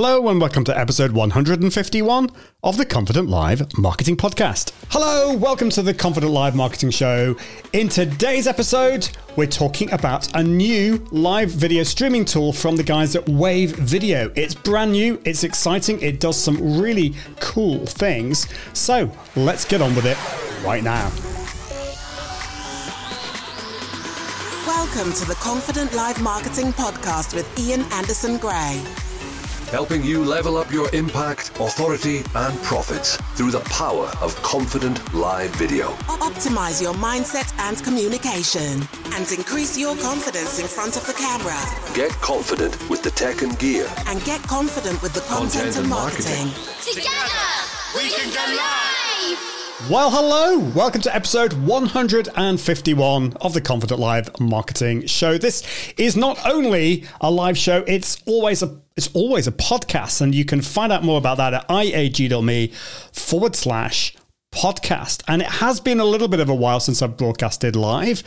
Hello 0.00 0.28
and 0.28 0.40
welcome 0.40 0.62
to 0.62 0.78
episode 0.78 1.10
151 1.10 2.30
of 2.62 2.76
the 2.76 2.86
Confident 2.86 3.28
Live 3.28 3.76
Marketing 3.76 4.16
Podcast. 4.16 4.72
Hello, 4.90 5.36
welcome 5.36 5.70
to 5.70 5.82
the 5.82 5.92
Confident 5.92 6.30
Live 6.30 6.54
Marketing 6.54 6.90
Show. 6.90 7.36
In 7.72 7.88
today's 7.88 8.46
episode, 8.46 9.10
we're 9.34 9.48
talking 9.48 9.90
about 9.90 10.32
a 10.36 10.42
new 10.44 11.04
live 11.10 11.50
video 11.50 11.82
streaming 11.82 12.24
tool 12.24 12.52
from 12.52 12.76
the 12.76 12.84
guys 12.84 13.16
at 13.16 13.28
Wave 13.28 13.74
Video. 13.74 14.30
It's 14.36 14.54
brand 14.54 14.92
new, 14.92 15.20
it's 15.24 15.42
exciting, 15.42 16.00
it 16.00 16.20
does 16.20 16.40
some 16.40 16.80
really 16.80 17.16
cool 17.40 17.84
things. 17.84 18.46
So 18.74 19.10
let's 19.34 19.64
get 19.64 19.82
on 19.82 19.96
with 19.96 20.06
it 20.06 20.16
right 20.64 20.84
now. 20.84 21.10
Welcome 24.64 25.12
to 25.14 25.24
the 25.24 25.36
Confident 25.40 25.92
Live 25.92 26.22
Marketing 26.22 26.72
Podcast 26.72 27.34
with 27.34 27.58
Ian 27.58 27.82
Anderson 27.90 28.36
Gray 28.36 28.80
helping 29.68 30.02
you 30.02 30.24
level 30.24 30.56
up 30.56 30.70
your 30.72 30.88
impact, 30.94 31.50
authority, 31.60 32.22
and 32.34 32.62
profits 32.62 33.16
through 33.36 33.50
the 33.50 33.60
power 33.60 34.10
of 34.20 34.34
confident 34.42 34.98
live 35.14 35.50
video. 35.56 35.88
Optimize 36.28 36.80
your 36.82 36.94
mindset 36.94 37.52
and 37.58 37.82
communication 37.82 38.82
and 39.12 39.30
increase 39.32 39.76
your 39.78 39.96
confidence 39.96 40.58
in 40.58 40.66
front 40.66 40.96
of 40.96 41.06
the 41.06 41.12
camera. 41.12 41.58
Get 41.94 42.12
confident 42.20 42.76
with 42.88 43.02
the 43.02 43.10
tech 43.10 43.42
and 43.42 43.58
gear. 43.58 43.86
And 44.06 44.22
get 44.24 44.42
confident 44.42 45.02
with 45.02 45.14
the 45.14 45.20
content, 45.22 45.74
content 45.74 45.76
and, 45.76 45.88
marketing. 45.88 46.46
marketing. 46.46 46.94
Together, 46.94 47.48
we 47.96 48.10
can 48.10 48.28
go 48.32 48.56
live! 48.56 49.57
Well, 49.86 50.10
hello. 50.10 50.58
Welcome 50.58 51.02
to 51.02 51.14
episode 51.14 51.52
151 51.52 53.34
of 53.40 53.54
the 53.54 53.60
Confident 53.60 54.00
Live 54.00 54.40
Marketing 54.40 55.06
Show. 55.06 55.38
This 55.38 55.62
is 55.96 56.16
not 56.16 56.36
only 56.44 57.04
a 57.20 57.30
live 57.30 57.56
show, 57.56 57.84
it's 57.86 58.20
always 58.26 58.60
a 58.64 58.80
it's 58.96 59.08
always 59.14 59.46
a 59.46 59.52
podcast, 59.52 60.20
and 60.20 60.34
you 60.34 60.44
can 60.44 60.62
find 60.62 60.92
out 60.92 61.04
more 61.04 61.16
about 61.16 61.36
that 61.36 61.54
at 61.54 61.68
iag.me 61.68 62.72
forward 63.12 63.54
slash 63.54 64.16
podcast. 64.50 65.22
And 65.28 65.42
it 65.42 65.48
has 65.48 65.78
been 65.78 66.00
a 66.00 66.04
little 66.04 66.28
bit 66.28 66.40
of 66.40 66.48
a 66.48 66.54
while 66.56 66.80
since 66.80 67.00
I've 67.00 67.16
broadcasted 67.16 67.76
live. 67.76 68.24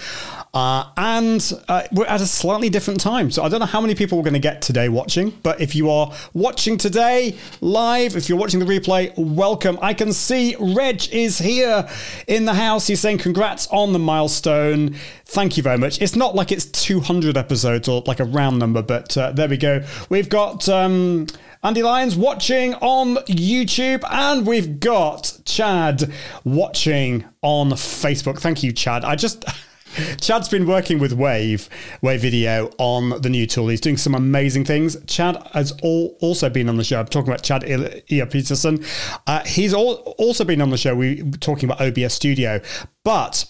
Uh, 0.54 0.86
and 0.98 1.54
uh, 1.70 1.84
we're 1.94 2.06
at 2.06 2.20
a 2.20 2.26
slightly 2.26 2.70
different 2.70 3.00
time. 3.00 3.32
So 3.32 3.42
I 3.42 3.48
don't 3.48 3.62
know 3.62 3.66
how 3.66 3.80
many 3.80 3.96
people 3.96 4.18
we're 4.18 4.26
going 4.26 4.34
to 4.34 4.40
get 4.40 4.62
today 4.62 4.90
watching, 4.90 5.30
but 5.44 5.62
if 5.62 5.76
you 5.76 5.90
are 5.90 6.12
watching 6.34 6.78
today 6.78 7.38
live, 7.62 8.18
if 8.18 8.28
you're 8.28 8.38
watching 8.38 8.60
the 8.60 8.66
replay, 8.66 9.14
welcome. 9.18 9.80
I 9.82 9.94
can 9.94 10.12
see 10.12 10.58
Reg 10.60 11.08
is 11.14 11.38
here 11.38 11.88
in 12.28 12.44
the 12.44 12.54
house. 12.54 12.88
He's 12.88 13.00
saying 13.00 13.20
congrats 13.20 13.68
on 13.68 13.94
the 13.94 14.00
milestone. 14.00 14.96
Thank 15.24 15.56
you 15.56 15.64
very 15.64 15.78
much. 15.78 16.02
It's 16.02 16.18
not 16.18 16.36
like 16.36 16.52
it's 16.52 16.66
200 16.66 17.38
episodes 17.38 17.88
or 17.88 18.04
like 18.06 18.20
a 18.20 18.26
round 18.26 18.60
number, 18.60 18.82
but 18.82 19.16
uh, 19.18 19.32
there 19.32 19.48
we 19.48 19.58
go. 19.58 19.86
We've 20.10 20.30
got. 20.30 20.68
Um, 20.68 21.28
Andy 21.64 21.84
Lyons 21.84 22.16
watching 22.16 22.74
on 22.74 23.18
YouTube, 23.28 24.04
and 24.10 24.48
we've 24.48 24.80
got 24.80 25.38
Chad 25.46 26.12
watching 26.44 27.24
on 27.44 27.70
Facebook. 27.70 28.40
Thank 28.40 28.64
you, 28.64 28.72
Chad. 28.72 29.06
I 29.06 29.16
just. 29.16 29.46
Chad's 30.20 30.50
been 30.50 30.68
working 30.68 31.00
with 31.00 31.14
Wave, 31.14 31.70
Wave 32.02 32.22
Video 32.22 32.72
on 32.78 33.22
the 33.22 33.30
new 33.30 33.46
tool. 33.46 33.68
He's 33.68 33.82
doing 33.82 33.98
some 33.98 34.16
amazing 34.16 34.66
things. 34.66 34.98
Chad 35.06 35.38
has 35.54 35.72
all, 35.84 36.18
also 36.22 36.50
been 36.50 36.70
on 36.70 36.78
the 36.78 36.84
show. 36.84 37.00
I'm 37.00 37.08
talking 37.08 37.30
about 37.30 37.44
Chad 37.44 37.64
Ia 37.64 38.26
Peterson. 38.26 38.84
Uh, 39.28 39.44
he's 39.46 39.74
all, 39.74 39.96
also 40.18 40.44
been 40.44 40.62
on 40.62 40.70
the 40.70 40.78
show. 40.78 40.96
We 40.96 41.24
were 41.24 41.38
talking 41.38 41.70
about 41.70 41.82
OBS 41.82 42.14
Studio, 42.14 42.62
but 43.04 43.46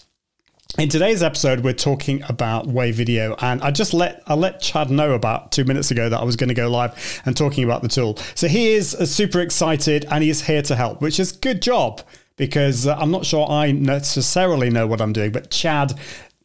in 0.78 0.88
today's 0.88 1.22
episode, 1.22 1.60
we're 1.60 1.74
talking 1.74 2.22
about 2.30 2.66
Wave 2.66 2.94
Video, 2.94 3.36
and 3.40 3.60
I 3.60 3.70
just 3.70 3.92
let 3.92 4.22
I 4.26 4.32
let 4.32 4.58
Chad 4.60 4.90
know 4.90 5.12
about 5.12 5.52
two 5.52 5.64
minutes 5.64 5.90
ago 5.90 6.08
that 6.08 6.18
I 6.18 6.24
was 6.24 6.34
going 6.34 6.48
to 6.48 6.54
go 6.54 6.70
live 6.70 7.20
and 7.26 7.36
talking 7.36 7.64
about 7.64 7.82
the 7.82 7.88
tool. 7.88 8.16
So 8.34 8.48
he 8.48 8.72
is 8.72 8.94
uh, 8.94 9.04
super 9.04 9.40
excited, 9.40 10.06
and 10.10 10.24
he's 10.24 10.46
here 10.46 10.62
to 10.62 10.74
help, 10.74 11.02
which 11.02 11.20
is 11.20 11.30
good 11.30 11.60
job 11.60 12.00
because 12.36 12.86
uh, 12.86 12.96
I'm 12.98 13.10
not 13.10 13.26
sure 13.26 13.46
I 13.50 13.72
necessarily 13.72 14.70
know 14.70 14.86
what 14.86 15.02
I'm 15.02 15.12
doing, 15.12 15.30
but 15.30 15.50
Chad 15.50 15.92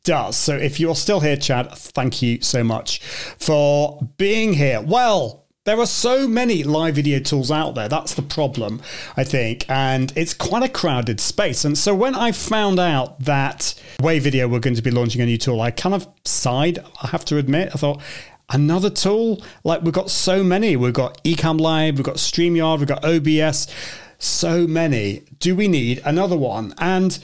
does. 0.07 0.37
So 0.37 0.55
if 0.55 0.79
you're 0.79 0.95
still 0.95 1.19
here, 1.19 1.35
Chad, 1.35 1.69
thank 1.73 2.21
you 2.21 2.41
so 2.41 2.63
much 2.63 3.01
for 3.01 3.99
being 4.15 4.53
here. 4.53 4.81
Well, 4.81 5.45
there 5.65 5.77
are 5.77 5.85
so 5.85 6.29
many 6.29 6.63
live 6.63 6.95
video 6.95 7.19
tools 7.19 7.51
out 7.51 7.75
there. 7.75 7.89
That's 7.89 8.13
the 8.13 8.21
problem, 8.21 8.81
I 9.17 9.25
think. 9.25 9.69
And 9.69 10.13
it's 10.15 10.33
quite 10.33 10.63
a 10.63 10.69
crowded 10.69 11.19
space. 11.19 11.65
And 11.65 11.77
so 11.77 11.93
when 11.93 12.15
I 12.15 12.31
found 12.31 12.79
out 12.79 13.19
that 13.25 13.73
Wave 13.99 14.23
Video 14.23 14.47
were 14.47 14.61
going 14.61 14.77
to 14.77 14.81
be 14.81 14.91
launching 14.91 15.21
a 15.21 15.25
new 15.25 15.37
tool, 15.37 15.59
I 15.59 15.71
kind 15.71 15.93
of 15.93 16.07
sighed, 16.23 16.79
I 17.03 17.07
have 17.07 17.25
to 17.25 17.37
admit. 17.37 17.71
I 17.73 17.77
thought, 17.77 18.01
another 18.49 18.89
tool? 18.89 19.43
Like 19.65 19.81
we've 19.81 19.93
got 19.93 20.09
so 20.09 20.41
many. 20.41 20.77
We've 20.77 20.93
got 20.93 21.21
Ecamm 21.25 21.59
Live, 21.59 21.95
we've 21.95 22.05
got 22.05 22.15
StreamYard, 22.15 22.79
we've 22.79 22.87
got 22.87 23.03
OBS. 23.03 23.67
So 24.19 24.67
many. 24.67 25.23
Do 25.39 25.53
we 25.53 25.67
need 25.67 26.01
another 26.05 26.37
one? 26.37 26.73
And 26.77 27.19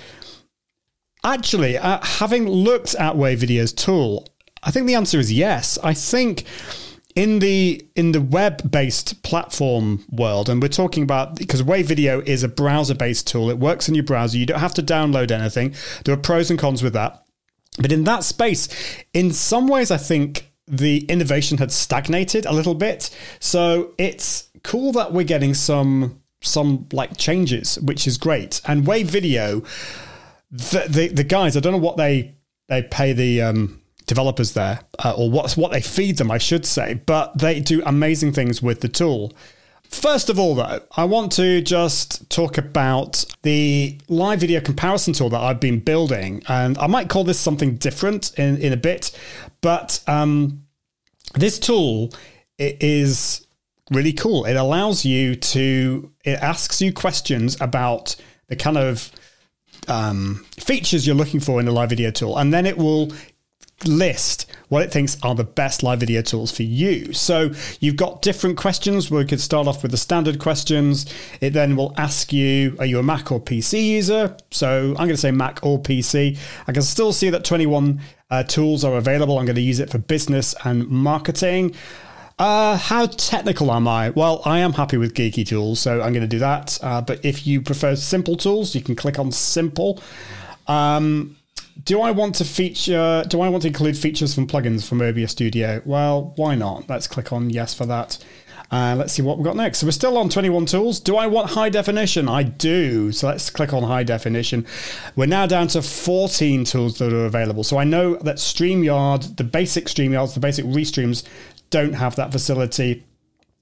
actually, 1.23 1.77
uh, 1.77 2.03
having 2.03 2.47
looked 2.47 2.95
at 2.95 3.15
Wave 3.17 3.39
Video's 3.39 3.73
tool, 3.73 4.27
I 4.63 4.71
think 4.71 4.87
the 4.87 4.95
answer 4.95 5.19
is 5.19 5.31
yes. 5.31 5.77
I 5.83 5.93
think 5.93 6.45
in 7.15 7.39
the 7.39 7.85
in 7.95 8.11
the 8.11 8.21
web 8.21 8.71
based 8.71 9.21
platform 9.21 10.03
world 10.09 10.49
and 10.49 10.59
we're 10.59 10.67
talking 10.67 11.03
about 11.03 11.35
because 11.35 11.61
wave 11.61 11.85
video 11.85 12.21
is 12.21 12.41
a 12.41 12.47
browser 12.47 12.95
based 12.95 13.27
tool 13.27 13.51
it 13.51 13.59
works 13.59 13.87
in 13.87 13.93
your 13.93 14.03
browser 14.03 14.35
you 14.35 14.47
don't 14.47 14.59
have 14.59 14.73
to 14.73 14.81
download 14.81 15.29
anything 15.29 15.75
there 16.05 16.13
are 16.15 16.17
pros 16.17 16.49
and 16.49 16.57
cons 16.57 16.81
with 16.81 16.93
that. 16.93 17.23
But 17.77 17.91
in 17.91 18.03
that 18.05 18.23
space 18.23 18.67
in 19.13 19.31
some 19.31 19.67
ways 19.67 19.91
i 19.91 19.97
think 19.97 20.53
the 20.67 20.99
innovation 21.05 21.57
had 21.57 21.71
stagnated 21.71 22.45
a 22.45 22.53
little 22.53 22.75
bit. 22.75 23.09
So 23.39 23.93
it's 23.97 24.49
cool 24.63 24.91
that 24.93 25.11
we're 25.11 25.23
getting 25.23 25.53
some 25.53 26.21
some 26.41 26.87
like 26.91 27.17
changes 27.17 27.79
which 27.79 28.07
is 28.07 28.17
great. 28.17 28.61
And 28.65 28.87
wave 28.87 29.07
video 29.07 29.63
the 30.53 30.85
the, 30.87 31.07
the 31.09 31.23
guys 31.23 31.57
i 31.57 31.59
don't 31.59 31.73
know 31.73 31.77
what 31.77 31.97
they 31.97 32.33
they 32.69 32.81
pay 32.83 33.11
the 33.11 33.41
um 33.41 33.81
developers 34.05 34.53
there, 34.53 34.79
uh, 35.03 35.13
or 35.17 35.29
what's 35.29 35.57
what 35.57 35.71
they 35.71 35.81
feed 35.81 36.17
them, 36.17 36.31
I 36.31 36.37
should 36.37 36.65
say. 36.65 36.95
But 37.05 37.37
they 37.37 37.59
do 37.59 37.81
amazing 37.85 38.33
things 38.33 38.61
with 38.61 38.81
the 38.81 38.87
tool. 38.87 39.33
First 39.83 40.29
of 40.29 40.39
all, 40.39 40.55
though, 40.55 40.79
I 40.97 41.03
want 41.05 41.31
to 41.33 41.61
just 41.61 42.29
talk 42.29 42.57
about 42.57 43.25
the 43.43 43.99
live 44.07 44.39
video 44.39 44.59
comparison 44.59 45.13
tool 45.13 45.29
that 45.29 45.39
I've 45.41 45.59
been 45.59 45.79
building, 45.79 46.43
and 46.47 46.77
I 46.77 46.87
might 46.87 47.09
call 47.09 47.23
this 47.23 47.39
something 47.39 47.75
different 47.75 48.37
in 48.37 48.57
in 48.57 48.73
a 48.73 48.77
bit. 48.77 49.17
But 49.61 50.01
um, 50.07 50.63
this 51.35 51.59
tool 51.59 52.11
is 52.57 53.45
really 53.91 54.13
cool. 54.13 54.45
It 54.45 54.55
allows 54.55 55.05
you 55.05 55.35
to 55.35 56.11
it 56.25 56.39
asks 56.39 56.81
you 56.81 56.91
questions 56.91 57.59
about 57.61 58.15
the 58.47 58.55
kind 58.55 58.77
of 58.77 59.11
um, 59.87 60.45
features 60.57 61.05
you're 61.05 61.15
looking 61.15 61.39
for 61.39 61.59
in 61.59 61.67
a 61.67 61.71
live 61.71 61.89
video 61.89 62.11
tool, 62.11 62.37
and 62.37 62.53
then 62.53 62.65
it 62.65 62.77
will 62.77 63.11
list 63.85 64.45
what 64.69 64.81
it 64.81 64.91
thinks 64.91 65.17
are 65.23 65.35
the 65.35 65.43
best 65.43 65.83
live 65.83 65.99
video 65.99 66.21
tools 66.21 66.51
for 66.51 66.63
you. 66.63 67.13
So 67.13 67.51
you've 67.79 67.95
got 67.95 68.21
different 68.21 68.57
questions. 68.57 69.11
We 69.11 69.25
could 69.25 69.41
start 69.41 69.67
off 69.67 69.83
with 69.83 69.91
the 69.91 69.97
standard 69.97 70.39
questions. 70.39 71.05
It 71.41 71.51
then 71.51 71.75
will 71.75 71.93
ask 71.97 72.33
you, 72.33 72.75
are 72.79 72.85
you 72.85 72.99
a 72.99 73.03
Mac 73.03 73.31
or 73.31 73.39
PC 73.39 73.85
user? 73.85 74.35
So 74.51 74.89
I'm 74.89 74.95
going 74.95 75.09
to 75.09 75.17
say 75.17 75.31
Mac 75.31 75.59
or 75.63 75.79
PC. 75.79 76.37
I 76.67 76.71
can 76.71 76.81
still 76.81 77.13
see 77.13 77.29
that 77.29 77.43
21 77.43 78.01
uh, 78.29 78.43
tools 78.43 78.83
are 78.83 78.95
available. 78.95 79.37
I'm 79.37 79.45
going 79.45 79.55
to 79.55 79.61
use 79.61 79.79
it 79.79 79.91
for 79.91 79.99
business 79.99 80.55
and 80.63 80.87
marketing. 80.87 81.75
Uh, 82.39 82.77
how 82.77 83.05
technical 83.05 83.71
am 83.71 83.87
I? 83.87 84.09
Well, 84.09 84.41
I 84.45 84.59
am 84.59 84.73
happy 84.73 84.97
with 84.97 85.13
geeky 85.13 85.45
tools, 85.45 85.79
so 85.79 86.01
I'm 86.01 86.13
going 86.13 86.21
to 86.21 86.27
do 86.27 86.39
that. 86.39 86.79
Uh, 86.81 87.01
but 87.01 87.23
if 87.23 87.45
you 87.45 87.61
prefer 87.61 87.95
simple 87.95 88.35
tools, 88.35 88.73
you 88.73 88.81
can 88.81 88.95
click 88.95 89.19
on 89.19 89.31
simple. 89.31 90.01
Um, 90.67 91.37
do 91.85 92.01
I 92.01 92.11
want 92.11 92.35
to 92.35 92.45
feature? 92.45 93.23
Do 93.27 93.41
I 93.41 93.49
want 93.49 93.63
to 93.63 93.67
include 93.67 93.97
features 93.97 94.33
from 94.33 94.47
plugins 94.47 94.87
from 94.87 95.01
OBS 95.01 95.31
Studio? 95.31 95.81
Well, 95.85 96.33
why 96.35 96.55
not? 96.55 96.89
Let's 96.89 97.07
click 97.07 97.31
on 97.31 97.49
yes 97.49 97.73
for 97.73 97.85
that. 97.85 98.23
Uh, 98.71 98.95
let's 98.95 99.13
see 99.13 99.21
what 99.21 99.37
we've 99.37 99.45
got 99.45 99.55
next. 99.55 99.79
So 99.79 99.85
we're 99.85 99.91
still 99.91 100.17
on 100.17 100.29
21 100.29 100.65
tools. 100.65 100.99
Do 100.99 101.15
I 101.15 101.27
want 101.27 101.51
high 101.51 101.69
definition? 101.69 102.27
I 102.27 102.41
do. 102.41 103.11
So 103.11 103.27
let's 103.27 103.51
click 103.51 103.71
on 103.71 103.83
high 103.83 104.01
definition. 104.01 104.65
We're 105.15 105.27
now 105.27 105.45
down 105.45 105.67
to 105.69 105.83
14 105.83 106.65
tools 106.65 106.97
that 106.97 107.13
are 107.13 107.25
available. 107.25 107.63
So 107.63 107.77
I 107.77 107.83
know 107.83 108.15
that 108.15 108.37
StreamYard, 108.37 109.37
the 109.37 109.43
basic 109.43 109.85
StreamYards, 109.85 110.33
the 110.33 110.39
basic 110.39 110.65
restreams 110.65 111.23
don't 111.73 111.93
have 111.93 112.15
that 112.17 112.31
facility. 112.31 113.03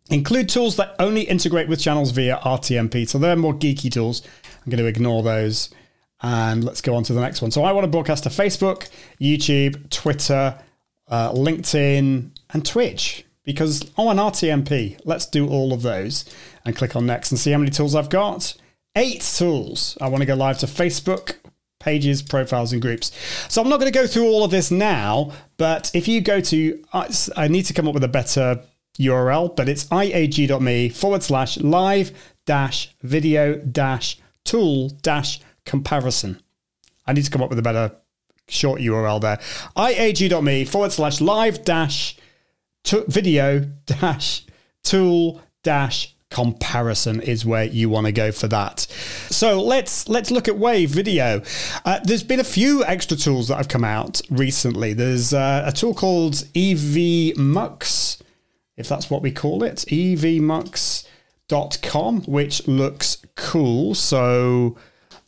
Include 0.09 0.49
tools 0.49 0.75
that 0.75 0.95
only 0.99 1.21
integrate 1.21 1.69
with 1.69 1.79
channels 1.79 2.11
via 2.11 2.37
RTMP. 2.43 3.07
So 3.07 3.17
they're 3.17 3.37
more 3.37 3.53
geeky 3.53 3.89
tools. 3.89 4.21
I'm 4.45 4.69
going 4.69 4.83
to 4.83 4.85
ignore 4.85 5.23
those. 5.23 5.69
And 6.21 6.63
let's 6.63 6.81
go 6.81 6.93
on 6.93 7.03
to 7.05 7.13
the 7.13 7.21
next 7.21 7.41
one. 7.41 7.51
So 7.51 7.63
I 7.63 7.71
want 7.71 7.85
to 7.85 7.89
broadcast 7.89 8.23
to 8.23 8.29
Facebook, 8.29 8.89
YouTube, 9.21 9.89
Twitter, 9.89 10.59
uh, 11.07 11.31
LinkedIn, 11.31 12.31
and 12.53 12.65
Twitch 12.65 13.25
because, 13.45 13.89
oh, 13.97 14.07
RTMP. 14.07 14.99
Let's 15.05 15.25
do 15.25 15.47
all 15.47 15.71
of 15.71 15.81
those 15.81 16.25
and 16.65 16.75
click 16.75 16.97
on 16.97 17.05
next 17.05 17.31
and 17.31 17.39
see 17.39 17.51
how 17.51 17.57
many 17.59 17.71
tools 17.71 17.95
I've 17.95 18.09
got. 18.09 18.53
Eight 18.97 19.21
tools. 19.21 19.97
I 20.01 20.09
want 20.09 20.21
to 20.21 20.27
go 20.27 20.35
live 20.35 20.59
to 20.59 20.65
Facebook, 20.65 21.35
pages, 21.81 22.21
profiles, 22.21 22.71
and 22.71 22.81
groups. 22.81 23.11
So 23.49 23.61
I'm 23.61 23.69
not 23.69 23.79
going 23.79 23.91
to 23.91 23.97
go 23.97 24.07
through 24.07 24.27
all 24.27 24.43
of 24.43 24.51
this 24.51 24.71
now, 24.71 25.33
but 25.57 25.91
if 25.93 26.07
you 26.07 26.21
go 26.21 26.39
to, 26.39 26.83
uh, 26.93 27.11
I 27.35 27.47
need 27.47 27.63
to 27.63 27.73
come 27.73 27.87
up 27.87 27.93
with 27.93 28.03
a 28.03 28.07
better 28.07 28.61
URL, 28.99 29.55
but 29.55 29.67
it's 29.67 29.85
iag.me 29.85 30.89
forward 30.89 31.23
slash 31.23 31.57
live 31.57 32.11
dash 32.45 32.93
video 33.01 33.55
dash 33.55 34.19
tool 34.43 34.89
dash 35.01 35.41
comparison. 35.65 36.41
I 37.05 37.13
need 37.13 37.25
to 37.25 37.31
come 37.31 37.41
up 37.41 37.49
with 37.49 37.59
a 37.59 37.63
better 37.63 37.95
short 38.47 38.81
URL 38.81 39.21
there. 39.21 39.39
iag.me 39.75 40.65
forward 40.65 40.91
slash 40.91 41.21
live 41.21 41.63
dash 41.63 42.17
video 43.07 43.59
dash 43.85 44.45
tool 44.83 45.41
dash 45.63 46.15
comparison 46.31 47.21
is 47.21 47.45
where 47.45 47.65
you 47.65 47.89
want 47.89 48.07
to 48.07 48.11
go 48.11 48.31
for 48.31 48.47
that. 48.47 48.79
So 49.29 49.61
let's 49.61 50.09
let's 50.09 50.31
look 50.31 50.47
at 50.47 50.57
Wave 50.57 50.89
Video. 50.89 51.43
Uh, 51.85 51.99
there's 52.03 52.23
been 52.23 52.39
a 52.39 52.43
few 52.43 52.83
extra 52.85 53.15
tools 53.15 53.49
that 53.49 53.57
have 53.57 53.67
come 53.67 53.83
out 53.83 54.21
recently. 54.31 54.93
There's 54.93 55.31
uh, 55.33 55.65
a 55.65 55.71
tool 55.71 55.93
called 55.93 56.33
EVMux, 56.55 58.21
if 58.77 58.89
that's 58.89 59.11
what 59.11 59.21
we 59.21 59.31
call 59.31 59.63
it, 59.63 59.85
evmux.com, 59.89 61.03
which 62.23 62.67
looks 62.67 63.17
cool. 63.35 63.93
So 63.93 64.77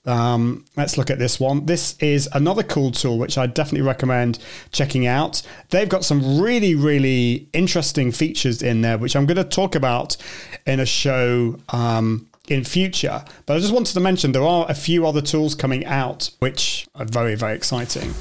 um, 0.05 0.65
let's 0.75 0.97
look 0.97 1.09
at 1.09 1.19
this 1.19 1.39
one. 1.39 1.65
This 1.65 1.97
is 2.00 2.27
another 2.33 2.63
cool 2.63 2.91
tool 2.91 3.17
which 3.17 3.38
I 3.38 3.47
definitely 3.47 3.88
recommend 3.88 4.39
checking 4.71 5.07
out. 5.07 5.41
They've 5.69 5.88
got 5.88 6.03
some 6.03 6.41
really, 6.41 6.75
really 6.75 7.47
interesting 7.53 8.11
features 8.11 8.61
in 8.61 8.81
there, 8.81 8.97
which 8.97 9.15
I'm 9.15 9.25
going 9.25 9.38
to 9.38 9.44
talk 9.44 9.75
about 9.75 10.17
in 10.65 10.79
a 10.79 10.85
show 10.85 11.57
um, 11.69 12.27
in 12.50 12.63
future. 12.63 13.23
But 13.45 13.55
I 13.55 13.59
just 13.59 13.73
wanted 13.73 13.94
to 13.94 14.00
mention 14.01 14.33
there 14.33 14.44
are 14.44 14.65
a 14.69 14.75
few 14.75 15.07
other 15.07 15.21
tools 15.21 15.55
coming 15.55 15.85
out 15.85 16.29
which 16.39 16.88
are 16.95 17.05
very, 17.05 17.35
very 17.35 17.55
exciting. 17.55 18.13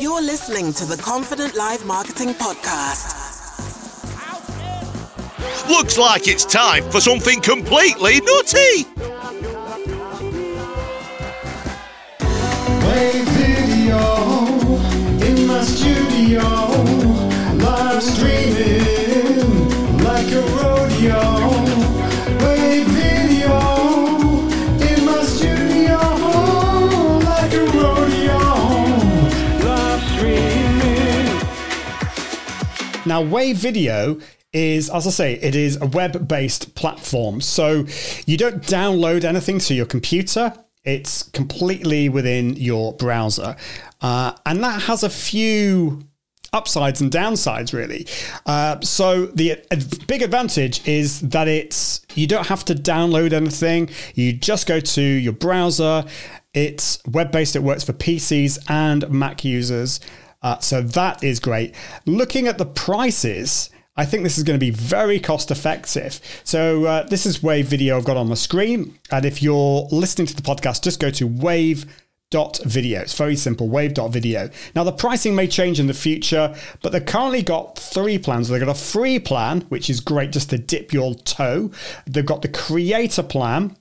You're 0.00 0.22
listening 0.22 0.72
to 0.74 0.86
the 0.86 0.96
Confident 0.96 1.54
Live 1.54 1.84
Marketing 1.86 2.30
Podcast. 2.30 3.18
Looks 5.68 5.96
like 5.96 6.26
it's 6.26 6.44
time 6.44 6.90
for 6.90 7.00
something 7.00 7.40
completely 7.40 8.20
nutty. 8.20 9.41
Wave 12.92 13.28
video 13.28 14.04
in 15.26 15.46
my 15.46 15.64
studio, 15.64 16.42
live 17.56 18.02
streaming 18.02 19.68
like 20.04 20.30
a 20.30 20.42
rodeo. 20.42 21.22
Wave 22.44 22.86
video 22.88 23.58
in 24.88 25.04
my 25.06 25.22
studio, 25.24 25.98
like 27.24 27.52
a 27.54 27.64
rodeo, 27.72 28.38
live 29.64 30.02
streaming. 30.12 31.28
Now, 33.06 33.22
Wave 33.22 33.56
Video 33.56 34.20
is, 34.52 34.90
as 34.90 35.06
I 35.06 35.10
say, 35.10 35.32
it 35.34 35.54
is 35.54 35.80
a 35.80 35.86
web 35.86 36.28
based 36.28 36.74
platform. 36.74 37.40
So 37.40 37.86
you 38.26 38.36
don't 38.36 38.62
download 38.62 39.24
anything 39.24 39.60
to 39.60 39.72
your 39.74 39.86
computer, 39.86 40.52
it's 40.84 41.22
completely 41.22 42.08
within 42.08 42.56
your 42.56 42.94
browser. 42.94 43.56
Uh, 44.00 44.32
and 44.46 44.62
that 44.64 44.82
has 44.82 45.02
a 45.02 45.10
few 45.10 46.02
upsides 46.52 47.00
and 47.00 47.10
downsides 47.10 47.72
really. 47.72 48.06
Uh, 48.44 48.78
so 48.80 49.26
the 49.26 49.52
uh, 49.52 49.76
big 50.06 50.22
advantage 50.22 50.86
is 50.86 51.20
that 51.20 51.48
it's 51.48 52.04
you 52.14 52.26
don't 52.26 52.46
have 52.48 52.64
to 52.64 52.74
download 52.74 53.32
anything. 53.32 53.88
You 54.14 54.32
just 54.32 54.66
go 54.66 54.80
to 54.80 55.02
your 55.02 55.32
browser. 55.32 56.04
It's 56.52 56.98
web-based. 57.06 57.56
It 57.56 57.62
works 57.62 57.84
for 57.84 57.94
pcs 57.94 58.58
and 58.68 59.08
mac 59.10 59.44
users. 59.44 60.00
Uh, 60.42 60.58
so 60.58 60.82
that 60.82 61.22
is 61.22 61.40
great. 61.40 61.74
Looking 62.04 62.48
at 62.48 62.58
the 62.58 62.66
prices 62.66 63.70
I 63.94 64.06
think 64.06 64.22
this 64.22 64.38
is 64.38 64.44
going 64.44 64.58
to 64.58 64.64
be 64.64 64.70
very 64.70 65.20
cost 65.20 65.50
effective. 65.50 66.18
So, 66.44 66.86
uh, 66.86 67.02
this 67.04 67.26
is 67.26 67.42
Wave 67.42 67.66
video 67.66 67.98
I've 67.98 68.06
got 68.06 68.16
on 68.16 68.30
the 68.30 68.36
screen. 68.36 68.98
And 69.10 69.24
if 69.26 69.42
you're 69.42 69.86
listening 69.90 70.26
to 70.28 70.36
the 70.36 70.42
podcast, 70.42 70.82
just 70.82 70.98
go 70.98 71.10
to 71.10 71.26
wave.video. 71.26 73.00
It's 73.02 73.14
very 73.14 73.36
simple 73.36 73.68
wave.video. 73.68 74.48
Now, 74.74 74.84
the 74.84 74.92
pricing 74.92 75.34
may 75.34 75.46
change 75.46 75.78
in 75.78 75.88
the 75.88 75.94
future, 75.94 76.54
but 76.80 76.92
they've 76.92 77.04
currently 77.04 77.42
got 77.42 77.78
three 77.78 78.16
plans. 78.16 78.48
They've 78.48 78.60
got 78.60 78.70
a 78.70 78.74
free 78.74 79.18
plan, 79.18 79.62
which 79.68 79.90
is 79.90 80.00
great 80.00 80.32
just 80.32 80.48
to 80.50 80.58
dip 80.58 80.94
your 80.94 81.14
toe. 81.14 81.70
They've 82.06 82.24
got 82.24 82.40
the 82.40 82.48
creator 82.48 83.22
plan, 83.22 83.76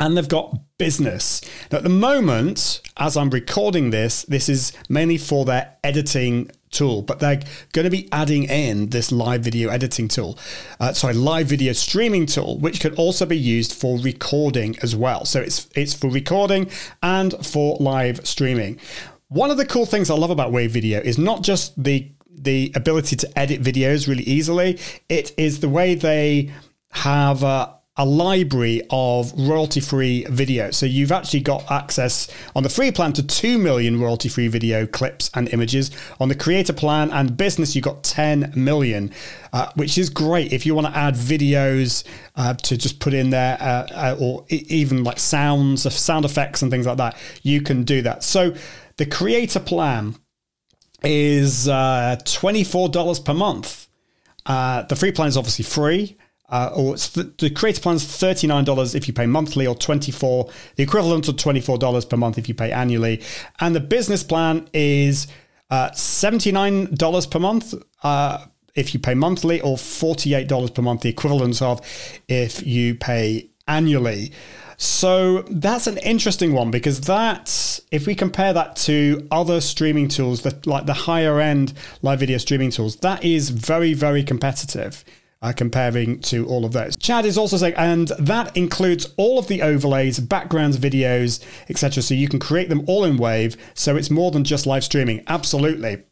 and 0.00 0.16
they've 0.16 0.28
got 0.28 0.58
business. 0.78 1.42
Now, 1.70 1.78
at 1.78 1.84
the 1.84 1.90
moment, 1.90 2.80
as 2.96 3.18
I'm 3.18 3.28
recording 3.28 3.90
this, 3.90 4.22
this 4.22 4.48
is 4.48 4.72
mainly 4.88 5.18
for 5.18 5.44
their 5.44 5.76
editing 5.84 6.50
tool, 6.76 7.02
but 7.02 7.18
they're 7.20 7.42
going 7.72 7.84
to 7.84 7.90
be 7.90 8.08
adding 8.12 8.44
in 8.44 8.90
this 8.90 9.10
live 9.10 9.42
video 9.42 9.68
editing 9.70 10.08
tool, 10.08 10.38
uh, 10.80 10.92
sorry, 10.92 11.14
live 11.14 11.46
video 11.46 11.72
streaming 11.72 12.26
tool, 12.26 12.58
which 12.58 12.80
can 12.80 12.94
also 12.94 13.26
be 13.26 13.38
used 13.38 13.72
for 13.72 13.98
recording 13.98 14.76
as 14.82 14.94
well. 14.94 15.24
So 15.24 15.40
it's 15.40 15.68
it's 15.74 15.94
for 15.94 16.08
recording 16.10 16.70
and 17.02 17.34
for 17.44 17.76
live 17.80 18.26
streaming. 18.26 18.78
One 19.28 19.50
of 19.50 19.56
the 19.56 19.66
cool 19.66 19.86
things 19.86 20.10
I 20.10 20.14
love 20.14 20.30
about 20.30 20.52
Wave 20.52 20.70
Video 20.70 21.00
is 21.00 21.18
not 21.18 21.42
just 21.42 21.82
the 21.82 22.10
the 22.38 22.72
ability 22.74 23.16
to 23.16 23.38
edit 23.38 23.62
videos 23.62 24.06
really 24.06 24.24
easily. 24.24 24.78
It 25.08 25.32
is 25.36 25.60
the 25.60 25.68
way 25.68 25.94
they 25.94 26.52
have 26.90 27.42
uh, 27.42 27.75
a 27.98 28.04
library 28.04 28.82
of 28.90 29.32
royalty 29.36 29.80
free 29.80 30.24
video. 30.28 30.70
So 30.70 30.84
you've 30.84 31.12
actually 31.12 31.40
got 31.40 31.70
access 31.70 32.28
on 32.54 32.62
the 32.62 32.68
free 32.68 32.90
plan 32.92 33.14
to 33.14 33.22
2 33.22 33.56
million 33.58 34.00
royalty 34.00 34.28
free 34.28 34.48
video 34.48 34.86
clips 34.86 35.30
and 35.34 35.48
images. 35.48 35.90
On 36.20 36.28
the 36.28 36.34
creator 36.34 36.74
plan 36.74 37.10
and 37.10 37.36
business, 37.36 37.74
you've 37.74 37.84
got 37.84 38.02
10 38.04 38.52
million, 38.54 39.12
uh, 39.52 39.70
which 39.76 39.96
is 39.96 40.10
great 40.10 40.52
if 40.52 40.66
you 40.66 40.74
want 40.74 40.86
to 40.86 40.96
add 40.96 41.14
videos 41.14 42.04
uh, 42.34 42.52
to 42.54 42.76
just 42.76 43.00
put 43.00 43.14
in 43.14 43.30
there 43.30 43.56
uh, 43.60 43.86
uh 43.94 44.16
or 44.20 44.44
even 44.48 45.02
like 45.02 45.18
sounds, 45.18 45.90
sound 45.94 46.24
effects, 46.24 46.60
and 46.62 46.70
things 46.70 46.86
like 46.86 46.98
that. 46.98 47.16
You 47.42 47.62
can 47.62 47.84
do 47.84 48.02
that. 48.02 48.22
So 48.22 48.54
the 48.98 49.06
creator 49.06 49.60
plan 49.60 50.16
is 51.02 51.68
uh, 51.68 52.16
$24 52.24 53.24
per 53.24 53.34
month. 53.34 53.88
Uh, 54.44 54.82
the 54.82 54.96
free 54.96 55.12
plan 55.12 55.28
is 55.28 55.36
obviously 55.36 55.64
free. 55.64 56.16
Uh, 56.48 56.70
or 56.74 56.96
th- 56.96 57.26
the 57.38 57.50
creator 57.50 57.80
plan 57.80 57.96
is 57.96 58.04
$39 58.04 58.94
if 58.94 59.08
you 59.08 59.14
pay 59.14 59.26
monthly 59.26 59.66
or 59.66 59.74
24 59.74 60.48
the 60.76 60.82
equivalent 60.82 61.26
of 61.26 61.36
$24 61.36 62.08
per 62.08 62.16
month 62.16 62.38
if 62.38 62.48
you 62.48 62.54
pay 62.54 62.70
annually. 62.70 63.20
And 63.60 63.74
the 63.74 63.80
business 63.80 64.22
plan 64.22 64.68
is 64.72 65.26
uh, 65.70 65.90
$79 65.90 67.30
per 67.30 67.38
month 67.38 67.74
uh, 68.04 68.44
if 68.76 68.94
you 68.94 69.00
pay 69.00 69.14
monthly 69.14 69.60
or 69.60 69.76
$48 69.76 70.74
per 70.74 70.82
month 70.82 71.00
the 71.00 71.08
equivalent 71.08 71.60
of 71.62 71.80
if 72.28 72.64
you 72.64 72.94
pay 72.94 73.50
annually. 73.66 74.32
So 74.78 75.42
that's 75.50 75.86
an 75.86 75.96
interesting 75.98 76.52
one 76.52 76.70
because 76.70 77.02
that, 77.02 77.80
if 77.90 78.06
we 78.06 78.14
compare 78.14 78.52
that 78.52 78.76
to 78.76 79.26
other 79.30 79.60
streaming 79.60 80.08
tools, 80.08 80.42
that 80.42 80.66
like 80.66 80.84
the 80.84 80.92
higher 80.92 81.40
end 81.40 81.72
live 82.02 82.20
video 82.20 82.36
streaming 82.38 82.70
tools, 82.70 82.96
that 82.96 83.24
is 83.24 83.48
very, 83.48 83.94
very 83.94 84.22
competitive 84.22 85.02
uh, 85.42 85.52
comparing 85.52 86.20
to 86.20 86.46
all 86.46 86.64
of 86.64 86.72
those. 86.72 86.96
Chad 86.96 87.24
is 87.24 87.38
also 87.38 87.56
saying, 87.56 87.74
and 87.76 88.08
that 88.18 88.56
includes 88.56 89.12
all 89.16 89.38
of 89.38 89.48
the 89.48 89.62
overlays, 89.62 90.18
backgrounds, 90.18 90.78
videos, 90.78 91.44
etc. 91.68 92.02
So 92.02 92.14
you 92.14 92.28
can 92.28 92.38
create 92.38 92.68
them 92.68 92.84
all 92.86 93.04
in 93.04 93.16
Wave. 93.16 93.56
So 93.74 93.96
it's 93.96 94.10
more 94.10 94.30
than 94.30 94.44
just 94.44 94.66
live 94.66 94.84
streaming. 94.84 95.22
Absolutely. 95.26 96.02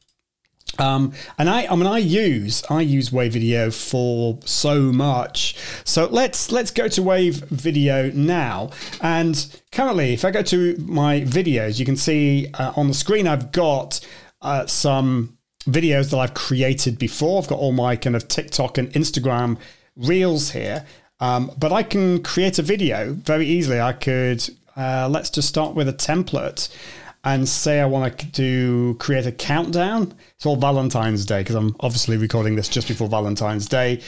Um, 0.78 1.12
and 1.38 1.49
I, 1.49 1.66
I 1.66 1.76
mean, 1.76 1.87
I 1.87 1.99
use 1.99 2.64
I 2.69 2.81
use 2.81 3.12
Wave 3.12 3.33
Video 3.33 3.71
for 3.71 4.38
so 4.45 4.81
much. 4.93 5.57
So 5.85 6.07
let's 6.07 6.50
let's 6.50 6.71
go 6.71 6.88
to 6.88 7.02
Wave 7.02 7.37
Video 7.45 8.11
now. 8.11 8.71
And 9.00 9.62
currently, 9.71 10.14
if 10.14 10.25
I 10.25 10.31
go 10.31 10.43
to 10.43 10.76
my 10.78 11.21
videos, 11.21 11.78
you 11.78 11.85
can 11.85 11.97
see 11.97 12.49
uh, 12.54 12.73
on 12.76 12.88
the 12.88 12.95
screen 12.95 13.28
I've 13.28 13.52
got 13.52 14.00
uh, 14.43 14.66
some 14.66 15.38
videos 15.64 16.11
that 16.11 16.18
I've 16.18 16.35
created 16.35 16.99
before. 16.99 17.42
I've 17.42 17.49
got 17.49 17.59
all 17.59 17.73
my 17.73 17.97
kind 17.97 18.16
of 18.16 18.28
TikTok 18.28 18.78
and 18.78 18.90
Instagram 18.92 19.59
reels 19.97 20.50
here. 20.50 20.85
Um, 21.21 21.52
but 21.59 21.73
I 21.73 21.83
can 21.83 22.23
create 22.23 22.59
a 22.59 22.62
video 22.62 23.12
very 23.12 23.47
easily. 23.47 23.80
I 23.80 23.92
could, 23.92 24.49
uh, 24.76 25.09
let's 25.11 25.30
just 25.30 25.49
start 25.49 25.75
with 25.75 25.88
a 25.88 25.92
template 25.92 26.75
and 27.23 27.49
say 27.49 27.80
I 27.80 27.87
want 27.87 28.18
to 28.18 28.26
do 28.26 28.94
create 28.94 29.25
a 29.26 29.33
countdown. 29.33 30.14
It's 30.37 30.44
all 30.44 30.56
Valentine's 30.56 31.25
Day 31.25 31.40
because 31.40 31.54
I'm 31.54 31.75
obviously 31.80 32.18
recording 32.18 32.56
this 32.56 32.68
just 32.68 32.88
before 32.88 33.09
Valentine's 33.09 33.66
Day. 33.66 34.02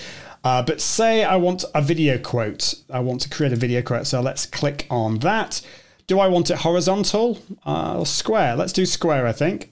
Uh, 0.44 0.62
but 0.62 0.80
say 0.80 1.24
I 1.24 1.36
want 1.36 1.64
a 1.74 1.80
video 1.80 2.18
quote. 2.18 2.74
I 2.90 3.00
want 3.00 3.22
to 3.22 3.30
create 3.30 3.52
a 3.52 3.56
video 3.56 3.80
quote. 3.80 4.06
So 4.06 4.20
let's 4.20 4.44
click 4.44 4.86
on 4.90 5.20
that. 5.20 5.62
Do 6.06 6.20
I 6.20 6.28
want 6.28 6.50
it 6.50 6.58
horizontal 6.58 7.38
uh, 7.64 7.98
or 7.98 8.06
square? 8.06 8.54
Let's 8.54 8.72
do 8.72 8.84
square, 8.84 9.26
I 9.26 9.32
think 9.32 9.70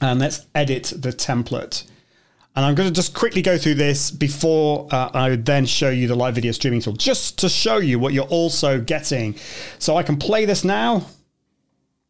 and 0.00 0.20
let's 0.20 0.46
edit 0.54 0.92
the 0.96 1.10
template. 1.10 1.84
And 2.56 2.64
I'm 2.64 2.74
going 2.74 2.88
to 2.88 2.94
just 2.94 3.14
quickly 3.14 3.42
go 3.42 3.56
through 3.56 3.74
this 3.74 4.10
before 4.10 4.88
uh, 4.90 5.10
I 5.14 5.36
then 5.36 5.66
show 5.66 5.90
you 5.90 6.08
the 6.08 6.16
live 6.16 6.34
video 6.34 6.52
streaming 6.52 6.80
tool, 6.80 6.94
just 6.94 7.38
to 7.38 7.48
show 7.48 7.76
you 7.78 7.98
what 7.98 8.12
you're 8.12 8.24
also 8.24 8.80
getting. 8.80 9.36
So 9.78 9.96
I 9.96 10.02
can 10.02 10.16
play 10.16 10.44
this 10.46 10.64
now. 10.64 11.06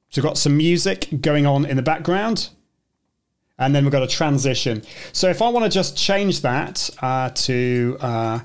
So 0.08 0.22
we've 0.22 0.24
got 0.24 0.38
some 0.38 0.56
music 0.56 1.08
going 1.20 1.46
on 1.46 1.66
in 1.66 1.76
the 1.76 1.82
background. 1.82 2.48
and 3.60 3.74
then 3.74 3.84
we've 3.84 3.92
got 3.92 4.02
a 4.02 4.08
transition. 4.08 4.82
So 5.12 5.28
if 5.28 5.42
I 5.42 5.48
want 5.50 5.64
to 5.64 5.70
just 5.70 5.96
change 5.96 6.40
that 6.40 6.88
uh, 7.02 7.28
to 7.28 7.98
uh, 8.00 8.40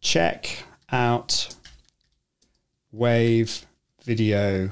check 0.00 0.64
out 0.90 1.54
wave 2.90 3.64
video. 4.04 4.70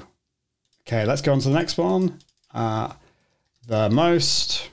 Okay, 0.81 1.05
let's 1.05 1.21
go 1.21 1.31
on 1.31 1.39
to 1.39 1.49
the 1.49 1.53
next 1.53 1.77
one. 1.77 2.19
Uh, 2.53 2.93
the 3.71 3.89
most 3.89 4.69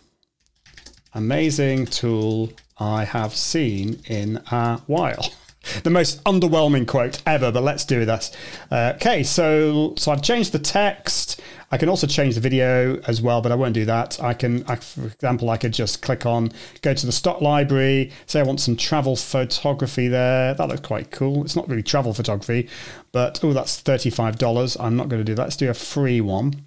amazing 1.14 1.86
tool 1.86 2.52
I 2.80 3.04
have 3.04 3.32
seen 3.32 4.02
in 4.06 4.42
a 4.50 4.78
while. 4.86 5.32
The 5.82 5.90
most 5.90 6.24
underwhelming 6.24 6.86
quote 6.88 7.20
ever, 7.26 7.52
but 7.52 7.62
let's 7.62 7.84
do 7.84 8.06
this. 8.06 8.34
Uh, 8.70 8.94
okay, 8.96 9.22
so 9.22 9.92
so 9.98 10.12
I've 10.12 10.22
changed 10.22 10.52
the 10.52 10.58
text. 10.58 11.42
I 11.70 11.76
can 11.76 11.90
also 11.90 12.06
change 12.06 12.36
the 12.36 12.40
video 12.40 12.98
as 13.06 13.20
well, 13.20 13.42
but 13.42 13.52
I 13.52 13.54
won't 13.54 13.74
do 13.74 13.84
that. 13.84 14.22
I 14.22 14.32
can, 14.32 14.64
I, 14.66 14.76
for 14.76 15.08
example, 15.08 15.50
I 15.50 15.58
could 15.58 15.74
just 15.74 16.00
click 16.00 16.24
on, 16.24 16.52
go 16.80 16.94
to 16.94 17.04
the 17.04 17.12
stock 17.12 17.42
library, 17.42 18.12
say 18.24 18.40
I 18.40 18.44
want 18.44 18.60
some 18.60 18.76
travel 18.76 19.14
photography 19.14 20.08
there. 20.08 20.54
That 20.54 20.68
looks 20.68 20.80
quite 20.80 21.10
cool. 21.10 21.44
It's 21.44 21.56
not 21.56 21.68
really 21.68 21.82
travel 21.82 22.14
photography, 22.14 22.70
but 23.12 23.38
oh, 23.44 23.52
that's 23.52 23.82
$35. 23.82 24.80
I'm 24.80 24.96
not 24.96 25.10
going 25.10 25.20
to 25.20 25.24
do 25.24 25.34
that. 25.34 25.42
Let's 25.42 25.56
do 25.56 25.68
a 25.68 25.74
free 25.74 26.22
one 26.22 26.64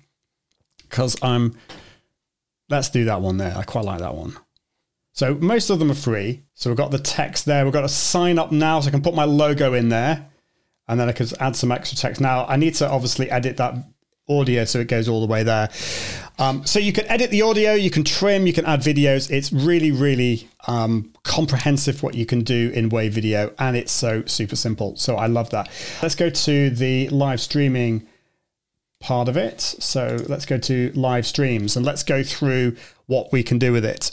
because 0.84 1.18
I'm, 1.24 1.58
let's 2.72 2.90
do 2.90 3.06
that 3.06 3.22
one 3.22 3.38
there. 3.38 3.56
I 3.56 3.64
quite 3.64 3.86
like 3.86 4.00
that 4.00 4.16
one. 4.16 4.36
So 5.14 5.36
most 5.36 5.70
of 5.70 5.80
them 5.80 5.92
are 5.92 5.96
free. 5.96 6.44
So 6.54 6.70
we've 6.70 6.78
got 6.78 6.92
the 6.92 7.00
text 7.00 7.46
there. 7.46 7.64
We've 7.66 7.74
got 7.74 7.82
to 7.82 7.90
sign 7.90 8.40
up 8.40 8.52
now, 8.52 8.80
so 8.80 8.88
I 8.88 8.92
can 8.92 9.02
put 9.02 9.14
my 9.14 9.26
logo 9.26 9.74
in 9.74 9.90
there, 9.90 10.30
and 10.88 11.00
then 11.00 11.10
I 11.10 11.12
can 11.12 11.28
add 11.40 11.56
some 11.56 11.72
extra 11.72 11.98
text. 11.98 12.22
Now 12.22 12.46
I 12.46 12.56
need 12.56 12.76
to 12.76 12.90
obviously 12.90 13.30
edit 13.30 13.58
that 13.58 13.76
audio 14.30 14.64
so 14.64 14.80
it 14.80 14.88
goes 14.88 15.10
all 15.10 15.20
the 15.20 15.28
way 15.28 15.44
there. 15.44 15.70
Um, 16.40 16.66
so 16.66 16.80
you 16.80 16.94
can 16.94 17.06
edit 17.08 17.30
the 17.30 17.42
audio, 17.42 17.74
you 17.74 17.92
can 17.92 18.04
trim, 18.04 18.48
you 18.48 18.54
can 18.54 18.66
add 18.66 18.80
videos. 18.80 19.30
It's 19.30 19.52
really, 19.52 19.92
really 19.92 20.48
um, 20.68 21.14
comprehensive 21.24 22.02
what 22.02 22.16
you 22.16 22.26
can 22.26 22.42
do 22.42 22.72
in 22.74 22.90
Wave 22.90 23.14
Video, 23.14 23.54
and 23.60 23.76
it's 23.76 23.92
so 23.92 24.24
super 24.26 24.56
simple. 24.56 24.96
So 24.96 25.18
I 25.18 25.28
love 25.28 25.50
that. 25.52 25.70
Let's 26.02 26.16
go 26.16 26.30
to 26.30 26.70
the 26.70 27.10
live 27.10 27.42
streaming 27.42 28.08
part 29.02 29.28
of 29.28 29.36
it. 29.36 29.62
So 29.62 30.18
let's 30.28 30.46
go 30.46 30.58
to 30.60 30.92
live 30.94 31.26
streams 31.26 31.76
and 31.76 31.86
let's 31.86 32.04
go 32.04 32.24
through 32.24 32.76
what 33.08 33.32
we 33.32 33.44
can 33.44 33.60
do 33.60 33.74
with 33.74 33.84
it. 33.84 34.10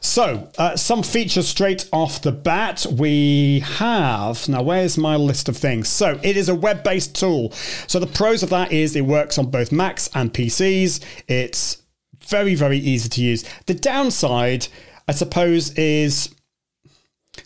So, 0.00 0.50
uh, 0.58 0.76
some 0.76 1.04
features 1.04 1.46
straight 1.46 1.88
off 1.92 2.22
the 2.22 2.32
bat. 2.32 2.84
We 2.90 3.60
have 3.60 4.48
now, 4.48 4.62
where's 4.62 4.98
my 4.98 5.14
list 5.14 5.48
of 5.48 5.56
things? 5.56 5.88
So, 5.88 6.18
it 6.24 6.36
is 6.36 6.48
a 6.48 6.54
web 6.54 6.82
based 6.82 7.14
tool. 7.14 7.52
So, 7.86 8.00
the 8.00 8.08
pros 8.08 8.42
of 8.42 8.50
that 8.50 8.72
is 8.72 8.96
it 8.96 9.02
works 9.02 9.38
on 9.38 9.48
both 9.50 9.70
Macs 9.70 10.10
and 10.12 10.34
PCs. 10.34 11.04
It's 11.28 11.82
very, 12.26 12.56
very 12.56 12.78
easy 12.78 13.08
to 13.10 13.20
use. 13.22 13.44
The 13.66 13.74
downside, 13.74 14.66
I 15.06 15.12
suppose, 15.12 15.72
is 15.74 16.34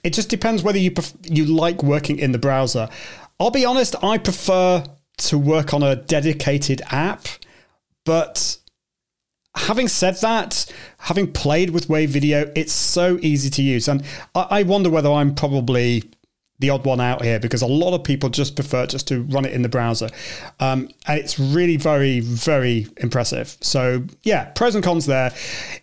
it 0.02 0.14
just 0.14 0.30
depends 0.30 0.62
whether 0.62 0.78
you 0.78 0.92
pref- 0.92 1.12
you 1.24 1.44
like 1.44 1.82
working 1.82 2.18
in 2.18 2.32
the 2.32 2.38
browser. 2.38 2.88
I'll 3.38 3.50
be 3.50 3.66
honest, 3.66 3.94
I 4.02 4.16
prefer 4.16 4.82
to 5.18 5.38
work 5.38 5.72
on 5.72 5.82
a 5.82 5.96
dedicated 5.96 6.82
app, 6.90 7.26
but 8.04 8.58
having 9.56 9.88
said 9.88 10.16
that, 10.16 10.66
having 10.98 11.32
played 11.32 11.70
with 11.70 11.88
Wave 11.88 12.10
Video, 12.10 12.52
it's 12.54 12.72
so 12.72 13.18
easy 13.22 13.50
to 13.50 13.62
use, 13.62 13.88
and 13.88 14.04
I, 14.34 14.62
wonder 14.62 14.90
whether 14.90 15.10
I'm 15.10 15.34
probably 15.34 16.04
the 16.58 16.70
odd 16.70 16.84
one 16.86 17.00
out 17.00 17.22
here 17.22 17.38
because 17.38 17.60
a 17.60 17.66
lot 17.66 17.94
of 17.94 18.02
people 18.02 18.30
just 18.30 18.56
prefer 18.56 18.86
just 18.86 19.06
to 19.08 19.22
run 19.24 19.44
it 19.44 19.52
in 19.52 19.60
the 19.60 19.68
browser. 19.68 20.08
Um, 20.58 20.88
and 21.06 21.18
it's 21.18 21.38
really 21.38 21.76
very, 21.76 22.20
very 22.20 22.86
impressive. 22.96 23.58
So, 23.60 24.04
yeah, 24.22 24.46
pros 24.46 24.74
and 24.74 24.82
cons 24.82 25.04
there. 25.04 25.34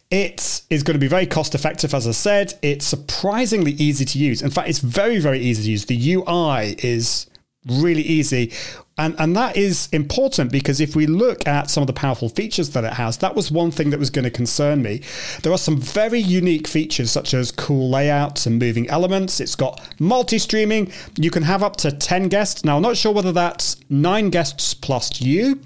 It 0.09 0.61
is 0.69 0.81
going 0.81 0.95
to 0.95 0.99
be 0.99 1.07
very 1.07 1.27
cost 1.27 1.53
effective, 1.53 1.93
as 1.93 2.07
I 2.07 2.11
said. 2.11 2.53
It's 2.61 2.85
surprisingly 2.85 3.73
easy 3.73 4.05
to 4.05 4.17
use. 4.17 4.41
In 4.41 4.49
fact, 4.49 4.67
it's 4.69 4.79
very, 4.79 5.19
very 5.19 5.39
easy 5.39 5.63
to 5.63 5.71
use. 5.71 5.85
The 5.85 6.13
UI 6.15 6.75
is 6.83 7.27
really 7.67 8.01
easy. 8.01 8.51
And, 8.97 9.15
and 9.17 9.35
that 9.35 9.57
is 9.57 9.89
important 9.91 10.51
because 10.51 10.79
if 10.79 10.95
we 10.95 11.07
look 11.07 11.47
at 11.47 11.71
some 11.71 11.81
of 11.81 11.87
the 11.87 11.93
powerful 11.93 12.29
features 12.29 12.69
that 12.71 12.83
it 12.83 12.93
has, 12.93 13.17
that 13.17 13.35
was 13.35 13.51
one 13.51 13.71
thing 13.71 13.89
that 13.89 13.99
was 13.99 14.11
going 14.11 14.25
to 14.25 14.29
concern 14.29 14.83
me. 14.83 15.01
There 15.41 15.51
are 15.51 15.57
some 15.57 15.77
very 15.77 16.19
unique 16.19 16.67
features 16.67 17.11
such 17.11 17.33
as 17.33 17.51
cool 17.51 17.89
layouts 17.89 18.45
and 18.45 18.59
moving 18.59 18.87
elements. 18.89 19.39
It's 19.39 19.55
got 19.55 19.81
multi 19.99 20.37
streaming. 20.37 20.91
You 21.17 21.31
can 21.31 21.43
have 21.43 21.63
up 21.63 21.75
to 21.77 21.91
10 21.91 22.27
guests. 22.27 22.63
Now, 22.63 22.75
I'm 22.75 22.83
not 22.83 22.97
sure 22.97 23.11
whether 23.11 23.31
that's 23.31 23.77
nine 23.89 24.29
guests 24.29 24.75
plus 24.75 25.21
you 25.21 25.59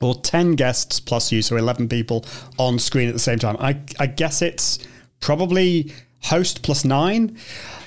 or 0.00 0.16
10 0.16 0.52
guests 0.52 0.98
plus 0.98 1.30
you, 1.30 1.42
so 1.42 1.56
11 1.56 1.88
people 1.88 2.24
on 2.58 2.80
screen 2.80 3.08
at 3.08 3.14
the 3.14 3.20
same 3.20 3.38
time. 3.38 3.56
I, 3.60 3.78
I 4.00 4.06
guess 4.06 4.42
it's 4.42 4.80
probably 5.20 5.92
host 6.22 6.62
plus 6.62 6.84
nine. 6.84 7.38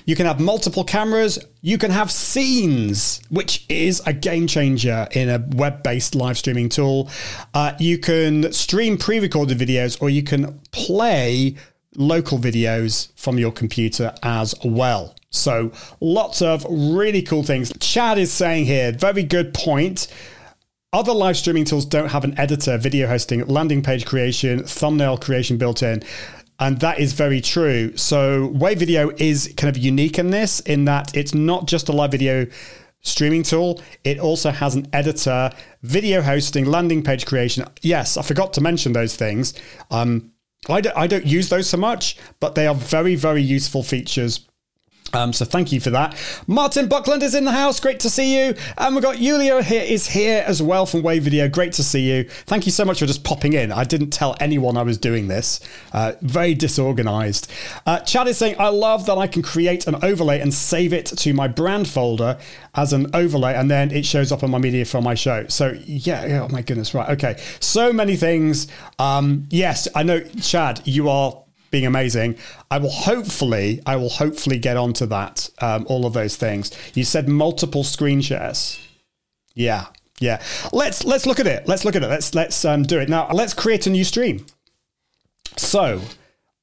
You 0.10 0.16
can 0.16 0.26
have 0.26 0.40
multiple 0.40 0.84
cameras. 0.84 1.38
You 1.62 1.78
can 1.78 1.92
have 1.92 2.10
scenes, 2.10 3.22
which 3.30 3.64
is 3.70 4.02
a 4.08 4.12
game 4.12 4.48
changer 4.48 5.08
in 5.12 5.30
a 5.30 5.38
web 5.56 5.84
based 5.84 6.16
live 6.16 6.36
streaming 6.36 6.68
tool. 6.68 7.12
Uh, 7.54 7.74
you 7.78 8.00
can 8.00 8.52
stream 8.52 8.98
pre 8.98 9.20
recorded 9.20 9.60
videos 9.60 10.02
or 10.02 10.10
you 10.10 10.24
can 10.24 10.62
play 10.72 11.58
local 11.96 12.40
videos 12.40 13.12
from 13.18 13.38
your 13.38 13.52
computer 13.52 14.12
as 14.24 14.56
well. 14.66 15.14
So, 15.30 15.72
lots 16.02 16.42
of 16.42 16.66
really 16.68 17.22
cool 17.22 17.44
things. 17.44 17.72
Chad 17.80 18.18
is 18.18 18.34
saying 18.34 18.66
here, 18.66 18.92
very 18.92 19.22
good 19.22 19.54
point. 19.54 20.08
Other 20.92 21.14
live 21.14 21.38
streaming 21.38 21.66
tools 21.66 21.86
don't 21.86 22.10
have 22.10 22.24
an 22.24 22.34
editor, 22.40 22.80
video 22.80 23.08
hosting, 23.08 23.46
landing 23.46 23.84
page 23.84 24.08
creation, 24.08 24.64
thumbnail 24.64 25.20
creation 25.20 25.60
built 25.60 25.84
in. 25.84 26.02
And 26.60 26.80
that 26.82 27.00
is 27.00 27.14
very 27.14 27.42
true. 27.42 27.96
So, 27.96 28.48
Wave 28.48 28.80
Video 28.80 29.12
is 29.18 29.54
kind 29.56 29.74
of 29.74 29.82
unique 29.82 30.20
in 30.20 30.30
this, 30.30 30.60
in 30.62 30.86
that 30.86 31.16
it's 31.16 31.34
not 31.34 31.68
just 31.68 31.88
a 31.90 31.94
live 31.94 32.12
video 32.12 32.48
streaming 33.02 33.44
tool, 33.44 33.82
it 34.04 34.20
also 34.20 34.52
has 34.52 34.76
an 34.76 34.88
editor, 34.92 35.52
video 35.84 36.22
hosting, 36.22 36.66
landing 36.66 37.02
page 37.02 37.26
creation. 37.26 37.66
Yes, 37.82 38.18
I 38.18 38.22
forgot 38.24 38.54
to 38.54 38.62
mention 38.62 38.94
those 38.94 39.16
things. 39.16 39.54
Um, 39.90 40.34
I, 40.68 40.82
don't, 40.82 40.98
I 40.98 41.08
don't 41.08 41.26
use 41.26 41.48
those 41.48 41.70
so 41.70 41.78
much, 41.78 42.18
but 42.42 42.56
they 42.56 42.68
are 42.68 42.76
very, 42.76 43.16
very 43.16 43.42
useful 43.42 43.84
features 43.84 44.49
um, 45.14 45.34
so 45.34 45.46
thank 45.46 45.72
you 45.72 45.80
for 45.80 45.90
that. 45.90 46.16
Martin 46.48 46.88
Buckland 46.88 47.24
is 47.24 47.36
in 47.36 47.46
the 47.46 47.52
house. 47.52 47.80
Great 47.80 48.00
to 48.02 48.10
see 48.10 48.38
you. 48.38 48.56
And 48.78 48.96
we've 48.96 49.04
got 49.04 49.20
Yulia 49.20 49.62
here 49.64 49.82
is 49.82 50.08
here 50.08 50.44
as 50.46 50.62
well 50.62 50.86
from 50.86 51.02
Wave 51.02 51.24
Video. 51.24 51.48
Great 51.50 51.74
to 51.74 51.84
see 51.84 52.02
you. 52.02 52.24
Thank 52.46 52.66
you 52.66 52.72
so 52.72 52.86
much 52.86 53.00
for 53.00 53.06
just 53.06 53.24
popping 53.24 53.54
in. 53.54 53.72
I 53.72 53.84
didn't 53.84 54.12
tell 54.12 54.36
anyone 54.40 54.78
I 54.78 54.84
was 54.84 54.98
doing 54.98 55.28
this. 55.28 55.60
Uh, 55.94 56.14
very 56.22 56.54
disorganized. 56.54 57.52
Uh, 57.86 58.00
Chad 58.00 58.28
is 58.28 58.38
saying, 58.38 58.56
I 58.60 58.70
love 58.70 59.06
that 59.08 59.18
I 59.18 59.28
can 59.28 59.42
create 59.42 59.88
an 59.88 59.96
overlay 60.04 60.40
and 60.40 60.54
save 60.54 60.94
it 60.94 61.06
to 61.08 61.34
my 61.34 61.48
brand 61.48 61.88
folder 61.88 62.38
as 62.76 62.94
an 62.94 63.08
overlay, 63.14 63.56
and 63.56 63.70
then 63.70 63.92
it 63.92 64.06
shows 64.06 64.32
up 64.32 64.44
on 64.44 64.52
my 64.52 64.58
media 64.58 64.86
from 64.86 65.04
my 65.04 65.16
show. 65.16 65.46
So 65.48 65.78
yeah, 65.86 66.26
yeah, 66.26 66.44
oh 66.44 66.50
my 66.50 66.62
goodness, 66.62 66.94
right, 66.94 67.10
okay. 67.10 67.42
So 67.60 67.92
many 67.92 68.16
things. 68.16 68.68
Um, 69.00 69.46
yes, 69.50 69.88
I 69.96 70.04
know, 70.04 70.22
Chad, 70.22 70.82
you 70.86 71.10
are 71.10 71.44
being 71.72 71.86
amazing. 71.86 72.38
I 72.72 72.78
will 72.78 72.90
hopefully, 72.90 73.82
I 73.86 73.96
will 73.96 74.10
hopefully 74.10 74.60
get 74.60 74.78
onto 74.78 75.06
that. 75.08 75.50
Um, 75.60 75.86
all 75.90 76.06
of 76.06 76.14
those 76.14 76.36
things. 76.36 76.72
You 76.94 77.04
said 77.04 77.28
multiple 77.28 77.84
screen 77.84 78.22
shares. 78.22 78.80
Yeah, 79.54 79.88
yeah. 80.20 80.42
Let's 80.72 81.04
let's 81.04 81.26
look 81.26 81.40
at 81.40 81.48
it. 81.48 81.68
Let's 81.68 81.86
look 81.86 81.96
at 81.96 82.04
it. 82.04 82.08
Let's 82.08 82.34
let's 82.36 82.66
um, 82.66 82.84
do 82.84 83.00
it 83.00 83.10
now. 83.10 83.30
Let's 83.32 83.54
create 83.54 83.88
a 83.88 83.90
new 83.90 84.04
stream. 84.04 84.46
So. 85.58 86.02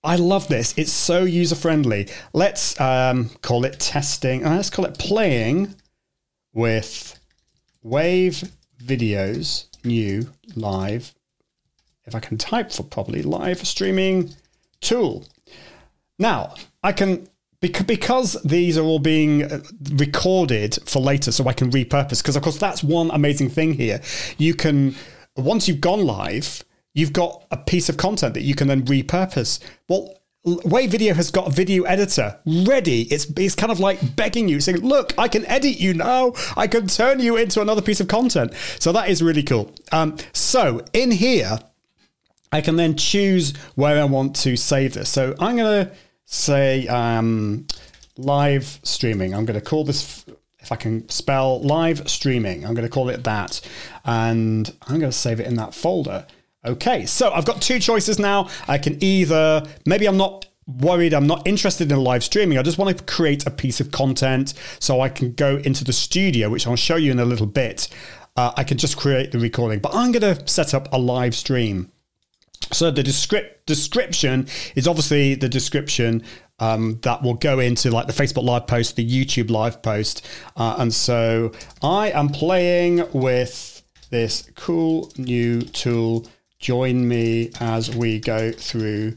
I 0.04 0.14
love 0.14 0.46
this. 0.46 0.72
It's 0.76 0.92
so 0.92 1.25
user 1.25 1.56
friendly. 1.56 2.06
Let's 2.32 2.80
um, 2.80 3.28
call 3.42 3.64
it 3.64 3.80
testing. 3.80 4.44
And 4.44 4.54
let's 4.54 4.70
call 4.70 4.84
it 4.84 4.96
playing 4.98 5.75
with 6.52 7.18
Wave 7.82 8.44
Videos 8.80 9.66
New 9.84 10.30
Live. 10.54 11.12
If 12.04 12.14
I 12.14 12.20
can 12.20 12.38
type 12.38 12.70
for 12.70 12.84
properly, 12.84 13.22
live 13.22 13.66
streaming 13.66 14.32
tool. 14.80 15.25
Now, 16.18 16.54
I 16.83 16.92
can 16.92 17.28
because 17.61 18.35
these 18.42 18.76
are 18.76 18.83
all 18.83 18.99
being 18.99 19.42
uh, 19.42 19.61
recorded 19.95 20.78
for 20.85 21.00
later 21.00 21.33
so 21.33 21.49
I 21.49 21.52
can 21.52 21.71
repurpose 21.71 22.23
because 22.23 22.37
of 22.37 22.42
course 22.42 22.59
that's 22.59 22.85
one 22.85 23.11
amazing 23.11 23.49
thing 23.50 23.75
here. 23.75 24.00
You 24.38 24.54
can 24.54 24.95
once 25.37 25.68
you've 25.68 25.80
gone 25.80 26.04
live, 26.04 26.64
you've 26.95 27.12
got 27.12 27.45
a 27.50 27.56
piece 27.56 27.88
of 27.88 27.97
content 27.97 28.35
that 28.35 28.42
you 28.42 28.54
can 28.54 28.68
then 28.68 28.85
repurpose. 28.85 29.61
Well, 29.88 30.14
Wave 30.45 30.92
Video 30.92 31.12
has 31.12 31.33
got 31.33 31.49
a 31.49 31.50
video 31.50 31.83
editor 31.83 32.38
ready. 32.47 33.02
It's 33.02 33.26
it's 33.37 33.56
kind 33.56 33.73
of 33.73 33.80
like 33.80 34.14
begging 34.14 34.49
you, 34.49 34.61
saying, 34.61 34.78
"Look, 34.78 35.12
I 35.18 35.26
can 35.26 35.45
edit 35.47 35.80
you 35.80 35.92
now. 35.92 36.35
I 36.56 36.68
can 36.68 36.87
turn 36.87 37.18
you 37.18 37.37
into 37.37 37.61
another 37.61 37.83
piece 37.83 38.00
of 38.00 38.06
content." 38.06 38.54
So 38.78 38.92
that 38.92 39.09
is 39.09 39.23
really 39.23 39.42
cool. 39.42 39.73
Um, 39.90 40.16
so 40.33 40.85
in 40.92 41.11
here, 41.11 41.59
I 42.56 42.62
can 42.62 42.76
then 42.76 42.96
choose 42.96 43.54
where 43.75 44.00
I 44.00 44.04
want 44.04 44.34
to 44.36 44.56
save 44.56 44.94
this. 44.94 45.10
So 45.10 45.34
I'm 45.38 45.56
going 45.56 45.86
to 45.86 45.92
say 46.25 46.88
um, 46.88 47.66
live 48.16 48.80
streaming. 48.82 49.34
I'm 49.34 49.44
going 49.44 49.60
to 49.60 49.64
call 49.64 49.84
this, 49.84 50.25
if 50.60 50.72
I 50.72 50.76
can 50.76 51.06
spell 51.10 51.60
live 51.60 52.08
streaming, 52.08 52.64
I'm 52.64 52.72
going 52.72 52.86
to 52.86 52.90
call 52.90 53.10
it 53.10 53.25
that. 53.25 53.60
And 54.06 54.72
I'm 54.88 54.98
going 54.98 55.10
to 55.10 55.16
save 55.16 55.38
it 55.38 55.46
in 55.46 55.56
that 55.56 55.75
folder. 55.75 56.26
Okay, 56.64 57.04
so 57.04 57.30
I've 57.30 57.44
got 57.44 57.60
two 57.60 57.78
choices 57.78 58.18
now. 58.18 58.48
I 58.66 58.78
can 58.78 59.04
either, 59.04 59.62
maybe 59.84 60.06
I'm 60.06 60.16
not 60.16 60.46
worried, 60.66 61.12
I'm 61.12 61.26
not 61.26 61.46
interested 61.46 61.92
in 61.92 61.98
live 61.98 62.25
streaming. 62.25 62.56
I 62.56 62.62
just 62.62 62.78
want 62.78 62.96
to 62.96 63.04
create 63.04 63.46
a 63.46 63.50
piece 63.50 63.80
of 63.80 63.90
content 63.90 64.54
so 64.80 65.02
I 65.02 65.10
can 65.10 65.34
go 65.34 65.58
into 65.58 65.84
the 65.84 65.92
studio, 65.92 66.48
which 66.48 66.66
I'll 66.66 66.75
show 66.75 66.96
you 66.96 67.12
in 67.12 67.18
a 67.18 67.26
little 67.26 67.46
bit. 67.46 67.88
Uh, 68.34 68.52
I 68.56 68.64
can 68.64 68.78
just 68.78 68.96
create 68.96 69.30
the 69.30 69.38
recording, 69.38 69.78
but 69.78 69.94
I'm 69.94 70.10
going 70.10 70.36
to 70.36 70.48
set 70.48 70.72
up 70.72 70.88
a 70.90 70.98
live 70.98 71.34
stream. 71.34 71.92
So 72.73 72.90
the 72.90 73.02
descrip- 73.02 73.50
description 73.66 74.49
is 74.75 74.88
obviously 74.88 75.35
the 75.35 75.49
description 75.49 76.23
um, 76.58 76.99
that 77.02 77.23
will 77.23 77.35
go 77.35 77.58
into 77.58 77.90
like 77.90 78.06
the 78.06 78.12
Facebook 78.12 78.44
live 78.44 78.66
post, 78.66 78.96
the 78.96 79.08
YouTube 79.08 79.50
live 79.50 79.82
post. 79.82 80.26
Uh, 80.56 80.76
and 80.78 80.92
so 80.92 81.52
I 81.82 82.11
am 82.11 82.28
playing 82.28 83.04
with 83.12 83.82
this 84.11 84.50
cool 84.54 85.12
new 85.16 85.62
tool. 85.62 86.26
Join 86.58 87.06
me 87.06 87.50
as 87.61 87.94
we 87.94 88.18
go 88.18 88.50
through 88.50 89.16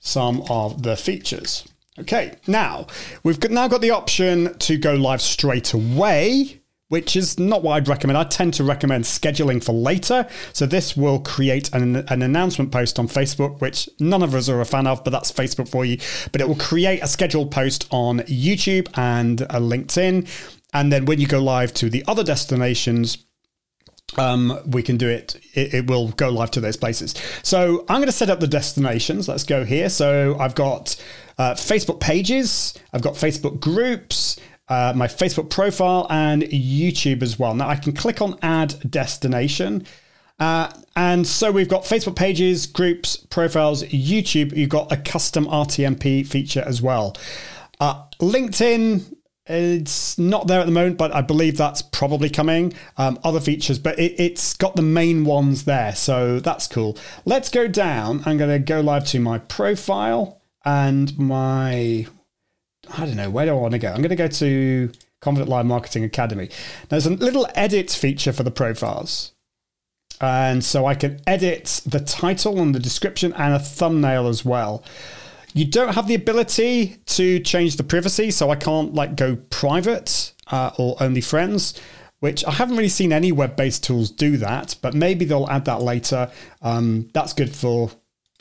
some 0.00 0.42
of 0.50 0.82
the 0.82 0.96
features. 0.96 1.66
Okay, 1.98 2.36
now 2.46 2.86
we've 3.22 3.50
now 3.50 3.68
got 3.68 3.82
the 3.82 3.90
option 3.90 4.56
to 4.58 4.78
go 4.78 4.94
live 4.94 5.20
straight 5.20 5.72
away 5.74 6.59
which 6.90 7.14
is 7.14 7.38
not 7.38 7.62
what 7.62 7.74
I'd 7.74 7.88
recommend. 7.88 8.18
I 8.18 8.24
tend 8.24 8.52
to 8.54 8.64
recommend 8.64 9.04
scheduling 9.04 9.62
for 9.62 9.72
later. 9.72 10.26
So 10.52 10.66
this 10.66 10.96
will 10.96 11.20
create 11.20 11.72
an, 11.72 11.96
an 12.08 12.20
announcement 12.20 12.72
post 12.72 12.98
on 12.98 13.06
Facebook, 13.06 13.60
which 13.60 13.88
none 14.00 14.24
of 14.24 14.34
us 14.34 14.48
are 14.48 14.60
a 14.60 14.64
fan 14.64 14.88
of, 14.88 15.04
but 15.04 15.10
that's 15.10 15.30
Facebook 15.30 15.68
for 15.68 15.84
you. 15.84 15.98
But 16.32 16.40
it 16.40 16.48
will 16.48 16.56
create 16.56 17.00
a 17.00 17.06
scheduled 17.06 17.52
post 17.52 17.86
on 17.92 18.18
YouTube 18.20 18.88
and 18.98 19.42
a 19.42 19.60
LinkedIn. 19.60 20.28
And 20.74 20.92
then 20.92 21.04
when 21.04 21.20
you 21.20 21.28
go 21.28 21.40
live 21.40 21.72
to 21.74 21.90
the 21.90 22.04
other 22.08 22.24
destinations, 22.24 23.18
um, 24.18 24.58
we 24.66 24.82
can 24.82 24.96
do 24.96 25.08
it. 25.08 25.36
it. 25.54 25.72
It 25.72 25.86
will 25.86 26.08
go 26.08 26.28
live 26.28 26.50
to 26.52 26.60
those 26.60 26.76
places. 26.76 27.14
So 27.44 27.84
I'm 27.88 27.98
going 27.98 28.06
to 28.06 28.12
set 28.12 28.30
up 28.30 28.40
the 28.40 28.48
destinations. 28.48 29.28
Let's 29.28 29.44
go 29.44 29.64
here. 29.64 29.88
So 29.88 30.36
I've 30.40 30.56
got 30.56 31.00
uh, 31.38 31.54
Facebook 31.54 32.00
pages, 32.00 32.74
I've 32.92 33.00
got 33.00 33.14
Facebook 33.14 33.60
groups, 33.60 34.38
uh, 34.70 34.92
my 34.94 35.08
Facebook 35.08 35.50
profile, 35.50 36.06
and 36.08 36.42
YouTube 36.44 37.22
as 37.22 37.38
well. 37.38 37.54
Now 37.54 37.68
I 37.68 37.76
can 37.76 37.92
click 37.92 38.22
on 38.22 38.38
Add 38.40 38.76
Destination. 38.88 39.84
Uh, 40.38 40.72
and 40.96 41.26
so 41.26 41.50
we've 41.50 41.68
got 41.68 41.82
Facebook 41.82 42.16
pages, 42.16 42.66
groups, 42.66 43.16
profiles, 43.16 43.82
YouTube. 43.84 44.56
You've 44.56 44.70
got 44.70 44.90
a 44.90 44.96
custom 44.96 45.44
RTMP 45.44 46.26
feature 46.26 46.62
as 46.64 46.80
well. 46.80 47.14
Uh, 47.78 48.04
LinkedIn, 48.20 49.14
it's 49.46 50.18
not 50.18 50.46
there 50.46 50.60
at 50.60 50.66
the 50.66 50.72
moment, 50.72 50.96
but 50.96 51.12
I 51.12 51.20
believe 51.20 51.56
that's 51.56 51.82
probably 51.82 52.30
coming. 52.30 52.72
Um, 52.96 53.18
other 53.24 53.40
features, 53.40 53.78
but 53.78 53.98
it, 53.98 54.18
has 54.18 54.54
got 54.54 54.76
the 54.76 54.82
main 54.82 55.24
ones 55.24 55.64
there, 55.64 55.94
so 55.94 56.40
that's 56.40 56.66
cool. 56.66 56.96
Let's 57.24 57.48
go 57.50 57.66
down. 57.66 58.22
I'm 58.24 58.38
going 58.38 58.50
to 58.50 58.58
go 58.60 58.80
live 58.80 59.04
to 59.06 59.20
my 59.20 59.38
profile 59.38 60.40
and 60.64 61.18
my 61.18 62.06
I 62.92 63.06
don't 63.06 63.16
know, 63.16 63.30
where 63.30 63.46
do 63.46 63.52
I 63.52 63.54
want 63.54 63.72
to 63.72 63.78
go? 63.78 63.88
I'm 63.88 64.02
going 64.02 64.10
to 64.10 64.16
go 64.16 64.28
to 64.28 64.90
Confident 65.20 65.48
Live 65.48 65.66
Marketing 65.66 66.04
Academy. 66.04 66.50
There's 66.88 67.06
a 67.06 67.10
little 67.10 67.46
edit 67.54 67.90
feature 67.90 68.32
for 68.32 68.42
the 68.42 68.50
profiles. 68.50 69.32
And 70.20 70.62
so 70.62 70.86
I 70.86 70.94
can 70.94 71.20
edit 71.26 71.80
the 71.86 72.00
title 72.00 72.60
and 72.60 72.74
the 72.74 72.80
description 72.80 73.32
and 73.34 73.54
a 73.54 73.58
thumbnail 73.58 74.28
as 74.28 74.44
well. 74.44 74.84
You 75.54 75.64
don't 75.64 75.94
have 75.94 76.06
the 76.06 76.14
ability 76.14 76.98
to 77.06 77.40
change 77.40 77.76
the 77.76 77.82
privacy, 77.82 78.30
so 78.30 78.50
I 78.50 78.56
can't 78.56 78.94
like 78.94 79.16
go 79.16 79.36
private 79.36 80.32
uh, 80.50 80.70
or 80.78 80.96
only 81.00 81.20
friends, 81.20 81.80
which 82.20 82.44
I 82.44 82.52
haven't 82.52 82.76
really 82.76 82.88
seen 82.88 83.12
any 83.12 83.32
web-based 83.32 83.82
tools 83.82 84.10
do 84.10 84.36
that, 84.36 84.76
but 84.82 84.94
maybe 84.94 85.24
they'll 85.24 85.48
add 85.48 85.64
that 85.64 85.82
later. 85.82 86.30
Um, 86.62 87.08
that's 87.14 87.32
good 87.32 87.54
for 87.54 87.90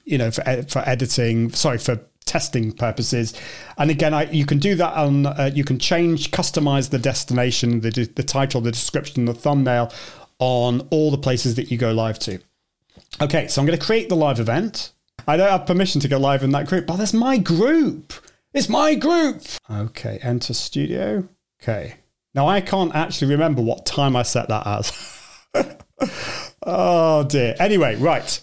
you 0.03 0.17
know 0.17 0.31
for 0.31 0.43
for 0.63 0.79
editing. 0.87 1.51
Sorry 1.51 1.77
for 1.77 1.99
testing 2.29 2.71
purposes. 2.71 3.33
And 3.77 3.89
again, 3.89 4.13
I, 4.13 4.29
you 4.29 4.45
can 4.45 4.59
do 4.59 4.75
that 4.75 4.93
on, 4.93 5.25
uh, 5.25 5.49
you 5.53 5.63
can 5.63 5.79
change, 5.79 6.29
customize 6.29 6.91
the 6.91 6.99
destination, 6.99 7.81
the, 7.81 7.89
the 7.89 8.23
title, 8.23 8.61
the 8.61 8.71
description, 8.71 9.25
the 9.25 9.33
thumbnail 9.33 9.91
on 10.37 10.87
all 10.91 11.09
the 11.09 11.17
places 11.17 11.55
that 11.55 11.71
you 11.71 11.77
go 11.77 11.91
live 11.91 12.19
to. 12.19 12.39
Okay, 13.19 13.47
so 13.47 13.59
I'm 13.59 13.65
going 13.65 13.77
to 13.77 13.83
create 13.83 14.09
the 14.09 14.15
live 14.15 14.39
event. 14.39 14.91
I 15.27 15.37
don't 15.37 15.49
have 15.49 15.65
permission 15.65 15.99
to 16.01 16.07
go 16.07 16.19
live 16.19 16.43
in 16.43 16.51
that 16.51 16.67
group, 16.67 16.85
but 16.85 16.97
that's 16.97 17.13
my 17.13 17.39
group. 17.39 18.13
It's 18.53 18.69
my 18.69 18.93
group. 18.93 19.41
Okay, 19.69 20.19
enter 20.21 20.53
studio. 20.53 21.27
Okay. 21.61 21.95
Now 22.35 22.47
I 22.47 22.61
can't 22.61 22.93
actually 22.95 23.31
remember 23.31 23.61
what 23.61 23.85
time 23.85 24.15
I 24.15 24.21
set 24.21 24.49
that 24.49 24.67
as. 24.67 24.91
oh 26.65 27.23
dear. 27.23 27.55
Anyway, 27.59 27.95
right. 27.95 28.39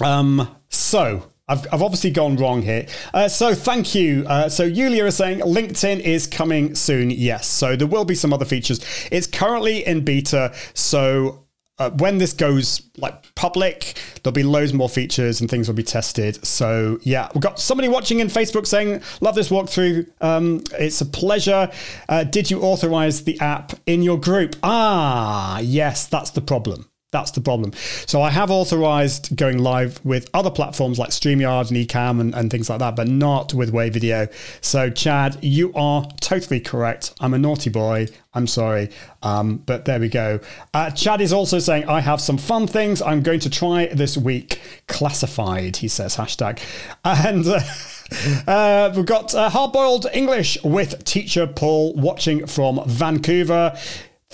Um, 0.00 0.56
so 0.70 1.30
I've, 1.46 1.66
I've 1.72 1.82
obviously 1.82 2.10
gone 2.10 2.36
wrong 2.36 2.62
here. 2.62 2.86
Uh, 3.12 3.28
so 3.28 3.54
thank 3.54 3.94
you. 3.94 4.24
Uh, 4.26 4.48
so 4.48 4.64
Yulia 4.64 5.04
is 5.04 5.16
saying 5.16 5.40
LinkedIn 5.40 6.00
is 6.00 6.26
coming 6.26 6.74
soon. 6.74 7.10
Yes. 7.10 7.46
So 7.46 7.76
there 7.76 7.86
will 7.86 8.06
be 8.06 8.14
some 8.14 8.32
other 8.32 8.46
features. 8.46 8.80
It's 9.12 9.26
currently 9.26 9.86
in 9.86 10.04
beta. 10.04 10.54
So 10.72 11.44
uh, 11.78 11.90
when 11.90 12.18
this 12.18 12.32
goes 12.32 12.88
like 12.96 13.34
public, 13.34 14.00
there'll 14.22 14.32
be 14.32 14.42
loads 14.42 14.72
more 14.72 14.88
features 14.88 15.40
and 15.40 15.50
things 15.50 15.68
will 15.68 15.74
be 15.74 15.82
tested. 15.82 16.44
So 16.46 16.98
yeah, 17.02 17.28
we've 17.34 17.42
got 17.42 17.58
somebody 17.58 17.88
watching 17.88 18.20
in 18.20 18.28
Facebook 18.28 18.66
saying, 18.66 19.02
"Love 19.20 19.34
this 19.34 19.48
walkthrough. 19.48 20.08
Um, 20.20 20.62
it's 20.78 21.00
a 21.00 21.06
pleasure." 21.06 21.70
Uh, 22.08 22.24
did 22.24 22.50
you 22.50 22.60
authorize 22.60 23.24
the 23.24 23.38
app 23.40 23.72
in 23.86 24.02
your 24.02 24.18
group? 24.18 24.56
Ah, 24.62 25.58
yes, 25.58 26.06
that's 26.06 26.30
the 26.30 26.40
problem. 26.40 26.88
That's 27.14 27.30
the 27.30 27.40
problem. 27.40 27.72
So 28.06 28.22
I 28.22 28.30
have 28.30 28.50
authorized 28.50 29.36
going 29.36 29.58
live 29.58 30.04
with 30.04 30.28
other 30.34 30.50
platforms 30.50 30.98
like 30.98 31.10
StreamYard 31.10 31.70
and 31.70 31.78
Ecamm 31.78 32.20
and, 32.20 32.34
and 32.34 32.50
things 32.50 32.68
like 32.68 32.80
that, 32.80 32.96
but 32.96 33.06
not 33.06 33.54
with 33.54 33.70
Wave 33.70 33.92
Video. 33.92 34.26
So 34.60 34.90
Chad, 34.90 35.38
you 35.40 35.72
are 35.74 36.08
totally 36.20 36.58
correct. 36.58 37.14
I'm 37.20 37.32
a 37.32 37.38
naughty 37.38 37.70
boy. 37.70 38.08
I'm 38.34 38.48
sorry. 38.48 38.90
Um, 39.22 39.58
but 39.58 39.84
there 39.84 40.00
we 40.00 40.08
go. 40.08 40.40
Uh, 40.74 40.90
Chad 40.90 41.20
is 41.20 41.32
also 41.32 41.60
saying, 41.60 41.88
I 41.88 42.00
have 42.00 42.20
some 42.20 42.36
fun 42.36 42.66
things 42.66 43.00
I'm 43.00 43.22
going 43.22 43.38
to 43.40 43.50
try 43.50 43.86
this 43.86 44.16
week. 44.16 44.60
Classified, 44.88 45.76
he 45.76 45.86
says, 45.86 46.16
hashtag. 46.16 46.58
And 47.04 47.46
uh, 48.46 48.50
uh, 48.50 48.92
we've 48.96 49.06
got 49.06 49.32
uh, 49.36 49.50
Hard 49.50 49.72
Boiled 49.72 50.06
English 50.12 50.58
with 50.64 51.04
teacher 51.04 51.46
Paul 51.46 51.94
watching 51.94 52.44
from 52.48 52.82
Vancouver 52.88 53.78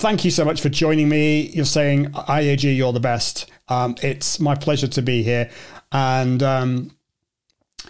thank 0.01 0.25
you 0.25 0.31
so 0.31 0.47
much 0.47 0.63
for 0.63 0.71
joining 0.71 1.11
me. 1.11 1.43
You're 1.51 1.67
saying, 1.67 2.07
IAG, 2.13 2.75
you're 2.75 2.93
the 2.93 3.01
best. 3.01 3.51
Um, 3.69 3.95
it's 4.03 4.41
my 4.41 4.55
pleasure 4.55 4.89
to 4.89 5.03
be 5.03 5.23
here. 5.23 5.51
And 5.93 6.43
um, 6.43 6.97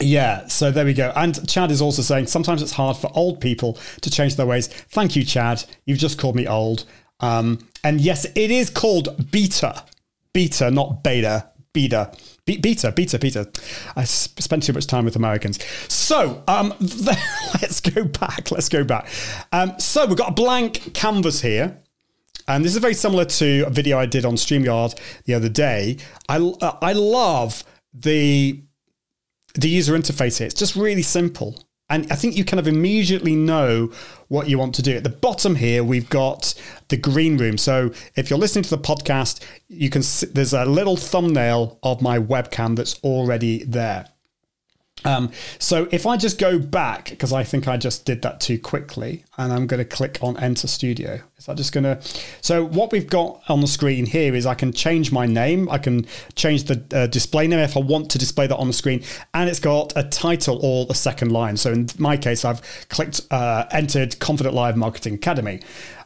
yeah, 0.00 0.48
so 0.48 0.72
there 0.72 0.84
we 0.84 0.92
go. 0.92 1.12
And 1.14 1.48
Chad 1.48 1.70
is 1.70 1.80
also 1.80 2.02
saying 2.02 2.26
sometimes 2.26 2.62
it's 2.62 2.72
hard 2.72 2.96
for 2.96 3.10
old 3.14 3.40
people 3.40 3.78
to 4.00 4.10
change 4.10 4.34
their 4.34 4.46
ways. 4.46 4.66
Thank 4.66 5.14
you, 5.14 5.24
Chad. 5.24 5.64
You've 5.84 5.98
just 5.98 6.18
called 6.18 6.34
me 6.34 6.48
old. 6.48 6.84
Um, 7.20 7.68
and 7.84 8.00
yes, 8.00 8.24
it 8.24 8.50
is 8.50 8.70
called 8.70 9.30
beta. 9.30 9.84
Beta, 10.32 10.70
not 10.70 11.04
beta. 11.04 11.48
Beta. 11.72 12.10
Be- 12.44 12.58
beta, 12.58 12.90
beta, 12.90 13.20
beta. 13.20 13.48
I 13.94 14.02
spent 14.02 14.64
too 14.64 14.72
much 14.72 14.88
time 14.88 15.04
with 15.04 15.14
Americans. 15.14 15.60
So, 15.86 16.42
um, 16.48 16.74
let's 16.80 17.80
go 17.80 18.02
back. 18.02 18.50
Let's 18.50 18.68
go 18.68 18.82
back. 18.82 19.06
Um, 19.52 19.78
so, 19.78 20.06
we've 20.06 20.16
got 20.16 20.30
a 20.30 20.34
blank 20.34 20.92
canvas 20.92 21.40
here. 21.40 21.80
And 22.50 22.64
this 22.64 22.74
is 22.74 22.80
very 22.80 22.94
similar 22.94 23.24
to 23.24 23.62
a 23.62 23.70
video 23.70 23.96
I 23.96 24.06
did 24.06 24.24
on 24.24 24.34
StreamYard 24.34 24.98
the 25.24 25.34
other 25.34 25.48
day. 25.48 25.98
I, 26.28 26.38
uh, 26.38 26.78
I 26.82 26.94
love 26.94 27.62
the, 27.94 28.60
the 29.54 29.68
user 29.68 29.96
interface 29.96 30.38
here. 30.38 30.48
It's 30.48 30.58
just 30.58 30.74
really 30.74 31.02
simple. 31.02 31.62
And 31.88 32.10
I 32.10 32.16
think 32.16 32.36
you 32.36 32.44
kind 32.44 32.58
of 32.58 32.66
immediately 32.66 33.36
know 33.36 33.92
what 34.26 34.48
you 34.48 34.58
want 34.58 34.74
to 34.76 34.82
do. 34.82 34.96
At 34.96 35.04
the 35.04 35.10
bottom 35.10 35.54
here, 35.54 35.84
we've 35.84 36.10
got 36.10 36.54
the 36.88 36.96
green 36.96 37.36
room. 37.36 37.56
So 37.56 37.92
if 38.16 38.30
you're 38.30 38.38
listening 38.38 38.64
to 38.64 38.70
the 38.70 38.78
podcast, 38.78 39.44
you 39.68 39.88
can 39.88 40.02
see, 40.02 40.26
there's 40.26 40.52
a 40.52 40.64
little 40.64 40.96
thumbnail 40.96 41.78
of 41.84 42.02
my 42.02 42.18
webcam 42.18 42.74
that's 42.74 42.98
already 43.04 43.62
there. 43.62 44.06
Um, 45.04 45.30
so 45.58 45.88
if 45.90 46.06
I 46.06 46.16
just 46.16 46.38
go 46.38 46.58
back, 46.58 47.10
because 47.10 47.32
I 47.32 47.44
think 47.44 47.66
I 47.66 47.76
just 47.76 48.04
did 48.04 48.22
that 48.22 48.40
too 48.40 48.58
quickly, 48.58 49.24
and 49.38 49.52
I'm 49.52 49.66
going 49.66 49.78
to 49.78 49.84
click 49.84 50.18
on 50.20 50.36
Enter 50.38 50.68
Studio. 50.68 51.20
Is 51.38 51.46
that 51.46 51.56
just 51.56 51.72
going 51.72 51.84
to? 51.84 52.00
So 52.42 52.64
what 52.64 52.92
we've 52.92 53.08
got 53.08 53.42
on 53.48 53.60
the 53.60 53.66
screen 53.66 54.04
here 54.04 54.34
is 54.34 54.44
I 54.44 54.54
can 54.54 54.72
change 54.72 55.10
my 55.10 55.26
name. 55.26 55.68
I 55.70 55.78
can 55.78 56.06
change 56.34 56.64
the 56.64 56.84
uh, 56.92 57.06
display 57.06 57.46
name 57.46 57.60
if 57.60 57.76
I 57.76 57.80
want 57.80 58.10
to 58.10 58.18
display 58.18 58.46
that 58.46 58.56
on 58.56 58.66
the 58.66 58.72
screen, 58.72 59.02
and 59.32 59.48
it's 59.48 59.60
got 59.60 59.92
a 59.96 60.02
title 60.02 60.58
or 60.62 60.84
the 60.86 60.94
second 60.94 61.32
line. 61.32 61.56
So 61.56 61.72
in 61.72 61.88
my 61.98 62.16
case, 62.16 62.44
I've 62.44 62.60
clicked 62.88 63.20
uh, 63.30 63.66
entered 63.70 64.18
Confident 64.18 64.54
Live 64.54 64.76
Marketing 64.76 65.14
Academy. 65.14 65.60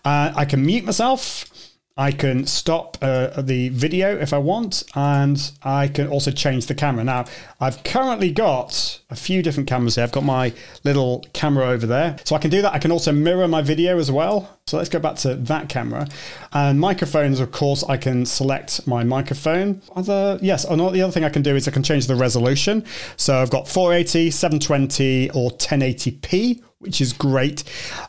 Uh, 0.05 0.33
I 0.37 0.45
can 0.45 0.65
mute 0.65 0.85
myself. 0.85 1.51
I 1.97 2.11
can 2.11 2.45
stop 2.47 2.99
uh, 3.01 3.41
the 3.41 3.69
video 3.69 4.19
if 4.19 4.33
I 4.33 4.39
want, 4.39 4.83
and 4.97 5.53
I 5.63 5.87
can 5.87 6.09
also 6.09 6.33
change 6.33 6.67
the 6.67 6.75
camera. 6.75 7.05
Now, 7.05 7.27
I've 7.61 7.85
currently 7.85 8.33
got 8.33 9.01
a 9.11 9.15
few 9.15 9.43
different 9.43 9.69
cameras 9.69 9.95
here. 9.95 10.03
I've 10.03 10.11
got 10.11 10.25
my 10.25 10.53
little 10.83 11.25
camera 11.35 11.67
over 11.67 11.87
there, 11.87 12.17
so 12.25 12.35
I 12.35 12.41
can 12.41 12.51
do 12.51 12.63
that. 12.63 12.75
I 12.75 12.81
can 12.81 12.91
also 12.91 13.13
mirror 13.13 13.47
my 13.47 13.63
video 13.63 14.01
as 14.01 14.11
well. 14.11 14.59
So 14.67 14.77
let's 14.77 14.89
go 14.89 14.99
back 14.99 15.17
to 15.19 15.37
that 15.37 15.69
camera. 15.69 16.09
And 16.53 16.81
microphones, 16.81 17.39
of 17.39 17.53
course, 17.53 17.85
I 17.85 17.97
can 17.97 18.27
select 18.27 18.89
my 18.89 19.05
microphone. 19.05 19.81
Other 19.95 20.37
yes, 20.43 20.65
and 20.65 20.81
the 20.81 21.01
other 21.01 21.13
thing 21.13 21.23
I 21.23 21.29
can 21.29 21.43
do 21.43 21.55
is 21.55 21.69
I 21.69 21.71
can 21.71 21.85
change 21.85 22.09
the 22.09 22.17
resolution. 22.17 22.85
So 23.17 23.41
I've 23.41 23.51
got 23.51 23.69
480, 23.69 24.33
720, 24.33 25.31
or 25.31 25.51
1080p, 25.53 26.61
which 26.79 27.01
is 27.01 27.13
great. 27.13 27.63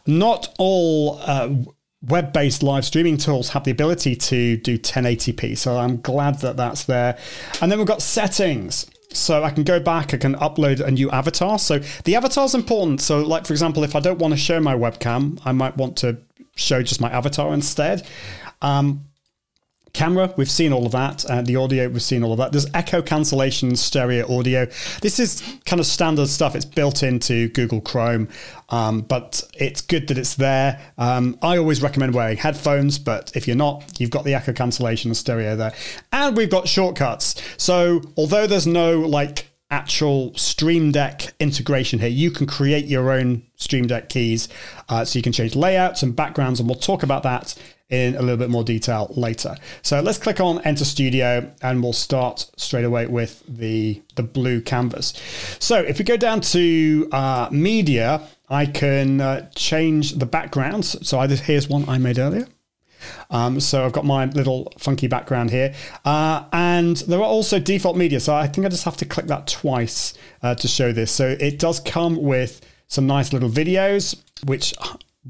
Not 0.07 0.51
all 0.57 1.19
uh, 1.21 1.49
web 2.07 2.33
based 2.33 2.63
live 2.63 2.85
streaming 2.85 3.17
tools 3.17 3.49
have 3.49 3.63
the 3.63 3.71
ability 3.71 4.15
to 4.15 4.57
do 4.57 4.77
1080p. 4.77 5.57
So 5.57 5.77
I'm 5.77 6.01
glad 6.01 6.39
that 6.39 6.57
that's 6.57 6.83
there. 6.83 7.17
And 7.61 7.71
then 7.71 7.79
we've 7.79 7.87
got 7.87 8.01
settings. 8.01 8.89
So 9.11 9.43
I 9.43 9.49
can 9.49 9.63
go 9.63 9.79
back, 9.79 10.13
I 10.13 10.17
can 10.17 10.35
upload 10.35 10.81
a 10.81 10.91
new 10.91 11.09
avatar. 11.09 11.57
So 11.57 11.79
the 12.03 12.15
avatar 12.15 12.45
is 12.45 12.53
important. 12.53 13.01
So, 13.01 13.21
like, 13.21 13.45
for 13.45 13.53
example, 13.53 13.83
if 13.83 13.95
I 13.95 14.01
don't 14.01 14.19
want 14.19 14.33
to 14.33 14.37
show 14.37 14.59
my 14.59 14.75
webcam, 14.75 15.39
I 15.45 15.53
might 15.53 15.77
want 15.77 15.95
to 15.97 16.17
show 16.55 16.83
just 16.83 16.99
my 16.99 17.09
avatar 17.09 17.53
instead. 17.53 18.05
Um, 18.61 19.04
camera 19.95 20.33
we've 20.37 20.51
seen 20.51 20.71
all 20.71 20.85
of 20.85 20.91
that 20.91 21.25
uh, 21.25 21.41
the 21.41 21.55
audio 21.55 21.87
we've 21.87 22.01
seen 22.01 22.23
all 22.23 22.31
of 22.31 22.37
that. 22.37 22.51
There's 22.51 22.67
echo 22.73 23.01
cancellation 23.01 23.75
stereo 23.75 24.31
audio. 24.37 24.65
This 25.01 25.19
is 25.19 25.41
kind 25.65 25.79
of 25.79 25.85
standard 25.85 26.27
stuff. 26.27 26.55
It's 26.55 26.65
built 26.65 27.01
into 27.03 27.49
google 27.49 27.81
chrome 27.81 28.27
um, 28.69 29.01
but 29.01 29.43
it's 29.55 29.81
good 29.81 30.07
that 30.07 30.17
it's 30.17 30.35
there. 30.35 30.81
Um, 30.97 31.37
i 31.41 31.57
always 31.57 31.81
recommend 31.81 32.13
wearing 32.13 32.37
headphones 32.37 32.99
but 32.99 33.31
if 33.35 33.47
you're 33.47 33.55
not 33.55 33.99
you've 33.99 34.11
got 34.11 34.25
the 34.25 34.33
echo 34.33 34.53
cancellation 34.53 35.09
and 35.09 35.17
stereo 35.17 35.55
there. 35.55 35.73
And 36.11 36.37
we've 36.37 36.49
got 36.49 36.67
shortcuts. 36.67 37.41
So 37.57 38.01
although 38.17 38.47
there's 38.47 38.67
no 38.67 38.99
like 38.99 39.47
actual 39.71 40.33
Stream 40.35 40.91
Deck 40.91 41.33
integration 41.39 41.99
here. 41.99 42.09
You 42.09 42.31
can 42.31 42.45
create 42.45 42.85
your 42.85 43.11
own 43.11 43.43
Stream 43.55 43.87
Deck 43.87 44.09
keys, 44.09 44.47
uh, 44.89 45.03
so 45.05 45.17
you 45.17 45.23
can 45.23 45.33
change 45.33 45.55
layouts 45.55 46.03
and 46.03 46.15
backgrounds, 46.15 46.59
and 46.59 46.69
we'll 46.69 46.79
talk 46.79 47.03
about 47.03 47.23
that 47.23 47.55
in 47.89 48.15
a 48.15 48.21
little 48.21 48.37
bit 48.37 48.49
more 48.49 48.63
detail 48.63 49.11
later. 49.15 49.55
So 49.81 50.01
let's 50.01 50.17
click 50.17 50.39
on 50.39 50.59
Enter 50.61 50.85
Studio, 50.85 51.51
and 51.61 51.83
we'll 51.83 51.93
start 51.93 52.49
straight 52.57 52.85
away 52.85 53.05
with 53.07 53.43
the 53.47 54.01
the 54.15 54.23
blue 54.23 54.61
canvas. 54.61 55.13
So 55.59 55.77
if 55.79 55.99
we 55.99 56.05
go 56.05 56.17
down 56.17 56.41
to 56.41 57.07
uh, 57.11 57.49
Media, 57.51 58.21
I 58.49 58.65
can 58.65 59.21
uh, 59.21 59.49
change 59.55 60.13
the 60.13 60.25
backgrounds. 60.25 61.07
So 61.07 61.19
either 61.19 61.35
here's 61.35 61.69
one 61.69 61.87
I 61.87 61.97
made 61.97 62.19
earlier. 62.19 62.47
Um, 63.29 63.59
so 63.59 63.85
I've 63.85 63.91
got 63.91 64.05
my 64.05 64.25
little 64.25 64.71
funky 64.77 65.07
background 65.07 65.51
here. 65.51 65.73
Uh, 66.03 66.45
and 66.51 66.97
there 66.97 67.19
are 67.19 67.25
also 67.25 67.59
default 67.59 67.97
media. 67.97 68.19
So 68.19 68.33
I 68.33 68.47
think 68.47 68.65
I 68.65 68.69
just 68.69 68.85
have 68.85 68.97
to 68.97 69.05
click 69.05 69.27
that 69.27 69.47
twice 69.47 70.13
uh, 70.41 70.55
to 70.55 70.67
show 70.67 70.91
this. 70.91 71.11
So 71.11 71.35
it 71.39 71.59
does 71.59 71.79
come 71.79 72.15
with 72.21 72.61
some 72.87 73.05
nice 73.07 73.33
little 73.33 73.49
videos, 73.49 74.15
which 74.45 74.73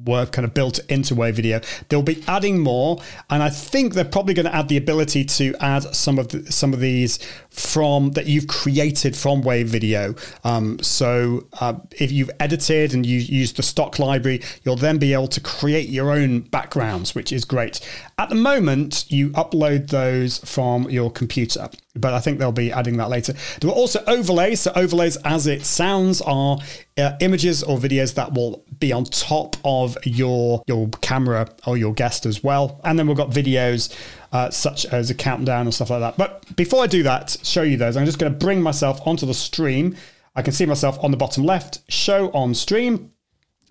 were 0.04 0.26
kind 0.26 0.46
of 0.46 0.54
built 0.54 0.80
into 0.90 1.16
Wave 1.16 1.36
Video. 1.36 1.62
They'll 1.90 2.02
be 2.02 2.24
adding 2.28 2.60
more, 2.60 3.02
and 3.30 3.42
I 3.42 3.50
think 3.50 3.94
they're 3.94 4.04
probably 4.04 4.34
going 4.34 4.46
to 4.46 4.56
add 4.56 4.68
the 4.68 4.78
ability 4.78 5.26
to 5.26 5.56
add 5.60 5.84
some 5.96 6.20
of 6.20 6.30
the, 6.30 6.52
some 6.52 6.74
of 6.74 6.80
these 6.80 7.20
from 7.50 8.12
that 8.12 8.26
you've 8.26 8.48
created 8.48 9.16
from 9.16 9.42
Wave 9.42 9.68
Video. 9.68 10.16
Um, 10.44 10.80
so 10.80 11.48
uh, 11.62 11.76
if 11.92 12.12
you've 12.12 12.32
edited 12.40 12.94
and 12.94 13.06
you 13.06 13.20
use 13.20 13.54
the 13.54 13.64
stock 13.64 14.00
library, 14.00 14.42
you'll 14.64 14.76
then 14.76 14.98
be 14.98 15.14
able 15.14 15.28
to 15.28 15.42
create 15.42 15.90
your 15.90 16.12
own 16.12 16.42
backgrounds, 16.42 17.16
which 17.16 17.32
is 17.32 17.46
great. 17.46 17.80
At 18.18 18.30
the 18.30 18.36
moment, 18.36 19.12
you 19.12 19.32
upload 19.32 19.90
those 19.90 20.38
from 20.38 20.90
your 20.90 21.12
computer, 21.12 21.70
but 21.96 22.14
I 22.14 22.22
think 22.22 22.40
they'll 22.40 22.54
be 22.54 22.72
adding 22.72 22.96
that 22.96 23.10
later. 23.10 23.34
There 23.60 23.70
are 23.70 23.74
also 23.74 24.02
overlays. 24.08 24.62
So 24.62 24.72
overlays, 24.74 25.18
as 25.26 25.48
it 25.48 25.66
sounds, 25.66 26.22
are 26.22 26.58
uh, 26.98 27.18
images 27.20 27.62
or 27.62 27.78
videos 27.78 28.14
that 28.14 28.34
will 28.34 28.64
be 28.80 28.94
on 28.94 29.04
top 29.04 29.58
of 29.66 29.98
your 30.06 30.64
your 30.66 30.88
camera 31.02 31.50
or 31.68 31.76
your 31.76 31.94
guest 31.94 32.26
as 32.26 32.42
well. 32.42 32.80
And 32.86 32.98
then 32.98 33.08
we've 33.08 33.18
got 33.18 33.32
videos 33.32 33.94
uh, 34.32 34.50
such 34.50 34.86
as 34.86 35.10
a 35.10 35.16
countdown 35.16 35.66
and 35.66 35.74
stuff 35.74 35.90
like 35.90 36.00
that. 36.00 36.16
But 36.16 36.56
before 36.56 36.84
I 36.84 36.88
do 36.88 37.04
that, 37.04 37.36
show 37.44 37.64
you 37.64 37.76
those, 37.76 37.98
I'm 37.98 38.06
just 38.06 38.20
going 38.20 38.32
to 38.32 38.38
bring 38.38 38.62
myself 38.62 39.06
onto 39.06 39.26
the 39.26 39.34
stream. 39.34 39.98
I 40.38 40.42
can 40.42 40.54
see 40.54 40.66
myself 40.66 40.98
on 41.04 41.12
the 41.12 41.18
bottom 41.18 41.44
left, 41.44 41.80
show 41.90 42.32
on 42.32 42.54
stream. 42.54 43.12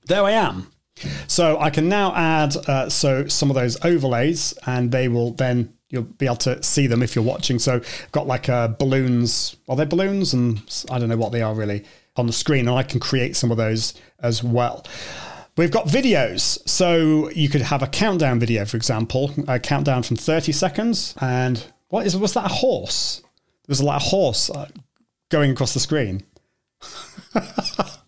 There 0.06 0.22
I 0.22 0.32
am. 0.32 0.73
So 1.26 1.58
I 1.58 1.70
can 1.70 1.88
now 1.88 2.14
add 2.14 2.56
uh, 2.68 2.88
so 2.88 3.26
some 3.26 3.50
of 3.50 3.54
those 3.54 3.82
overlays, 3.84 4.54
and 4.66 4.92
they 4.92 5.08
will 5.08 5.32
then 5.32 5.74
you'll 5.88 6.02
be 6.02 6.26
able 6.26 6.36
to 6.36 6.62
see 6.62 6.86
them 6.86 7.02
if 7.02 7.14
you're 7.14 7.24
watching. 7.24 7.58
So 7.58 7.76
I've 7.76 8.08
got 8.12 8.26
like 8.26 8.48
uh, 8.48 8.68
balloons. 8.68 9.56
Are 9.68 9.76
they 9.76 9.84
balloons? 9.84 10.32
And 10.34 10.62
I 10.90 10.98
don't 10.98 11.08
know 11.08 11.16
what 11.16 11.32
they 11.32 11.42
are 11.42 11.54
really 11.54 11.84
on 12.16 12.26
the 12.26 12.32
screen, 12.32 12.68
and 12.68 12.76
I 12.76 12.82
can 12.82 13.00
create 13.00 13.36
some 13.36 13.50
of 13.50 13.56
those 13.56 13.94
as 14.20 14.42
well. 14.42 14.84
We've 15.56 15.70
got 15.70 15.86
videos. 15.86 16.68
So 16.68 17.30
you 17.30 17.48
could 17.48 17.62
have 17.62 17.82
a 17.82 17.86
countdown 17.86 18.40
video, 18.40 18.64
for 18.64 18.76
example, 18.76 19.32
a 19.46 19.60
countdown 19.60 20.02
from 20.02 20.16
30 20.16 20.52
seconds. 20.52 21.14
And 21.20 21.64
what 21.88 22.06
is, 22.06 22.16
was 22.16 22.34
that 22.34 22.46
a 22.46 22.54
horse? 22.54 23.22
There's 23.66 23.80
a 23.80 23.84
lot 23.84 23.96
of 23.96 24.08
horse 24.08 24.50
uh, 24.50 24.68
going 25.30 25.52
across 25.52 25.74
the 25.74 25.80
screen. 25.80 26.24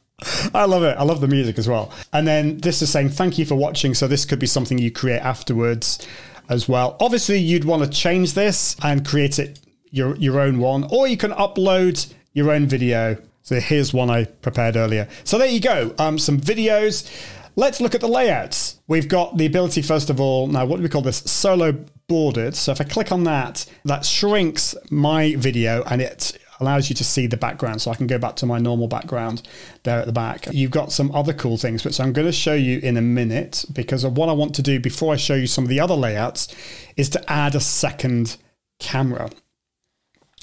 I 0.54 0.64
love 0.64 0.82
it. 0.82 0.96
I 0.96 1.02
love 1.02 1.20
the 1.20 1.28
music 1.28 1.58
as 1.58 1.68
well. 1.68 1.92
And 2.12 2.26
then 2.26 2.58
this 2.58 2.80
is 2.80 2.90
saying, 2.90 3.10
thank 3.10 3.38
you 3.38 3.44
for 3.44 3.54
watching. 3.54 3.94
So 3.94 4.08
this 4.08 4.24
could 4.24 4.38
be 4.38 4.46
something 4.46 4.78
you 4.78 4.90
create 4.90 5.20
afterwards 5.20 6.06
as 6.48 6.68
well. 6.68 6.96
Obviously, 7.00 7.38
you'd 7.38 7.64
want 7.64 7.82
to 7.82 7.90
change 7.90 8.34
this 8.34 8.76
and 8.82 9.06
create 9.06 9.38
it 9.38 9.60
your, 9.90 10.16
your 10.16 10.40
own 10.40 10.58
one, 10.58 10.86
or 10.90 11.06
you 11.06 11.16
can 11.16 11.32
upload 11.32 12.12
your 12.32 12.50
own 12.50 12.66
video. 12.66 13.16
So 13.42 13.60
here's 13.60 13.92
one 13.92 14.10
I 14.10 14.24
prepared 14.24 14.76
earlier. 14.76 15.08
So 15.24 15.38
there 15.38 15.48
you 15.48 15.60
go. 15.60 15.94
Um, 15.98 16.18
some 16.18 16.40
videos. 16.40 17.10
Let's 17.54 17.80
look 17.80 17.94
at 17.94 18.00
the 18.00 18.08
layouts. 18.08 18.78
We've 18.86 19.08
got 19.08 19.38
the 19.38 19.46
ability, 19.46 19.82
first 19.82 20.10
of 20.10 20.20
all, 20.20 20.46
now 20.46 20.66
what 20.66 20.76
do 20.76 20.82
we 20.82 20.88
call 20.88 21.02
this? 21.02 21.18
Solo 21.18 21.72
bordered. 22.06 22.54
So 22.54 22.72
if 22.72 22.80
I 22.80 22.84
click 22.84 23.12
on 23.12 23.24
that, 23.24 23.64
that 23.84 24.04
shrinks 24.04 24.74
my 24.90 25.34
video 25.36 25.82
and 25.84 26.02
it 26.02 26.38
allows 26.60 26.88
you 26.88 26.94
to 26.96 27.04
see 27.04 27.26
the 27.26 27.36
background. 27.36 27.82
So 27.82 27.90
I 27.90 27.94
can 27.94 28.06
go 28.06 28.18
back 28.18 28.36
to 28.36 28.46
my 28.46 28.58
normal 28.58 28.88
background 28.88 29.42
there 29.82 30.00
at 30.00 30.06
the 30.06 30.12
back. 30.12 30.46
You've 30.52 30.70
got 30.70 30.92
some 30.92 31.14
other 31.14 31.32
cool 31.32 31.56
things, 31.56 31.84
which 31.84 32.00
I'm 32.00 32.12
going 32.12 32.26
to 32.26 32.32
show 32.32 32.54
you 32.54 32.78
in 32.80 32.96
a 32.96 33.02
minute 33.02 33.64
because 33.72 34.06
what 34.06 34.28
I 34.28 34.32
want 34.32 34.54
to 34.56 34.62
do 34.62 34.80
before 34.80 35.12
I 35.12 35.16
show 35.16 35.34
you 35.34 35.46
some 35.46 35.64
of 35.64 35.70
the 35.70 35.80
other 35.80 35.94
layouts 35.94 36.54
is 36.96 37.08
to 37.10 37.32
add 37.32 37.54
a 37.54 37.60
second 37.60 38.36
camera. 38.78 39.30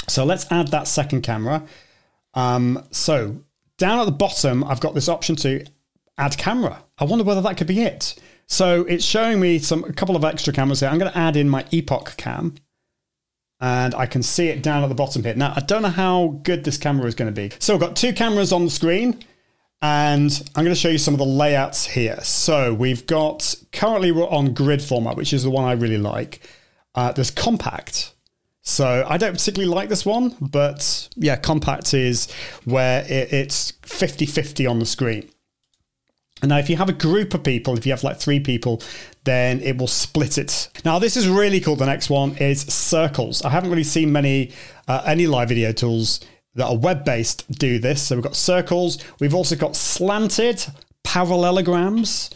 So 0.08 0.26
let's 0.26 0.52
add 0.52 0.70
that 0.70 0.88
second 0.88 1.22
camera. 1.22 1.64
Um, 2.34 2.84
so 2.92 3.38
down 3.78 4.00
at 4.00 4.06
the 4.06 4.12
bottom, 4.12 4.64
I've 4.64 4.80
got 4.80 4.94
this 4.94 5.10
option 5.10 5.36
to 5.38 5.66
add 6.18 6.38
camera. 6.38 6.84
I 6.98 7.06
wonder 7.06 7.24
whether 7.24 7.42
that 7.42 7.58
could 7.58 7.68
be 7.68 7.82
it. 7.82 8.16
So 8.48 8.82
it's 8.82 9.06
showing 9.06 9.40
me 9.40 9.60
some 9.60 9.84
a 9.86 9.94
couple 9.94 10.16
of 10.16 10.24
extra 10.24 10.54
cameras 10.54 10.82
here. 10.82 10.90
I'm 10.90 11.00
going 11.00 11.12
to 11.12 11.18
add 11.18 11.36
in 11.36 11.50
my 11.50 11.64
EpocCam 11.64 12.58
and 13.64 13.96
I 13.96 14.08
can 14.08 14.22
see 14.22 14.50
it 14.50 14.62
down 14.62 14.84
at 14.84 14.88
the 14.88 14.96
bottom 14.96 15.24
here. 15.24 15.36
Now, 15.36 15.54
I 15.56 15.62
don't 15.62 15.84
know 15.84 15.88
how 15.88 16.40
good 16.44 16.66
this 16.66 16.78
camera 16.78 17.08
is 17.08 17.16
going 17.16 17.34
to 17.34 17.42
be. 17.42 17.56
So 17.60 17.74
I've 17.74 17.80
got 17.80 17.96
two 17.96 18.12
cameras 18.12 18.52
on 18.52 18.66
the 18.66 18.70
screen 18.70 19.24
and 19.82 20.50
I'm 20.54 20.66
going 20.66 20.76
to 20.76 20.80
show 20.80 20.90
you 20.90 20.98
some 20.98 21.14
of 21.14 21.18
the 21.18 21.26
layouts 21.26 21.86
here. 21.86 22.20
So 22.24 22.74
we've 22.74 23.08
got, 23.08 23.56
currently 23.72 24.12
we're 24.12 24.28
on 24.28 24.54
grid 24.54 24.82
format, 24.82 25.16
which 25.16 25.32
is 25.32 25.44
the 25.44 25.50
one 25.50 25.64
I 25.64 25.72
really 25.72 25.98
like. 25.98 26.42
Uh, 26.94 27.14
there's 27.14 27.32
compact. 27.32 28.14
So 28.64 29.06
I 29.08 29.16
don't 29.16 29.32
particularly 29.32 29.74
like 29.74 29.88
this 29.88 30.06
one, 30.06 30.36
but 30.42 31.08
yeah, 31.16 31.38
compact 31.38 31.94
is 31.94 32.30
where 32.66 33.04
it, 33.04 33.32
it's 33.32 33.72
50 33.84 34.26
50 34.26 34.68
on 34.68 34.80
the 34.80 34.86
screen. 34.86 35.30
Now, 36.44 36.58
if 36.58 36.70
you 36.70 36.76
have 36.76 36.90
a 36.90 36.94
group 36.94 37.34
of 37.34 37.44
people, 37.44 37.78
if 37.78 37.86
you 37.86 37.94
have 37.94 38.04
like 38.04 38.18
three 38.18 38.40
people, 38.40 38.82
then 39.24 39.62
it 39.62 39.78
will 39.78 39.88
split 39.88 40.38
it. 40.38 40.70
Now, 40.84 41.00
this 41.00 41.16
is 41.16 41.28
really 41.28 41.62
cool. 41.62 41.78
The 41.78 41.86
next 41.86 42.10
one 42.10 42.36
is 42.38 42.62
circles. 42.62 43.42
I 43.44 43.50
haven't 43.50 43.70
really 43.70 43.86
seen 43.86 44.12
many 44.12 44.52
uh, 44.88 45.04
any 45.06 45.26
live 45.28 45.50
video 45.50 45.72
tools 45.72 46.20
that 46.56 46.66
are 46.66 46.78
web 46.78 47.06
based 47.06 47.50
do 47.50 47.80
this. 47.80 48.02
So 48.02 48.16
we've 48.16 48.24
got 48.24 48.36
circles. 48.36 49.00
We've 49.20 49.34
also 49.34 49.56
got 49.56 49.76
slanted 49.76 50.66
parallelograms, 51.04 52.30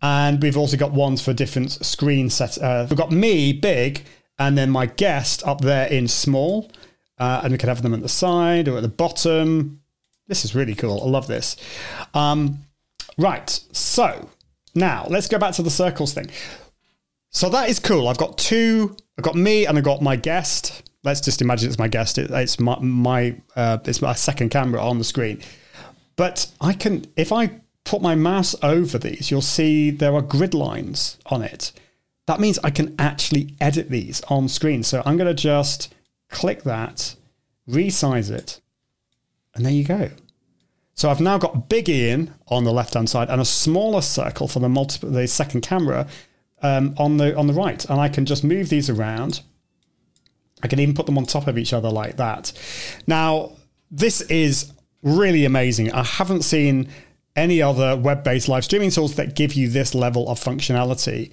and 0.00 0.40
we've 0.40 0.56
also 0.56 0.76
got 0.76 0.92
ones 0.92 1.20
for 1.20 1.32
different 1.32 1.72
screen 1.72 2.30
sets. 2.30 2.56
Uh, 2.56 2.86
we've 2.88 2.98
got 2.98 3.10
me 3.10 3.52
big, 3.52 4.04
and 4.38 4.56
then 4.56 4.70
my 4.70 4.86
guest 4.86 5.44
up 5.46 5.60
there 5.60 5.88
in 5.88 6.06
small, 6.06 6.70
uh, 7.18 7.40
and 7.42 7.52
we 7.52 7.58
can 7.58 7.68
have 7.68 7.82
them 7.82 7.94
at 7.94 8.00
the 8.00 8.08
side 8.08 8.68
or 8.68 8.76
at 8.76 8.82
the 8.82 8.88
bottom. 8.88 9.82
This 10.28 10.44
is 10.44 10.54
really 10.54 10.76
cool. 10.76 11.02
I 11.02 11.06
love 11.06 11.26
this. 11.26 11.56
Um, 12.14 12.60
Right. 13.18 13.50
So 13.72 14.28
now 14.74 15.06
let's 15.08 15.28
go 15.28 15.38
back 15.38 15.54
to 15.54 15.62
the 15.62 15.70
circles 15.70 16.12
thing. 16.12 16.30
So 17.30 17.48
that 17.50 17.68
is 17.68 17.78
cool. 17.78 18.08
I've 18.08 18.18
got 18.18 18.38
two. 18.38 18.96
I've 19.18 19.24
got 19.24 19.36
me 19.36 19.66
and 19.66 19.78
I've 19.78 19.84
got 19.84 20.02
my 20.02 20.16
guest. 20.16 20.90
Let's 21.04 21.20
just 21.20 21.40
imagine 21.40 21.68
it's 21.68 21.78
my 21.78 21.88
guest. 21.88 22.18
It, 22.18 22.30
it's 22.30 22.58
my 22.58 22.78
my 22.80 23.36
uh, 23.56 23.78
it's 23.84 24.02
my 24.02 24.14
second 24.14 24.50
camera 24.50 24.82
on 24.82 24.98
the 24.98 25.04
screen. 25.04 25.40
But 26.16 26.50
I 26.60 26.72
can 26.72 27.04
if 27.16 27.32
I 27.32 27.60
put 27.84 28.02
my 28.02 28.14
mouse 28.14 28.54
over 28.62 28.98
these, 28.98 29.30
you'll 29.30 29.40
see 29.40 29.90
there 29.90 30.14
are 30.14 30.22
grid 30.22 30.54
lines 30.54 31.18
on 31.26 31.42
it. 31.42 31.72
that 32.30 32.38
means 32.38 32.60
I 32.62 32.70
can 32.70 32.94
actually 32.96 33.56
edit 33.60 33.90
these 33.90 34.20
on 34.28 34.46
screen. 34.46 34.84
So 34.84 35.02
I'm 35.04 35.16
going 35.16 35.26
to 35.26 35.34
just 35.34 35.92
click 36.28 36.62
that, 36.62 37.16
resize 37.68 38.30
it, 38.30 38.60
and 39.54 39.66
there 39.66 39.72
you 39.72 39.82
go. 39.84 40.10
So 41.00 41.08
I've 41.08 41.18
now 41.18 41.38
got 41.38 41.70
big 41.70 41.88
Ian 41.88 42.34
on 42.48 42.64
the 42.64 42.74
left 42.74 42.92
hand 42.92 43.08
side 43.08 43.30
and 43.30 43.40
a 43.40 43.44
smaller 43.46 44.02
circle 44.02 44.46
for 44.46 44.58
the 44.58 44.68
multiple 44.68 45.08
the 45.08 45.26
second 45.26 45.62
camera 45.62 46.06
um, 46.60 46.94
on 46.98 47.16
the 47.16 47.34
on 47.38 47.46
the 47.46 47.54
right, 47.54 47.82
and 47.86 47.98
I 47.98 48.10
can 48.10 48.26
just 48.26 48.44
move 48.44 48.68
these 48.68 48.90
around. 48.90 49.40
I 50.62 50.68
can 50.68 50.78
even 50.78 50.94
put 50.94 51.06
them 51.06 51.16
on 51.16 51.24
top 51.24 51.46
of 51.46 51.56
each 51.56 51.72
other 51.72 51.88
like 51.88 52.18
that. 52.18 52.52
Now 53.06 53.52
this 53.90 54.20
is 54.20 54.74
really 55.02 55.46
amazing. 55.46 55.90
I 55.90 56.02
haven't 56.02 56.42
seen 56.42 56.90
any 57.34 57.62
other 57.62 57.96
web-based 57.96 58.48
live 58.50 58.66
streaming 58.66 58.90
tools 58.90 59.14
that 59.14 59.34
give 59.34 59.54
you 59.54 59.70
this 59.70 59.94
level 59.94 60.28
of 60.28 60.38
functionality. 60.38 61.32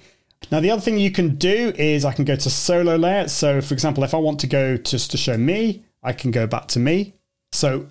Now, 0.50 0.60
the 0.60 0.70
other 0.70 0.80
thing 0.80 0.96
you 0.96 1.10
can 1.10 1.34
do 1.34 1.74
is 1.76 2.06
I 2.06 2.12
can 2.12 2.24
go 2.24 2.36
to 2.36 2.48
solo 2.48 2.96
layer. 2.96 3.28
So, 3.28 3.60
for 3.60 3.74
example, 3.74 4.02
if 4.04 4.14
I 4.14 4.18
want 4.18 4.40
to 4.40 4.46
go 4.46 4.78
just 4.78 5.10
to 5.10 5.18
show 5.18 5.36
me, 5.36 5.84
I 6.02 6.14
can 6.14 6.30
go 6.30 6.46
back 6.46 6.68
to 6.68 6.78
me. 6.78 7.14
So 7.52 7.88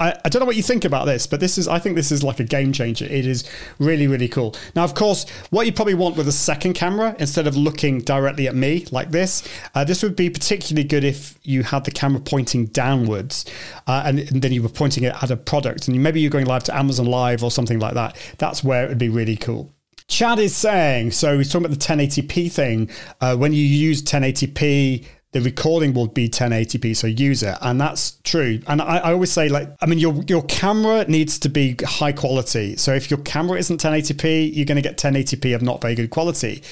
I, 0.00 0.18
I 0.24 0.28
don't 0.28 0.40
know 0.40 0.46
what 0.46 0.56
you 0.56 0.62
think 0.62 0.84
about 0.84 1.04
this, 1.04 1.26
but 1.26 1.38
this 1.38 1.58
is 1.58 1.68
I 1.68 1.78
think 1.78 1.94
this 1.94 2.10
is 2.10 2.24
like 2.24 2.40
a 2.40 2.44
game 2.44 2.72
changer. 2.72 3.04
It 3.04 3.26
is 3.26 3.48
really 3.78 4.06
really 4.06 4.28
cool. 4.28 4.56
Now, 4.74 4.84
of 4.84 4.94
course, 4.94 5.28
what 5.50 5.66
you 5.66 5.72
probably 5.72 5.94
want 5.94 6.16
with 6.16 6.26
a 6.26 6.32
second 6.32 6.72
camera 6.72 7.14
instead 7.18 7.46
of 7.46 7.56
looking 7.56 8.00
directly 8.00 8.48
at 8.48 8.54
me 8.54 8.86
like 8.90 9.10
this, 9.10 9.46
uh, 9.74 9.84
this 9.84 10.02
would 10.02 10.16
be 10.16 10.30
particularly 10.30 10.88
good 10.88 11.04
if 11.04 11.38
you 11.42 11.62
had 11.62 11.84
the 11.84 11.90
camera 11.90 12.20
pointing 12.20 12.66
downwards, 12.66 13.44
uh, 13.86 14.02
and, 14.06 14.18
and 14.18 14.42
then 14.42 14.52
you 14.52 14.62
were 14.62 14.68
pointing 14.68 15.04
it 15.04 15.14
at 15.22 15.30
a 15.30 15.36
product, 15.36 15.86
and 15.86 16.02
maybe 16.02 16.20
you're 16.20 16.30
going 16.30 16.46
live 16.46 16.64
to 16.64 16.76
Amazon 16.76 17.06
Live 17.06 17.44
or 17.44 17.50
something 17.50 17.78
like 17.78 17.94
that. 17.94 18.16
That's 18.38 18.64
where 18.64 18.84
it 18.84 18.88
would 18.88 18.98
be 18.98 19.10
really 19.10 19.36
cool. 19.36 19.72
Chad 20.08 20.40
is 20.40 20.56
saying, 20.56 21.12
so 21.12 21.38
he's 21.38 21.52
talking 21.52 21.66
about 21.66 21.78
the 21.78 21.84
1080p 21.84 22.50
thing. 22.50 22.90
Uh, 23.20 23.36
when 23.36 23.52
you 23.52 23.62
use 23.62 24.02
1080p, 24.02 25.06
the 25.32 25.40
recording 25.40 25.94
will 25.94 26.08
be 26.08 26.28
1080p, 26.28 26.96
so 26.96 27.06
use 27.06 27.44
it, 27.44 27.56
and 27.60 27.80
that's 27.80 28.12
true. 28.24 28.60
And 28.66 28.82
I, 28.82 28.96
I, 28.96 29.12
always 29.12 29.30
say, 29.30 29.48
like, 29.48 29.68
I 29.80 29.86
mean, 29.86 30.00
your 30.00 30.14
your 30.26 30.42
camera 30.42 31.04
needs 31.04 31.38
to 31.40 31.48
be 31.48 31.76
high 31.84 32.10
quality. 32.10 32.76
So 32.76 32.92
if 32.94 33.10
your 33.10 33.20
camera 33.20 33.56
isn't 33.58 33.80
1080p, 33.80 34.54
you're 34.54 34.66
going 34.66 34.76
to 34.76 34.82
get 34.82 34.98
1080p 34.98 35.54
of 35.54 35.62
not 35.62 35.80
very 35.80 35.94
good 35.94 36.10
quality. 36.10 36.62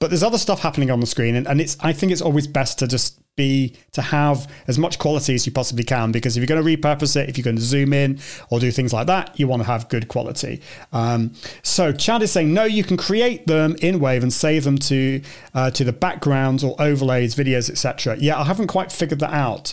But 0.00 0.10
there's 0.10 0.24
other 0.24 0.38
stuff 0.38 0.60
happening 0.60 0.90
on 0.90 0.98
the 0.98 1.06
screen, 1.06 1.36
and, 1.36 1.46
and 1.46 1.60
it's 1.60 1.76
I 1.80 1.92
think 1.92 2.10
it's 2.10 2.22
always 2.22 2.48
best 2.48 2.80
to 2.80 2.88
just 2.88 3.20
be 3.38 3.74
to 3.92 4.02
have 4.02 4.52
as 4.66 4.78
much 4.78 4.98
quality 4.98 5.34
as 5.34 5.46
you 5.46 5.52
possibly 5.52 5.84
can 5.84 6.12
because 6.12 6.36
if 6.36 6.42
you're 6.42 6.46
going 6.46 6.62
to 6.62 6.76
repurpose 6.76 7.16
it, 7.16 7.30
if 7.30 7.38
you're 7.38 7.44
going 7.44 7.56
to 7.56 7.62
zoom 7.62 7.94
in 7.94 8.18
or 8.50 8.60
do 8.60 8.70
things 8.70 8.92
like 8.92 9.06
that, 9.06 9.40
you 9.40 9.48
want 9.48 9.62
to 9.62 9.66
have 9.66 9.88
good 9.88 10.08
quality. 10.08 10.60
Um, 10.92 11.32
so 11.62 11.92
Chad 11.92 12.20
is 12.22 12.30
saying 12.30 12.52
no, 12.52 12.64
you 12.64 12.84
can 12.84 12.98
create 12.98 13.46
them 13.46 13.76
in 13.80 14.00
Wave 14.00 14.22
and 14.22 14.32
save 14.32 14.64
them 14.64 14.76
to 14.78 15.22
uh, 15.54 15.70
to 15.70 15.84
the 15.84 15.92
backgrounds 15.92 16.62
or 16.62 16.76
overlays, 16.78 17.34
videos, 17.34 17.70
etc. 17.70 18.16
Yeah, 18.18 18.38
I 18.38 18.44
haven't 18.44 18.66
quite 18.66 18.92
figured 18.92 19.20
that 19.20 19.32
out. 19.32 19.72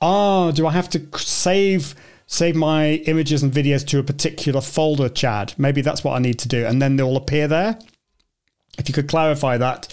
Ah, 0.00 0.48
oh, 0.48 0.52
do 0.52 0.66
I 0.66 0.72
have 0.72 0.88
to 0.90 1.18
save? 1.18 1.96
save 2.28 2.56
my 2.56 2.94
images 3.06 3.44
and 3.44 3.52
videos 3.52 3.86
to 3.86 4.00
a 4.00 4.02
particular 4.02 4.60
folder, 4.60 5.08
Chad. 5.08 5.54
Maybe 5.56 5.80
that's 5.80 6.02
what 6.02 6.14
I 6.14 6.18
need 6.18 6.40
to 6.40 6.48
do. 6.48 6.66
And 6.66 6.82
then 6.82 6.96
they'll 6.96 7.16
appear 7.16 7.46
there. 7.46 7.78
If 8.78 8.88
you 8.88 8.94
could 8.94 9.08
clarify 9.08 9.56
that. 9.58 9.88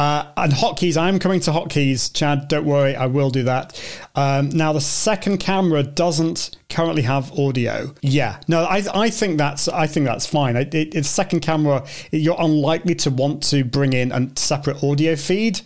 Uh, 0.00 0.32
and 0.38 0.50
hotkeys, 0.50 0.96
I'm 0.96 1.18
coming 1.18 1.40
to 1.40 1.50
hotkeys, 1.50 2.10
Chad. 2.14 2.48
Don't 2.48 2.64
worry, 2.64 2.96
I 2.96 3.04
will 3.04 3.28
do 3.28 3.42
that. 3.42 3.78
Um, 4.14 4.48
now, 4.48 4.72
the 4.72 4.80
second 4.80 5.40
camera 5.40 5.82
doesn't 5.82 6.56
currently 6.70 7.02
have 7.02 7.38
audio. 7.38 7.94
Yeah, 8.00 8.40
no, 8.48 8.64
I, 8.64 8.82
I 8.94 9.10
think 9.10 9.36
that's 9.36 9.68
I 9.68 9.86
think 9.86 10.06
that's 10.06 10.24
fine. 10.26 10.56
It, 10.56 10.74
it, 10.74 10.94
it's 10.94 11.06
second 11.06 11.40
camera. 11.40 11.86
You're 12.12 12.40
unlikely 12.40 12.94
to 12.94 13.10
want 13.10 13.42
to 13.50 13.62
bring 13.62 13.92
in 13.92 14.10
a 14.10 14.30
separate 14.36 14.82
audio 14.82 15.16
feed, 15.16 15.60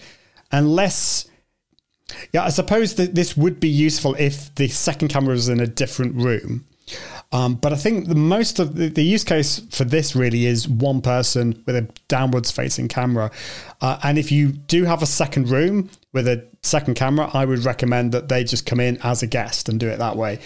unless. 0.50 1.28
Yeah, 2.32 2.42
I 2.42 2.48
suppose 2.48 2.96
that 2.96 3.14
this 3.14 3.36
would 3.36 3.60
be 3.60 3.68
useful 3.68 4.16
if 4.18 4.52
the 4.56 4.66
second 4.66 5.10
camera 5.10 5.34
was 5.34 5.48
in 5.48 5.60
a 5.60 5.66
different 5.68 6.16
room. 6.16 6.64
Um, 7.32 7.56
but 7.56 7.72
I 7.72 7.76
think 7.76 8.06
the 8.06 8.14
most 8.14 8.58
of 8.58 8.76
the, 8.76 8.88
the, 8.88 9.02
use 9.02 9.24
case 9.24 9.60
for 9.70 9.84
this 9.84 10.14
really 10.14 10.46
is 10.46 10.68
one 10.68 11.00
person 11.00 11.62
with 11.66 11.74
a 11.74 11.88
downwards 12.06 12.50
facing 12.50 12.86
camera. 12.86 13.30
Uh, 13.80 13.98
and 14.04 14.18
if 14.18 14.30
you 14.30 14.52
do 14.52 14.84
have 14.84 15.02
a 15.02 15.06
second 15.06 15.48
room 15.48 15.90
with 16.12 16.28
a 16.28 16.46
second 16.62 16.94
camera, 16.94 17.30
I 17.34 17.44
would 17.44 17.64
recommend 17.64 18.12
that 18.12 18.28
they 18.28 18.44
just 18.44 18.66
come 18.66 18.78
in 18.78 18.98
as 19.02 19.22
a 19.22 19.26
guest 19.26 19.68
and 19.68 19.80
do 19.80 19.88
it 19.88 19.98
that 19.98 20.16
way. 20.16 20.38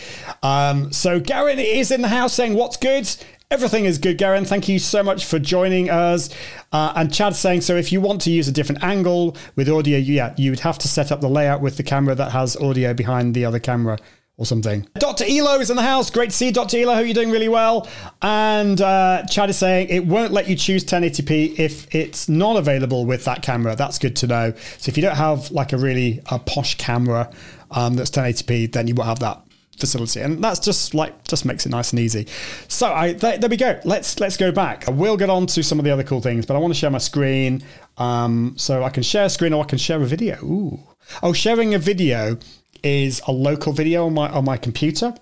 Um, 0.42 0.90
so 0.92 1.20
Garen 1.20 1.58
is 1.58 1.90
in 1.90 2.00
the 2.00 2.08
house 2.08 2.32
saying, 2.32 2.54
What's 2.54 2.78
good? 2.78 3.08
Everything 3.50 3.86
is 3.86 3.96
good, 3.96 4.18
Garen. 4.18 4.44
Thank 4.44 4.68
you 4.68 4.78
so 4.78 5.02
much 5.02 5.24
for 5.24 5.38
joining 5.38 5.88
us. 5.88 6.28
Uh, 6.70 6.92
and 6.94 7.12
Chad's 7.12 7.38
saying, 7.38 7.62
so 7.62 7.76
if 7.76 7.90
you 7.90 7.98
want 7.98 8.20
to 8.22 8.30
use 8.30 8.46
a 8.46 8.52
different 8.52 8.84
angle 8.84 9.38
with 9.56 9.70
audio, 9.70 9.96
yeah, 9.96 10.34
you 10.36 10.50
would 10.50 10.60
have 10.60 10.76
to 10.80 10.88
set 10.88 11.10
up 11.10 11.22
the 11.22 11.30
layout 11.30 11.62
with 11.62 11.78
the 11.78 11.82
camera 11.82 12.14
that 12.14 12.32
has 12.32 12.58
audio 12.58 12.92
behind 12.92 13.34
the 13.34 13.46
other 13.46 13.58
camera 13.58 13.98
or 14.38 14.46
something. 14.46 14.86
Dr. 14.94 15.24
Elo 15.28 15.58
is 15.58 15.68
in 15.68 15.76
the 15.76 15.82
house. 15.82 16.10
Great 16.10 16.30
to 16.30 16.36
see 16.36 16.52
Dr. 16.52 16.78
Elo. 16.78 16.94
Hope 16.94 17.04
you're 17.04 17.12
doing 17.12 17.32
really 17.32 17.48
well. 17.48 17.88
And 18.22 18.80
uh, 18.80 19.24
Chad 19.28 19.50
is 19.50 19.58
saying 19.58 19.88
it 19.88 20.06
won't 20.06 20.32
let 20.32 20.48
you 20.48 20.54
choose 20.54 20.84
1080p 20.84 21.58
if 21.58 21.92
it's 21.92 22.28
not 22.28 22.56
available 22.56 23.04
with 23.04 23.24
that 23.24 23.42
camera. 23.42 23.74
That's 23.74 23.98
good 23.98 24.14
to 24.16 24.28
know. 24.28 24.52
So 24.78 24.88
if 24.88 24.96
you 24.96 25.02
don't 25.02 25.16
have 25.16 25.50
like 25.50 25.72
a 25.72 25.76
really 25.76 26.22
a 26.30 26.38
posh 26.38 26.76
camera 26.76 27.30
um, 27.72 27.94
that's 27.94 28.10
1080p, 28.10 28.72
then 28.72 28.86
you 28.86 28.94
won't 28.94 29.08
have 29.08 29.18
that 29.18 29.42
facility 29.76 30.20
and 30.20 30.42
that's 30.42 30.58
just 30.58 30.92
like 30.92 31.22
just 31.28 31.44
makes 31.44 31.64
it 31.64 31.68
nice 31.68 31.92
and 31.92 32.00
easy 32.00 32.26
so 32.66 32.92
i 32.92 33.12
there, 33.12 33.38
there, 33.38 33.48
we 33.48 33.56
go 33.56 33.78
let's 33.84 34.18
let's 34.18 34.36
go 34.36 34.50
back 34.50 34.88
i 34.88 34.90
will 34.90 35.16
get 35.16 35.30
on 35.30 35.46
to 35.46 35.62
some 35.62 35.78
of 35.78 35.84
the 35.84 35.90
other 35.92 36.02
cool 36.02 36.20
things 36.20 36.44
but 36.44 36.56
i 36.56 36.58
want 36.58 36.74
to 36.74 36.76
share 36.76 36.90
my 36.90 36.98
screen 36.98 37.62
um, 37.96 38.54
so 38.56 38.82
i 38.82 38.90
can 38.90 39.04
share 39.04 39.26
a 39.26 39.30
screen 39.30 39.52
or 39.52 39.62
i 39.62 39.66
can 39.66 39.78
share 39.78 40.02
a 40.02 40.04
video 40.04 40.36
Ooh. 40.42 40.80
Oh 41.22 41.32
sharing 41.32 41.74
a 41.74 41.78
video 41.78 42.38
is 42.82 43.20
a 43.26 43.32
local 43.32 43.72
video 43.72 44.06
on 44.06 44.14
my 44.14 44.28
on 44.28 44.44
my 44.44 44.56
computer, 44.56 45.14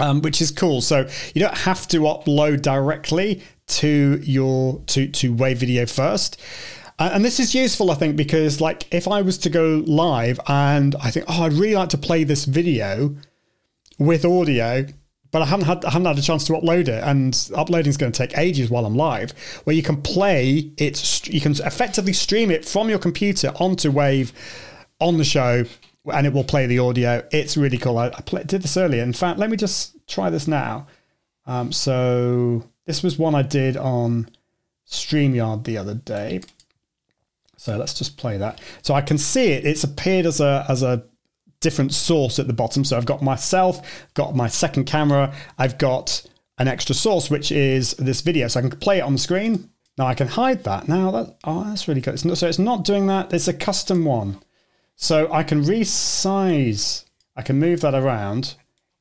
um, 0.00 0.22
which 0.22 0.40
is 0.40 0.50
cool. 0.50 0.80
So 0.80 1.08
you 1.34 1.40
don't 1.40 1.58
have 1.58 1.86
to 1.88 2.00
upload 2.00 2.62
directly 2.62 3.42
to 3.66 4.20
your 4.22 4.80
to 4.86 5.08
to 5.08 5.32
Wave 5.32 5.58
Video 5.58 5.86
first. 5.86 6.40
And 6.96 7.24
this 7.24 7.40
is 7.40 7.56
useful, 7.56 7.90
I 7.90 7.96
think, 7.96 8.14
because 8.14 8.60
like 8.60 8.86
if 8.94 9.08
I 9.08 9.20
was 9.22 9.36
to 9.38 9.50
go 9.50 9.82
live 9.84 10.38
and 10.46 10.94
I 11.02 11.10
think, 11.10 11.26
oh, 11.28 11.42
I'd 11.42 11.52
really 11.52 11.74
like 11.74 11.88
to 11.88 11.98
play 11.98 12.22
this 12.22 12.44
video 12.44 13.16
with 13.98 14.24
audio, 14.24 14.86
but 15.32 15.42
I 15.42 15.46
haven't 15.46 15.66
had 15.66 15.84
I 15.84 15.90
haven't 15.90 16.06
had 16.06 16.18
a 16.18 16.22
chance 16.22 16.44
to 16.46 16.52
upload 16.52 16.86
it, 16.86 17.02
and 17.02 17.50
uploading 17.56 17.90
is 17.90 17.96
going 17.96 18.12
to 18.12 18.16
take 18.16 18.38
ages 18.38 18.70
while 18.70 18.86
I'm 18.86 18.94
live. 18.94 19.32
Where 19.64 19.74
you 19.74 19.82
can 19.82 20.02
play 20.02 20.70
it, 20.76 21.26
you 21.26 21.40
can 21.40 21.52
effectively 21.52 22.12
stream 22.12 22.52
it 22.52 22.64
from 22.64 22.88
your 22.88 23.00
computer 23.00 23.52
onto 23.56 23.90
Wave 23.90 24.32
on 25.04 25.18
the 25.18 25.24
show 25.24 25.64
and 26.12 26.26
it 26.26 26.32
will 26.32 26.44
play 26.44 26.66
the 26.66 26.78
audio. 26.78 27.26
It's 27.30 27.56
really 27.56 27.78
cool. 27.78 27.98
I, 27.98 28.06
I 28.08 28.20
play, 28.22 28.42
did 28.44 28.62
this 28.62 28.76
earlier. 28.76 29.02
In 29.02 29.12
fact, 29.12 29.38
let 29.38 29.50
me 29.50 29.56
just 29.56 29.96
try 30.06 30.30
this 30.30 30.48
now. 30.48 30.86
Um, 31.46 31.72
so 31.72 32.64
this 32.86 33.02
was 33.02 33.18
one 33.18 33.34
I 33.34 33.42
did 33.42 33.76
on 33.76 34.28
StreamYard 34.88 35.64
the 35.64 35.78
other 35.78 35.94
day. 35.94 36.40
So 37.56 37.76
let's 37.76 37.94
just 37.94 38.16
play 38.16 38.38
that. 38.38 38.60
So 38.82 38.94
I 38.94 39.00
can 39.00 39.18
see 39.18 39.52
it. 39.52 39.64
It's 39.64 39.84
appeared 39.84 40.26
as 40.26 40.40
a 40.40 40.66
as 40.68 40.82
a 40.82 41.04
different 41.60 41.94
source 41.94 42.38
at 42.38 42.46
the 42.46 42.52
bottom. 42.52 42.84
So 42.84 42.96
I've 42.96 43.06
got 43.06 43.22
myself, 43.22 44.06
got 44.12 44.36
my 44.36 44.48
second 44.48 44.84
camera, 44.84 45.34
I've 45.58 45.78
got 45.78 46.22
an 46.58 46.68
extra 46.68 46.94
source, 46.94 47.30
which 47.30 47.50
is 47.50 47.94
this 47.94 48.20
video. 48.20 48.48
So 48.48 48.60
I 48.60 48.62
can 48.62 48.78
play 48.78 48.98
it 48.98 49.02
on 49.02 49.14
the 49.14 49.18
screen. 49.18 49.70
Now 49.96 50.06
I 50.06 50.14
can 50.14 50.28
hide 50.28 50.64
that. 50.64 50.88
Now 50.88 51.10
that 51.12 51.38
oh, 51.44 51.64
that's 51.64 51.88
really 51.88 52.00
good. 52.00 52.14
It's 52.14 52.24
not, 52.24 52.36
so 52.36 52.48
it's 52.48 52.58
not 52.58 52.84
doing 52.84 53.06
that. 53.06 53.32
It's 53.32 53.48
a 53.48 53.54
custom 53.54 54.04
one. 54.04 54.40
So 54.96 55.30
I 55.32 55.42
can 55.42 55.62
resize, 55.62 57.04
I 57.36 57.42
can 57.42 57.58
move 57.58 57.80
that 57.80 57.94
around. 57.94 58.54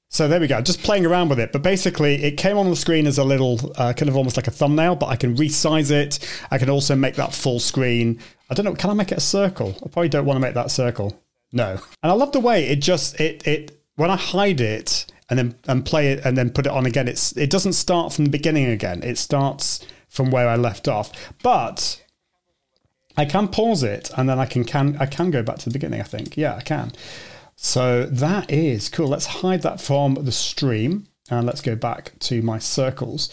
So 0.10 0.28
there 0.28 0.40
we 0.40 0.48
go, 0.48 0.62
just 0.62 0.84
playing 0.84 1.06
around 1.06 1.30
with 1.30 1.40
it. 1.40 1.52
But 1.52 1.64
basically, 1.64 2.24
it 2.24 2.38
came 2.38 2.58
on 2.58 2.70
the 2.70 2.76
screen 2.76 3.08
as 3.08 3.18
a 3.18 3.24
little, 3.24 3.74
uh, 3.78 3.94
kind 3.94 4.10
of 4.10 4.16
almost 4.16 4.38
like 4.38 4.48
a 4.48 4.52
thumbnail, 4.52 4.96
but 4.96 5.08
I 5.08 5.16
can 5.16 5.36
resize 5.36 5.90
it. 5.90 6.20
I 6.52 6.58
can 6.58 6.70
also 6.70 6.96
make 6.96 7.16
that 7.16 7.34
full 7.34 7.60
screen. 7.60 8.20
I 8.50 8.54
don't 8.54 8.66
know, 8.66 8.76
can 8.76 8.90
I 8.90 8.94
make 8.94 9.12
it 9.12 9.18
a 9.18 9.22
circle? 9.22 9.76
I 9.84 9.90
probably 9.90 10.10
don't 10.10 10.26
want 10.26 10.38
to 10.38 10.42
make 10.42 10.54
that 10.54 10.70
circle. 10.70 11.20
No. 11.52 11.80
And 12.04 12.12
I 12.12 12.14
love 12.14 12.32
the 12.32 12.40
way 12.40 12.68
it 12.68 12.78
just, 12.78 13.20
it, 13.20 13.48
it, 13.48 13.80
when 13.96 14.12
I 14.12 14.16
hide 14.16 14.62
it 14.62 15.06
and 15.30 15.40
then 15.40 15.56
and 15.68 15.86
play 15.86 16.12
it 16.12 16.26
and 16.26 16.38
then 16.38 16.50
put 16.50 16.66
it 16.66 16.72
on 16.72 16.86
again, 16.86 17.08
it's 17.08 17.36
it 17.38 17.50
doesn't 17.50 17.74
start 17.74 18.14
from 18.14 18.26
the 18.26 18.32
beginning 18.32 18.68
again. 18.68 19.02
It 19.04 19.18
starts 19.18 19.86
from 20.10 20.32
where 20.32 20.48
I 20.48 20.56
left 20.56 20.88
off. 20.88 21.12
But 21.42 22.03
I 23.16 23.26
can 23.26 23.48
pause 23.48 23.84
it 23.84 24.12
and 24.18 24.28
then 24.28 24.40
I 24.40 24.46
can, 24.46 24.64
can 24.64 24.98
I 25.00 25.06
can 25.06 25.32
go 25.32 25.44
back 25.44 25.58
to 25.60 25.66
the 25.66 25.74
beginning, 25.74 26.02
I 26.02 26.06
think. 26.06 26.38
Yeah, 26.38 26.56
I 26.56 26.62
can. 26.62 26.92
So 27.56 28.06
that 28.06 28.52
is 28.52 28.90
cool. 28.90 29.08
Let's 29.08 29.28
hide 29.28 29.62
that 29.62 29.80
from 29.80 30.16
the 30.16 30.32
stream 30.32 31.08
and 31.30 31.46
let's 31.46 31.62
go 31.62 31.76
back 31.76 32.12
to 32.20 32.42
my 32.42 32.60
circles 32.60 33.30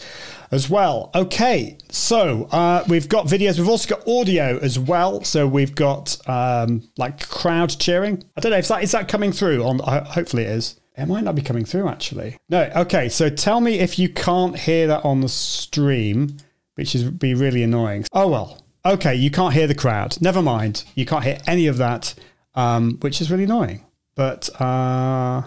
as 0.51 0.69
well. 0.69 1.11
Okay, 1.13 1.77
so 1.89 2.47
uh, 2.51 2.83
we've 2.87 3.09
got 3.09 3.27
videos. 3.27 3.57
We've 3.57 3.67
also 3.67 3.95
got 3.95 4.07
audio 4.07 4.57
as 4.59 4.79
well. 4.79 5.23
So 5.23 5.47
we've 5.47 5.75
got 5.75 6.17
um, 6.29 6.87
like 6.97 7.27
crowd 7.27 7.75
cheering. 7.79 8.23
I 8.37 8.41
don't 8.41 8.51
know 8.51 8.57
if 8.57 8.67
that 8.69 8.83
is 8.83 8.91
that 8.91 9.07
coming 9.07 9.31
through. 9.31 9.63
On 9.63 9.81
uh, 9.81 10.05
hopefully 10.05 10.43
it 10.43 10.49
is. 10.49 10.79
It 10.97 11.07
might 11.07 11.23
not 11.23 11.35
be 11.35 11.41
coming 11.41 11.65
through 11.65 11.87
actually. 11.87 12.37
No. 12.49 12.69
Okay, 12.75 13.09
so 13.09 13.29
tell 13.29 13.61
me 13.61 13.79
if 13.79 13.97
you 13.97 14.09
can't 14.09 14.57
hear 14.57 14.87
that 14.87 15.03
on 15.03 15.21
the 15.21 15.29
stream, 15.29 16.37
which 16.75 16.95
is 16.95 17.03
be 17.03 17.33
really 17.33 17.63
annoying. 17.63 18.05
Oh 18.13 18.27
well. 18.27 18.60
Okay, 18.85 19.13
you 19.15 19.29
can't 19.29 19.53
hear 19.53 19.67
the 19.67 19.75
crowd. 19.75 20.19
Never 20.21 20.41
mind. 20.41 20.83
You 20.95 21.05
can't 21.05 21.23
hear 21.23 21.37
any 21.45 21.67
of 21.67 21.77
that, 21.77 22.13
um, 22.55 22.97
which 23.01 23.21
is 23.21 23.29
really 23.29 23.43
annoying. 23.43 23.85
But 24.15 24.49
uh, 24.59 25.43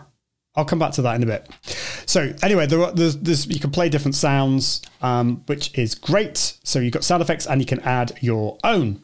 I'll 0.54 0.64
come 0.64 0.78
back 0.78 0.92
to 0.92 1.02
that 1.02 1.16
in 1.16 1.22
a 1.22 1.26
bit. 1.26 1.48
So 2.06 2.32
anyway, 2.42 2.66
there, 2.66 2.80
are- 2.82 2.92
there's, 2.92 3.16
there's, 3.16 3.46
you 3.46 3.58
can 3.58 3.70
play 3.70 3.88
different 3.88 4.14
sounds, 4.14 4.82
um, 5.02 5.42
which 5.46 5.76
is 5.76 5.94
great. 5.96 6.58
So 6.62 6.78
you've 6.78 6.92
got 6.92 7.02
sound 7.02 7.22
effects 7.22 7.46
and 7.46 7.60
you 7.60 7.66
can 7.66 7.80
add 7.80 8.16
your 8.20 8.56
own. 8.62 9.02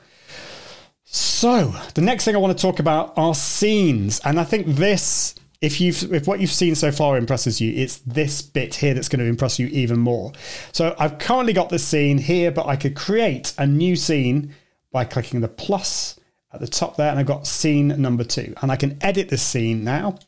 So 1.05 1.75
the 1.95 2.01
next 2.03 2.25
thing 2.25 2.37
I 2.37 2.39
want 2.39 2.57
to 2.57 2.63
talk 2.63 2.79
about 2.79 3.15
are 3.17 3.35
scenes, 3.35 4.21
and 4.25 4.39
I 4.39 4.45
think 4.45 4.69
this, 4.69 5.35
if 5.61 5.81
you've 5.81 6.13
if 6.13 6.27
what 6.27 6.41
you've 6.41 6.51
seen 6.51 6.75
so 6.75 6.91
far 6.91 7.17
impresses 7.17 7.61
you, 7.61 7.73
it's 7.75 7.99
this 7.99 8.43
bit 8.43 8.77
here 8.77 8.95
that's 8.95 9.09
going 9.09 9.21
to 9.21 9.27
impress 9.27 9.59
you 9.59 9.67
even 9.69 9.99
more. 9.99 10.33
So 10.73 10.95
I've 10.99 11.19
currently 11.19 11.53
got 11.53 11.69
this 11.69 11.87
scene 11.87 12.19
here, 12.19 12.51
but 12.51 12.67
I 12.67 12.77
could 12.77 12.95
create 12.95 13.53
a 13.59 13.67
new 13.67 13.97
scene 13.97 14.55
by 14.91 15.05
clicking 15.05 15.41
the 15.41 15.49
plus 15.49 16.19
at 16.53 16.61
the 16.61 16.67
top 16.67 16.97
there, 16.97 17.11
and 17.11 17.19
I've 17.19 17.27
got 17.27 17.47
scene 17.47 17.89
number 18.01 18.25
two, 18.25 18.55
and 18.61 18.73
I 18.73 18.77
can 18.77 18.99
edit 19.01 19.29
this 19.29 19.43
scene 19.43 19.85
now. 19.85 20.19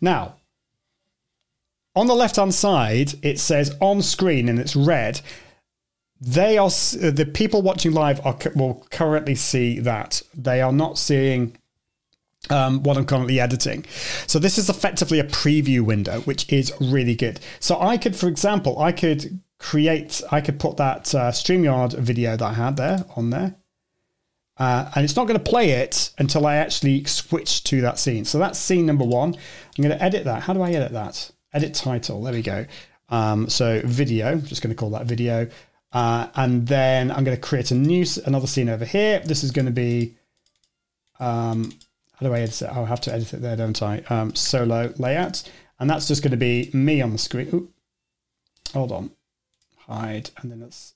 Now, 0.00 0.36
on 1.94 2.06
the 2.06 2.14
left 2.14 2.36
hand 2.36 2.54
side, 2.54 3.14
it 3.22 3.38
says 3.38 3.76
on 3.80 4.02
screen 4.02 4.48
and 4.48 4.58
it's 4.58 4.76
red 4.76 5.20
they 6.20 6.58
are 6.58 6.68
the 6.68 7.30
people 7.32 7.62
watching 7.62 7.92
live 7.92 8.24
are 8.26 8.36
will 8.54 8.86
currently 8.90 9.34
see 9.34 9.78
that 9.80 10.20
they 10.34 10.60
are 10.60 10.72
not 10.72 10.98
seeing 10.98 11.56
um, 12.50 12.82
what 12.82 12.96
I'm 12.96 13.06
currently 13.06 13.40
editing. 13.40 13.84
So 14.26 14.38
this 14.38 14.58
is 14.58 14.68
effectively 14.68 15.18
a 15.18 15.24
preview 15.24 15.80
window, 15.80 16.20
which 16.22 16.50
is 16.52 16.72
really 16.80 17.14
good. 17.14 17.40
So 17.60 17.80
I 17.80 17.96
could, 17.96 18.16
for 18.16 18.28
example, 18.28 18.78
I 18.80 18.92
could 18.92 19.40
create, 19.58 20.22
I 20.30 20.40
could 20.40 20.58
put 20.58 20.76
that 20.78 21.14
uh, 21.14 21.30
Streamyard 21.30 21.96
video 21.98 22.36
that 22.36 22.44
I 22.44 22.54
had 22.54 22.76
there 22.76 23.04
on 23.16 23.30
there. 23.30 23.56
Uh, 24.58 24.90
and 24.94 25.04
it's 25.04 25.16
not 25.16 25.26
going 25.26 25.38
to 25.38 25.50
play 25.50 25.70
it 25.70 26.10
until 26.18 26.46
I 26.46 26.56
actually 26.56 27.04
switch 27.04 27.64
to 27.64 27.80
that 27.80 27.98
scene. 27.98 28.26
So 28.26 28.38
that's 28.38 28.58
scene 28.58 28.84
number 28.84 29.04
one. 29.04 29.34
I'm 29.34 29.82
going 29.82 29.96
to 29.96 30.04
edit 30.04 30.24
that. 30.24 30.42
How 30.42 30.52
do 30.52 30.60
I 30.60 30.70
edit 30.72 30.92
that? 30.92 31.30
Edit 31.54 31.72
title. 31.74 32.22
There 32.22 32.34
we 32.34 32.42
go. 32.42 32.66
Um, 33.08 33.48
so 33.48 33.80
video. 33.84 34.32
I'm 34.32 34.42
just 34.42 34.60
going 34.60 34.70
to 34.70 34.78
call 34.78 34.90
that 34.90 35.06
video. 35.06 35.48
Uh, 35.92 36.28
and 36.34 36.66
then 36.68 37.10
I'm 37.10 37.24
going 37.24 37.36
to 37.36 37.40
create 37.40 37.70
a 37.70 37.74
new 37.74 38.04
another 38.26 38.46
scene 38.46 38.68
over 38.68 38.84
here. 38.84 39.20
This 39.20 39.42
is 39.42 39.50
going 39.50 39.64
to 39.66 39.72
be 39.72 40.16
um, 41.18 41.72
how 42.20 42.28
do 42.28 42.34
I 42.34 42.40
edit 42.40 42.62
it? 42.62 42.68
I'll 42.68 42.84
have 42.84 43.00
to 43.02 43.12
edit 43.12 43.32
it 43.32 43.40
there, 43.40 43.56
don't 43.56 43.82
I? 43.82 44.02
Um, 44.10 44.34
solo 44.34 44.92
layout, 44.98 45.42
and 45.78 45.88
that's 45.88 46.06
just 46.06 46.22
going 46.22 46.32
to 46.32 46.36
be 46.36 46.70
me 46.74 47.00
on 47.00 47.12
the 47.12 47.18
screen. 47.18 47.48
Oop. 47.54 47.72
Hold 48.74 48.92
on, 48.92 49.10
hide, 49.78 50.30
and 50.36 50.50
then 50.50 50.60
let's 50.60 50.94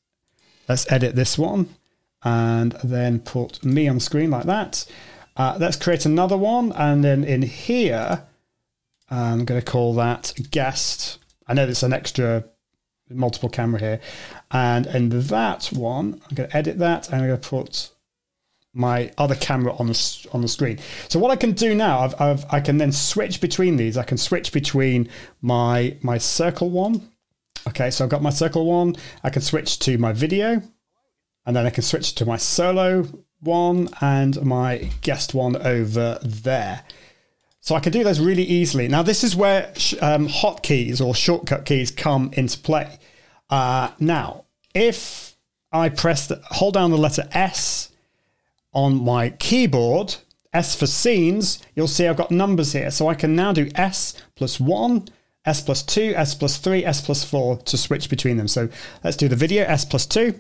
let's 0.69 0.91
edit 0.93 1.17
this 1.17 1.39
one, 1.39 1.75
and 2.23 2.73
then 2.85 3.21
put 3.21 3.65
me 3.65 3.89
on 3.89 4.01
screen 4.01 4.31
like 4.31 4.45
that. 4.45 4.85
Uh, 5.37 5.57
let's 5.59 5.77
create 5.77 6.05
another 6.05 6.37
one, 6.37 6.73
and 6.73 7.03
then 7.03 7.25
in 7.25 7.43
here, 7.43 8.25
I'm 9.11 9.45
going 9.45 9.61
to 9.61 9.65
call 9.65 9.95
that 9.95 10.33
guest. 10.51 11.19
I 11.49 11.55
know 11.55 11.65
there's 11.65 11.83
an 11.83 11.93
extra 11.93 12.45
multiple 13.11 13.49
camera 13.49 13.81
here, 13.81 14.01
and 14.51 14.87
in 14.87 15.09
that 15.09 15.67
one, 15.73 16.21
I'm 16.29 16.35
going 16.35 16.51
to 16.51 16.57
edit 16.57 16.79
that, 16.79 17.07
and 17.07 17.17
I'm 17.17 17.29
going 17.29 17.41
to 17.41 17.49
put 17.49 17.91
my 18.75 19.11
other 19.17 19.37
camera 19.37 19.75
on 19.77 19.87
the 19.87 20.29
on 20.33 20.43
the 20.43 20.49
screen. 20.49 20.79
So 21.09 21.19
what 21.19 21.31
I 21.31 21.37
can 21.37 21.53
do 21.53 21.75
now, 21.75 22.01
I've, 22.01 22.21
I've, 22.21 22.45
I 22.51 22.61
can 22.61 22.79
then 22.79 22.93
switch 22.93 23.41
between 23.41 23.77
these. 23.77 23.97
I 23.97 24.03
can 24.03 24.19
switch 24.19 24.53
between 24.53 25.09
my 25.41 25.97
my 26.03 26.19
circle 26.19 26.71
one. 26.71 27.09
Okay, 27.69 27.91
so 27.91 28.05
I've 28.05 28.11
got 28.11 28.21
my 28.21 28.31
circle 28.31 28.67
one. 28.67 28.97
I 29.23 29.31
can 29.31 29.41
switch 29.41 29.79
to 29.81 29.97
my 29.97 30.13
video, 30.13 30.61
and 31.47 31.57
then 31.57 31.65
I 31.65 31.71
can 31.71 31.83
switch 31.83 32.15
to 32.17 32.27
my 32.27 32.37
solo 32.37 33.09
one 33.41 33.89
and 34.01 34.43
my 34.45 34.91
guest 35.03 35.35
one 35.35 35.57
over 35.57 36.19
there. 36.23 36.83
So 37.61 37.75
I 37.75 37.81
can 37.81 37.93
do 37.93 38.05
those 38.05 38.21
really 38.21 38.43
easily. 38.43 38.89
Now 38.89 39.03
this 39.03 39.25
is 39.25 39.35
where 39.35 39.73
sh- 39.77 39.95
um, 40.03 40.29
hotkeys 40.29 41.01
or 41.01 41.15
shortcut 41.15 41.65
keys 41.65 41.91
come 41.91 42.31
into 42.35 42.59
play. 42.59 42.99
Uh, 43.49 43.91
now, 43.99 44.45
if 44.75 45.37
I 45.73 45.89
press 45.89 46.27
the, 46.27 46.43
hold 46.45 46.75
down 46.75 46.91
the 46.91 46.99
letter 46.99 47.27
S 47.33 47.91
on 48.75 49.03
my 49.05 49.31
keyboard, 49.31 50.17
S 50.53 50.75
for 50.75 50.87
scenes, 50.87 51.61
you'll 51.75 51.89
see 51.89 52.07
I've 52.07 52.17
got 52.17 52.31
numbers 52.31 52.73
here. 52.73 52.91
So 52.91 53.09
I 53.09 53.15
can 53.15 53.35
now 53.35 53.53
do 53.53 53.71
S 53.75 54.15
plus 54.35 54.61
one, 54.61 55.09
S 55.45 55.61
plus 55.61 55.83
two, 55.83 56.15
S 56.17 56.35
plus 56.35 56.59
three, 56.59 56.85
S 56.85 57.01
plus 57.01 57.25
four 57.25 57.59
to 57.59 57.77
switch 57.77 58.09
between 58.09 58.37
them. 58.37 58.49
So 58.49 58.69
let's 59.03 59.17
do 59.17 59.29
the 59.29 59.37
video, 59.37 59.65
S 59.65 59.85
plus 59.85 60.07
two, 60.07 60.39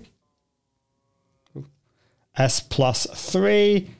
S 2.36 2.60
plus 2.60 3.06
three, 3.14 3.90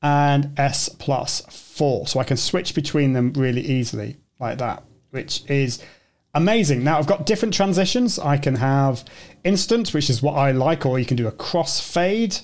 and 0.00 0.58
S 0.58 0.88
plus 0.88 1.42
four. 1.50 2.06
So 2.06 2.20
I 2.20 2.24
can 2.24 2.36
switch 2.36 2.74
between 2.74 3.12
them 3.12 3.32
really 3.32 3.62
easily 3.62 4.16
like 4.38 4.58
that, 4.58 4.84
which 5.10 5.48
is 5.50 5.82
amazing. 6.34 6.84
Now 6.84 6.98
I've 6.98 7.06
got 7.06 7.26
different 7.26 7.54
transitions. 7.54 8.18
I 8.18 8.36
can 8.36 8.54
have 8.54 9.04
instant, 9.44 9.92
which 9.92 10.08
is 10.08 10.22
what 10.22 10.34
I 10.34 10.52
like, 10.52 10.86
or 10.86 10.98
you 10.98 11.04
can 11.04 11.16
do 11.16 11.26
a 11.26 11.32
cross 11.32 11.80
fade. 11.80 12.38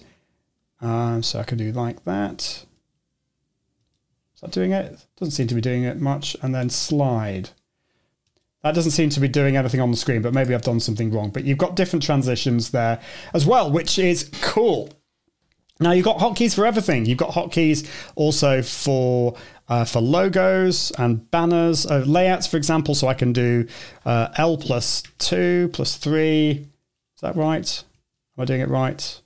Um, 0.80 1.22
so 1.22 1.40
I 1.40 1.44
can 1.44 1.58
do 1.58 1.72
like 1.72 2.04
that. 2.04 2.64
Is 4.34 4.40
that 4.40 4.50
doing 4.50 4.72
it? 4.72 5.06
Doesn't 5.16 5.32
seem 5.32 5.46
to 5.48 5.54
be 5.54 5.60
doing 5.60 5.84
it 5.84 6.00
much. 6.00 6.36
And 6.42 6.54
then 6.54 6.70
slide. 6.70 7.50
That 8.62 8.74
doesn't 8.74 8.92
seem 8.92 9.10
to 9.10 9.20
be 9.20 9.28
doing 9.28 9.56
anything 9.56 9.80
on 9.80 9.90
the 9.90 9.96
screen, 9.96 10.22
but 10.22 10.32
maybe 10.32 10.54
I've 10.54 10.62
done 10.62 10.80
something 10.80 11.12
wrong. 11.12 11.30
But 11.30 11.44
you've 11.44 11.58
got 11.58 11.76
different 11.76 12.02
transitions 12.02 12.70
there 12.70 12.98
as 13.34 13.44
well, 13.44 13.70
which 13.70 13.98
is 13.98 14.30
cool. 14.40 14.90
Now 15.80 15.90
you've 15.90 16.04
got 16.04 16.18
hotkeys 16.18 16.54
for 16.54 16.64
everything. 16.64 17.04
You've 17.04 17.18
got 17.18 17.30
hotkeys 17.30 17.86
also 18.14 18.62
for 18.62 19.36
uh, 19.68 19.84
for 19.84 20.00
logos 20.00 20.92
and 20.98 21.30
banners, 21.30 21.84
uh, 21.84 22.04
layouts, 22.06 22.46
for 22.46 22.56
example. 22.56 22.94
So 22.94 23.08
I 23.08 23.14
can 23.14 23.32
do 23.32 23.66
uh, 24.06 24.28
L 24.36 24.56
plus 24.56 25.02
two 25.18 25.68
plus 25.72 25.96
three. 25.96 26.50
Is 27.14 27.20
that 27.20 27.36
right? 27.36 27.84
Am 28.36 28.42
I 28.42 28.44
doing 28.44 28.60
it 28.60 28.68
right? 28.68 29.20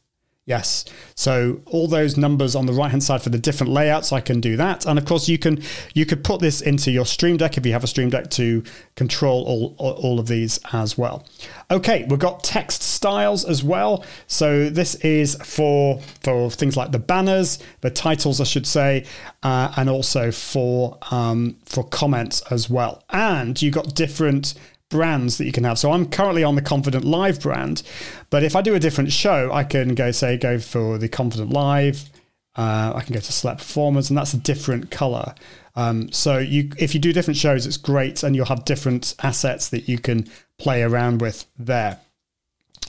Yes. 0.48 0.87
So 1.14 1.61
all 1.66 1.88
those 1.88 2.16
numbers 2.16 2.56
on 2.56 2.64
the 2.64 2.72
right 2.72 2.90
hand 2.90 3.02
side 3.02 3.20
for 3.20 3.28
the 3.28 3.38
different 3.38 3.70
layouts, 3.70 4.12
I 4.12 4.22
can 4.22 4.40
do 4.40 4.56
that. 4.56 4.87
And 4.87 4.98
of 4.98 5.04
course, 5.04 5.28
you 5.28 5.37
can 5.37 5.62
you 5.92 6.06
could 6.06 6.24
put 6.24 6.40
this 6.40 6.62
into 6.62 6.90
your 6.90 7.04
Stream 7.04 7.37
Deck 7.37 7.58
if 7.58 7.66
you 7.66 7.72
have 7.72 7.84
a 7.84 7.87
Stream 7.87 8.08
Deck 8.08 8.30
to 8.30 8.62
control 8.96 9.44
all 9.44 9.74
all 9.78 10.18
of 10.18 10.26
these 10.26 10.58
as 10.72 10.96
well. 10.96 11.26
Okay, 11.70 12.06
we've 12.08 12.18
got 12.18 12.42
text 12.42 12.82
styles 12.82 13.44
as 13.44 13.62
well. 13.62 14.06
So 14.26 14.70
this 14.70 14.94
is 14.96 15.34
for 15.44 16.00
for 16.22 16.50
things 16.50 16.78
like 16.78 16.92
the 16.92 16.98
banners, 16.98 17.58
the 17.82 17.90
titles, 17.90 18.40
I 18.40 18.44
should 18.44 18.66
say, 18.66 19.04
uh, 19.42 19.74
and 19.76 19.90
also 19.90 20.32
for 20.32 20.96
um, 21.11 21.58
for 21.66 21.84
comments 21.84 22.40
as 22.50 22.70
well. 22.70 23.04
And 23.11 23.61
you 23.61 23.70
got 23.70 23.94
different 23.94 24.54
brands 24.88 25.38
that 25.38 25.44
you 25.44 25.53
can 25.53 25.64
have. 25.64 25.79
So 25.79 25.92
I'm 25.92 26.09
currently 26.09 26.44
on 26.44 26.55
the 26.55 26.62
Confident 26.62 27.05
Live 27.05 27.40
brand, 27.40 27.83
but 28.31 28.42
if 28.42 28.57
I 28.57 28.62
do 28.62 28.74
a 28.74 28.81
different 28.81 29.12
show, 29.12 29.51
I 29.53 29.64
can 29.64 29.94
go 29.94 30.11
say 30.11 30.37
go 30.37 30.59
for 30.59 30.98
the 30.98 31.09
Confident 31.09 31.51
Live. 31.51 32.11
Uh, 32.57 32.92
I 32.96 33.03
can 33.03 33.14
go 33.14 33.20
to 33.20 33.33
select 33.33 33.59
performers, 33.59 34.11
and 34.11 34.18
that's 34.18 34.35
a 34.35 34.38
different 34.38 34.90
color. 34.90 35.35
Um, 35.77 36.11
so 36.11 36.38
you, 36.38 36.72
if 36.77 36.92
you 36.92 37.01
do 37.01 37.12
different 37.12 37.37
shows, 37.37 37.66
it's 37.66 37.77
great, 37.77 38.24
and 38.24 38.35
you'll 38.35 38.46
have 38.46 38.64
different 38.64 39.14
assets 39.22 39.68
that 39.68 39.88
you 39.88 39.98
can 39.98 40.29
play 40.59 40.83
around 40.83 41.20
with 41.20 41.46
there. 41.57 42.01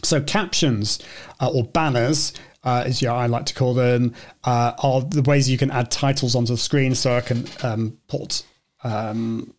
So 0.03 0.21
captions 0.21 0.99
uh, 1.39 1.51
or 1.53 1.65
banners, 1.65 2.33
uh, 2.63 2.83
as 2.85 3.01
yeah, 3.01 3.13
I 3.13 3.27
like 3.27 3.45
to 3.45 3.53
call 3.53 3.73
them, 3.73 4.15
uh, 4.43 4.73
are 4.81 5.01
the 5.01 5.21
ways 5.21 5.49
you 5.49 5.57
can 5.57 5.71
add 5.71 5.91
titles 5.91 6.35
onto 6.35 6.53
the 6.53 6.57
screen. 6.57 6.95
So 6.95 7.15
I 7.15 7.21
can 7.21 7.45
um, 7.61 7.97
put 8.07 8.43
um, 8.83 9.53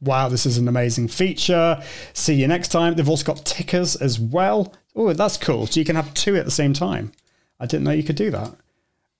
wow, 0.00 0.28
this 0.28 0.46
is 0.46 0.58
an 0.58 0.68
amazing 0.68 1.08
feature. 1.08 1.82
See 2.12 2.34
you 2.34 2.46
next 2.46 2.68
time. 2.68 2.94
They've 2.94 3.08
also 3.08 3.24
got 3.24 3.44
tickers 3.44 3.96
as 3.96 4.18
well. 4.18 4.74
Oh, 4.94 5.12
that's 5.12 5.36
cool. 5.36 5.66
So 5.66 5.80
you 5.80 5.86
can 5.86 5.96
have 5.96 6.12
two 6.14 6.36
at 6.36 6.44
the 6.44 6.50
same 6.50 6.72
time. 6.72 7.12
I 7.58 7.66
didn't 7.66 7.84
know 7.84 7.92
you 7.92 8.02
could 8.02 8.16
do 8.16 8.30
that. 8.30 8.54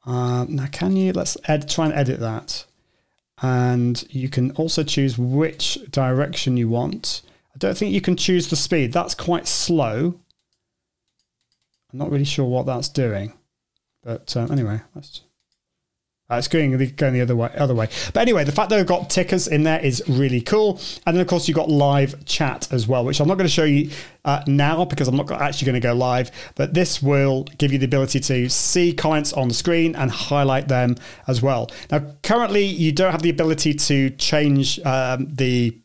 Um, 0.07 0.57
now, 0.57 0.67
can 0.67 0.97
you? 0.97 1.13
Let's 1.13 1.37
ed- 1.47 1.69
try 1.69 1.87
and 1.87 1.95
edit 1.95 2.21
that. 2.21 2.65
And 3.43 4.05
you 4.11 4.29
can 4.29 4.53
also 4.53 4.83
choose 4.83 5.19
which 5.19 5.79
direction 5.91 6.57
you 6.57 6.69
want. 6.69 7.23
I 7.55 7.59
don't 7.59 7.77
think 7.77 7.93
you 7.93 8.01
can 8.01 8.17
choose 8.17 8.49
the 8.49 8.57
speed. 8.57 8.93
That's 8.93 9.15
quite 9.15 9.49
slow. 9.49 10.21
I'm 11.93 11.99
not 11.99 12.11
really 12.11 12.25
sure 12.25 12.45
what 12.45 12.67
that's 12.67 12.89
doing. 12.89 13.33
But 14.03 14.37
um, 14.37 14.53
anyway, 14.53 14.81
let's 14.95 15.23
uh, 16.31 16.37
it's 16.37 16.49
going 16.49 16.77
the, 16.79 16.87
going 16.87 17.13
the 17.13 17.21
other 17.21 17.37
way. 17.37 17.51
Other 17.55 17.75
way. 17.75 17.89
But 18.15 18.21
anyway, 18.21 18.45
the 18.45 18.53
fact 18.53 18.71
that 18.71 18.77
they've 18.77 18.87
got 18.87 19.11
tickers 19.11 19.47
in 19.47 19.63
there 19.63 19.79
is 19.81 20.03
really 20.09 20.41
cool. 20.41 20.81
And 21.07 21.15
then 21.15 21.21
of 21.21 21.27
course 21.27 21.47
you've 21.47 21.57
got 21.57 21.69
live 21.69 22.25
chat 22.25 22.73
as 22.73 22.89
well, 22.89 23.05
which 23.05 23.21
I'm 23.21 23.29
not 23.29 23.35
going 23.35 23.47
to 23.47 23.53
show 23.53 23.65
you 23.65 23.91
uh, 24.25 24.43
now 24.47 24.87
because 24.87 25.07
I'm 25.07 25.17
not 25.17 25.31
actually 25.31 25.67
going 25.67 25.81
to 25.81 25.87
go 25.87 25.93
live. 25.93 26.31
But 26.55 26.73
this 26.73 27.03
will 27.03 27.45
give 27.59 27.73
you 27.73 27.79
the 27.79 27.85
ability 27.85 28.21
to 28.21 28.49
see 28.49 28.95
comments 28.95 29.35
on 29.35 29.49
the 29.49 29.55
screen 29.55 29.95
and 29.97 30.11
highlight 30.11 30.67
them 30.69 30.97
as 31.27 31.43
well. 31.43 31.71
Now, 31.91 32.01
currently 32.23 32.65
you 32.65 32.91
don't 32.91 33.13
have 33.13 33.23
the 33.23 33.31
ability 33.31 33.75
to 33.75 34.09
change 34.11 34.81
um, 34.81 35.29
the 35.31 35.79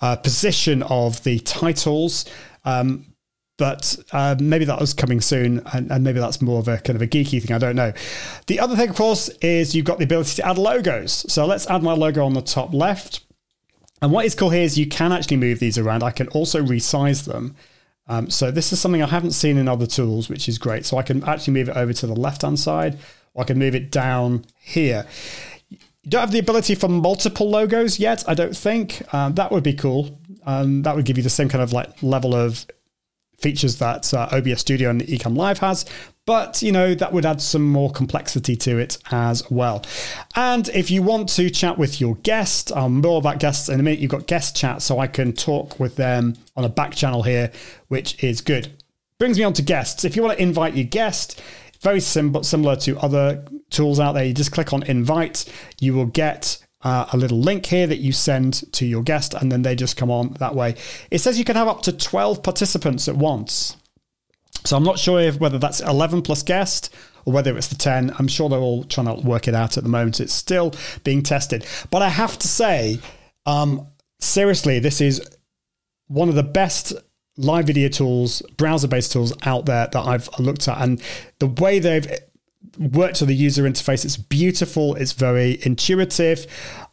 uh, 0.00 0.16
position 0.16 0.82
of 0.82 1.22
the 1.22 1.38
titles. 1.38 2.24
Um, 2.64 3.13
but 3.56 3.96
uh, 4.12 4.34
maybe 4.40 4.64
that 4.64 4.80
was 4.80 4.92
coming 4.94 5.20
soon, 5.20 5.62
and, 5.72 5.90
and 5.90 6.02
maybe 6.02 6.18
that's 6.18 6.42
more 6.42 6.58
of 6.58 6.68
a 6.68 6.78
kind 6.78 6.96
of 6.96 7.02
a 7.02 7.06
geeky 7.06 7.40
thing. 7.42 7.54
I 7.54 7.58
don't 7.58 7.76
know. 7.76 7.92
The 8.46 8.58
other 8.58 8.74
thing, 8.74 8.90
of 8.90 8.96
course, 8.96 9.28
is 9.40 9.74
you've 9.74 9.84
got 9.84 9.98
the 9.98 10.04
ability 10.04 10.36
to 10.36 10.46
add 10.46 10.58
logos. 10.58 11.30
So 11.32 11.46
let's 11.46 11.66
add 11.68 11.82
my 11.82 11.92
logo 11.92 12.24
on 12.24 12.34
the 12.34 12.42
top 12.42 12.74
left. 12.74 13.20
And 14.02 14.12
what 14.12 14.26
is 14.26 14.34
cool 14.34 14.50
here 14.50 14.62
is 14.62 14.76
you 14.76 14.88
can 14.88 15.12
actually 15.12 15.36
move 15.36 15.60
these 15.60 15.78
around. 15.78 16.02
I 16.02 16.10
can 16.10 16.28
also 16.28 16.62
resize 16.62 17.24
them. 17.24 17.54
Um, 18.06 18.28
so 18.28 18.50
this 18.50 18.72
is 18.72 18.80
something 18.80 19.02
I 19.02 19.06
haven't 19.06 19.30
seen 19.30 19.56
in 19.56 19.68
other 19.68 19.86
tools, 19.86 20.28
which 20.28 20.48
is 20.48 20.58
great. 20.58 20.84
So 20.84 20.98
I 20.98 21.02
can 21.02 21.22
actually 21.24 21.54
move 21.54 21.68
it 21.68 21.76
over 21.76 21.92
to 21.92 22.06
the 22.06 22.14
left-hand 22.14 22.58
side, 22.58 22.98
or 23.34 23.44
I 23.44 23.46
can 23.46 23.58
move 23.58 23.74
it 23.74 23.90
down 23.90 24.44
here. 24.58 25.06
You 25.70 26.10
don't 26.10 26.20
have 26.20 26.32
the 26.32 26.38
ability 26.38 26.74
for 26.74 26.88
multiple 26.88 27.48
logos 27.48 27.98
yet, 27.98 28.24
I 28.28 28.34
don't 28.34 28.56
think. 28.56 29.02
Um, 29.14 29.34
that 29.36 29.50
would 29.50 29.62
be 29.62 29.72
cool. 29.72 30.20
Um, 30.44 30.82
that 30.82 30.94
would 30.96 31.06
give 31.06 31.16
you 31.16 31.22
the 31.22 31.30
same 31.30 31.48
kind 31.48 31.62
of 31.62 31.72
like 31.72 32.02
level 32.02 32.34
of 32.34 32.66
features 33.44 33.76
that 33.76 34.12
uh, 34.14 34.28
OBS 34.32 34.60
Studio 34.60 34.88
and 34.88 35.02
Ecamm 35.02 35.36
Live 35.36 35.58
has, 35.58 35.84
but 36.26 36.62
you 36.62 36.72
know 36.72 36.94
that 36.94 37.12
would 37.12 37.26
add 37.26 37.42
some 37.42 37.62
more 37.62 37.90
complexity 37.90 38.56
to 38.56 38.78
it 38.78 38.96
as 39.10 39.48
well. 39.50 39.84
And 40.34 40.66
if 40.70 40.90
you 40.90 41.02
want 41.02 41.28
to 41.30 41.50
chat 41.50 41.76
with 41.76 42.00
your 42.00 42.16
guest, 42.16 42.72
um, 42.72 43.02
more 43.02 43.18
about 43.18 43.40
guests 43.40 43.68
in 43.68 43.78
a 43.78 43.82
minute. 43.82 44.00
You've 44.00 44.10
got 44.10 44.26
guest 44.26 44.56
chat, 44.56 44.80
so 44.80 44.98
I 44.98 45.06
can 45.06 45.34
talk 45.34 45.78
with 45.78 45.96
them 45.96 46.34
on 46.56 46.64
a 46.64 46.70
back 46.70 46.94
channel 46.94 47.22
here, 47.22 47.52
which 47.88 48.24
is 48.24 48.40
good. 48.40 48.72
Brings 49.18 49.38
me 49.38 49.44
on 49.44 49.52
to 49.52 49.62
guests. 49.62 50.04
If 50.04 50.16
you 50.16 50.22
want 50.22 50.38
to 50.38 50.42
invite 50.42 50.74
your 50.74 50.86
guest, 50.86 51.42
very 51.82 52.00
simple, 52.00 52.42
similar 52.42 52.76
to 52.76 52.98
other 52.98 53.44
tools 53.68 54.00
out 54.00 54.12
there. 54.12 54.24
You 54.24 54.32
just 54.32 54.52
click 54.52 54.72
on 54.72 54.82
invite. 54.84 55.44
You 55.80 55.92
will 55.92 56.06
get 56.06 56.63
uh, 56.84 57.06
a 57.12 57.16
little 57.16 57.40
link 57.40 57.66
here 57.66 57.86
that 57.86 57.98
you 57.98 58.12
send 58.12 58.70
to 58.74 58.86
your 58.86 59.02
guest, 59.02 59.34
and 59.34 59.50
then 59.50 59.62
they 59.62 59.74
just 59.74 59.96
come 59.96 60.10
on 60.10 60.34
that 60.34 60.54
way. 60.54 60.76
It 61.10 61.18
says 61.18 61.38
you 61.38 61.44
can 61.44 61.56
have 61.56 61.68
up 61.68 61.82
to 61.82 61.92
12 61.92 62.42
participants 62.42 63.08
at 63.08 63.16
once. 63.16 63.76
So 64.64 64.76
I'm 64.76 64.84
not 64.84 64.98
sure 64.98 65.20
if 65.20 65.40
whether 65.40 65.58
that's 65.58 65.80
11 65.80 66.22
plus 66.22 66.42
guest 66.42 66.94
or 67.24 67.32
whether 67.32 67.56
it's 67.56 67.68
the 67.68 67.74
10. 67.74 68.14
I'm 68.18 68.28
sure 68.28 68.48
they're 68.48 68.58
all 68.58 68.84
trying 68.84 69.06
to 69.06 69.26
work 69.26 69.48
it 69.48 69.54
out 69.54 69.76
at 69.76 69.82
the 69.82 69.90
moment. 69.90 70.20
It's 70.20 70.32
still 70.32 70.74
being 71.02 71.22
tested. 71.22 71.66
But 71.90 72.02
I 72.02 72.08
have 72.08 72.38
to 72.38 72.48
say, 72.48 73.00
um, 73.46 73.88
seriously, 74.20 74.78
this 74.78 75.00
is 75.00 75.22
one 76.06 76.28
of 76.28 76.34
the 76.34 76.42
best 76.42 76.92
live 77.36 77.66
video 77.66 77.88
tools, 77.88 78.42
browser 78.56 78.88
based 78.88 79.12
tools 79.12 79.34
out 79.42 79.66
there 79.66 79.88
that 79.90 80.06
I've 80.06 80.28
looked 80.38 80.68
at. 80.68 80.80
And 80.80 81.02
the 81.40 81.46
way 81.46 81.78
they've 81.78 82.06
worked 82.78 83.16
to 83.16 83.26
the 83.26 83.34
user 83.34 83.64
interface, 83.64 84.04
it's 84.04 84.16
beautiful, 84.16 84.94
it's 84.94 85.12
very 85.12 85.58
intuitive. 85.62 86.46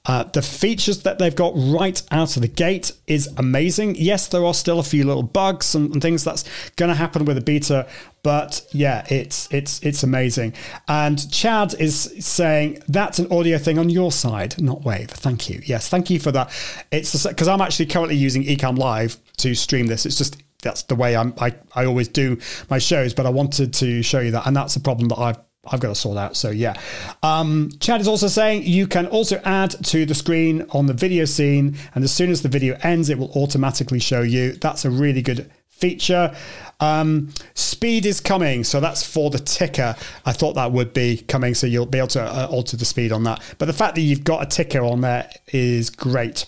Uh, 0.04 0.24
the 0.24 0.42
features 0.42 1.04
that 1.04 1.20
they've 1.20 1.36
got 1.36 1.54
right 1.56 2.02
out 2.10 2.36
of 2.36 2.42
the 2.42 2.48
gate 2.48 2.92
is 3.06 3.30
amazing. 3.38 3.96
Yes, 3.96 4.28
there 4.28 4.44
are 4.44 4.54
still 4.54 4.80
a 4.80 4.84
few 4.84 5.04
little 5.04 5.22
bugs 5.22 5.76
and, 5.76 5.92
and 5.94 6.02
things 6.02 6.24
that's 6.24 6.44
going 6.76 6.90
to 6.90 6.96
happen 6.96 7.24
with 7.24 7.38
a 7.38 7.42
beta, 7.42 7.88
but 8.24 8.66
yeah, 8.72 9.06
it's 9.10 9.48
it's 9.52 9.80
it's 9.84 10.02
amazing. 10.02 10.54
And 10.88 11.32
Chad 11.32 11.76
is 11.80 12.16
saying 12.20 12.82
that's 12.88 13.20
an 13.20 13.32
audio 13.32 13.60
thing 13.60 13.78
on 13.78 13.90
your 13.90 14.12
side, 14.12 14.60
not 14.60 14.84
Wave. 14.84 15.10
Thank 15.10 15.52
you. 15.52 15.62
Yes, 15.66 15.88
thank 15.88 16.10
you 16.10 16.20
for 16.20 16.32
that. 16.32 16.50
It's 16.92 17.28
because 17.28 17.48
I'm 17.48 17.62
actually 17.62 17.86
currently 17.86 18.16
using 18.16 18.44
Ecamm 18.44 18.80
Live 18.80 19.20
to 19.38 19.54
stream 19.54 19.86
this. 19.86 20.08
It's 20.08 20.18
just 20.18 20.42
that's 20.64 20.82
the 20.84 20.96
way 20.96 21.16
I'm, 21.16 21.36
I 21.40 21.54
I 21.76 21.86
always 21.86 22.08
do 22.08 22.40
my 22.72 22.80
shows, 22.80 23.14
but 23.14 23.28
I 23.28 23.30
wanted 23.30 23.72
to 23.76 24.02
show 24.02 24.20
you 24.20 24.32
that, 24.32 24.48
and 24.48 24.56
that's 24.56 24.76
a 24.76 24.80
problem 24.80 25.10
that 25.10 25.20
I've 25.20 25.38
I've 25.66 25.80
got 25.80 25.90
to 25.90 25.96
sort 25.96 26.18
out. 26.18 26.36
So 26.36 26.50
yeah. 26.50 26.74
Um, 27.22 27.70
Chad 27.80 28.02
is 28.02 28.08
also 28.08 28.28
saying 28.28 28.64
you 28.64 28.88
can 28.88 29.06
also 29.08 29.40
add 29.46 29.72
to 29.86 30.06
the 30.06 30.16
screen 30.16 30.66
on 30.72 30.88
the 30.88 30.94
video 30.94 31.26
scene, 31.26 31.78
and 31.94 32.04
as 32.04 32.12
soon 32.12 32.32
as 32.32 32.42
the 32.42 32.50
video 32.50 32.78
ends, 32.82 33.10
it 33.10 33.18
will 33.18 33.32
automatically 33.32 34.00
show 34.00 34.22
you. 34.22 34.54
That's 34.54 34.86
a 34.86 34.90
really 34.90 35.22
good 35.22 35.52
feature. 35.70 36.36
Um, 36.80 37.30
speed 37.54 38.06
is 38.06 38.20
coming, 38.20 38.64
so 38.64 38.80
that's 38.80 39.04
for 39.04 39.30
the 39.30 39.40
ticker. 39.40 39.96
I 40.26 40.32
thought 40.32 40.54
that 40.54 40.72
would 40.72 40.94
be 40.94 41.18
coming, 41.18 41.54
so 41.54 41.68
you'll 41.68 41.86
be 41.86 42.00
able 42.00 42.08
to 42.10 42.24
uh, 42.24 42.48
alter 42.50 42.76
the 42.76 42.86
speed 42.86 43.12
on 43.12 43.24
that. 43.26 43.42
But 43.60 43.66
the 43.66 43.74
fact 43.74 43.96
that 43.96 44.02
you've 44.02 44.24
got 44.24 44.42
a 44.42 44.46
ticker 44.46 44.82
on 44.82 45.02
there 45.02 45.30
is 45.48 45.90
great. 45.90 46.46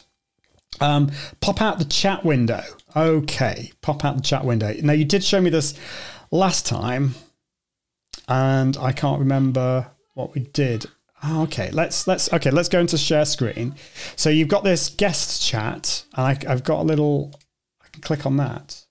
Um, 0.81 1.11
pop 1.39 1.61
out 1.61 1.77
the 1.77 1.85
chat 1.85 2.25
window. 2.25 2.63
Okay, 2.95 3.71
pop 3.81 4.03
out 4.03 4.17
the 4.17 4.23
chat 4.23 4.43
window. 4.43 4.73
Now 4.81 4.93
you 4.93 5.05
did 5.05 5.23
show 5.23 5.39
me 5.39 5.51
this 5.51 5.75
last 6.31 6.65
time 6.65 7.13
and 8.27 8.77
I 8.77 8.91
can't 8.91 9.19
remember 9.19 9.87
what 10.13 10.33
we 10.33 10.41
did. 10.41 10.85
Oh, 11.23 11.43
okay, 11.43 11.71
let's 11.71 12.05
let's 12.07 12.31
okay, 12.33 12.51
let's 12.51 12.69
go 12.69 12.79
into 12.79 12.97
share 12.97 13.25
screen. 13.25 13.75
So 14.15 14.29
you've 14.29 14.49
got 14.49 14.63
this 14.63 14.89
guest 14.89 15.41
chat, 15.41 16.03
and 16.15 16.25
I, 16.25 16.49
have 16.49 16.63
got 16.63 16.81
a 16.81 16.83
little. 16.83 17.33
I 17.81 17.87
can 17.91 18.01
click 18.01 18.25
on 18.25 18.37
that, 18.37 18.85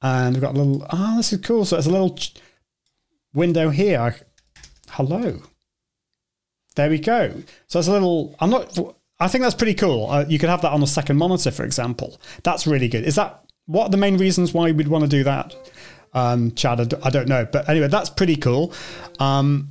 and 0.00 0.34
we've 0.34 0.42
got 0.42 0.54
a 0.54 0.58
little. 0.58 0.86
Oh, 0.90 1.16
this 1.16 1.32
is 1.32 1.40
cool. 1.40 1.64
So 1.64 1.76
there's 1.76 1.86
a 1.86 1.90
little 1.90 2.14
ch- 2.14 2.34
window 3.34 3.70
here. 3.70 4.16
Hello. 4.90 5.42
There 6.76 6.90
we 6.90 6.98
go. 6.98 7.42
So 7.66 7.78
it's 7.78 7.88
a 7.88 7.92
little. 7.92 8.36
I'm 8.38 8.50
not. 8.50 8.78
I 9.18 9.28
think 9.28 9.42
that's 9.42 9.54
pretty 9.54 9.74
cool. 9.74 10.10
Uh, 10.10 10.24
you 10.28 10.38
could 10.38 10.48
have 10.48 10.62
that 10.62 10.72
on 10.72 10.82
a 10.82 10.86
second 10.86 11.16
monitor, 11.16 11.50
for 11.50 11.64
example. 11.64 12.20
That's 12.44 12.66
really 12.66 12.88
good. 12.88 13.04
Is 13.04 13.16
that 13.16 13.44
what 13.66 13.86
are 13.86 13.90
the 13.90 13.96
main 13.96 14.16
reasons 14.16 14.52
why 14.52 14.72
we'd 14.72 14.88
want 14.88 15.04
to 15.04 15.08
do 15.08 15.24
that? 15.24 15.54
Um, 16.12 16.52
Chad. 16.52 16.94
I 17.02 17.10
don't 17.10 17.28
know, 17.28 17.46
but 17.50 17.68
anyway, 17.68 17.88
that's 17.88 18.10
pretty 18.10 18.36
cool. 18.36 18.72
Um, 19.18 19.68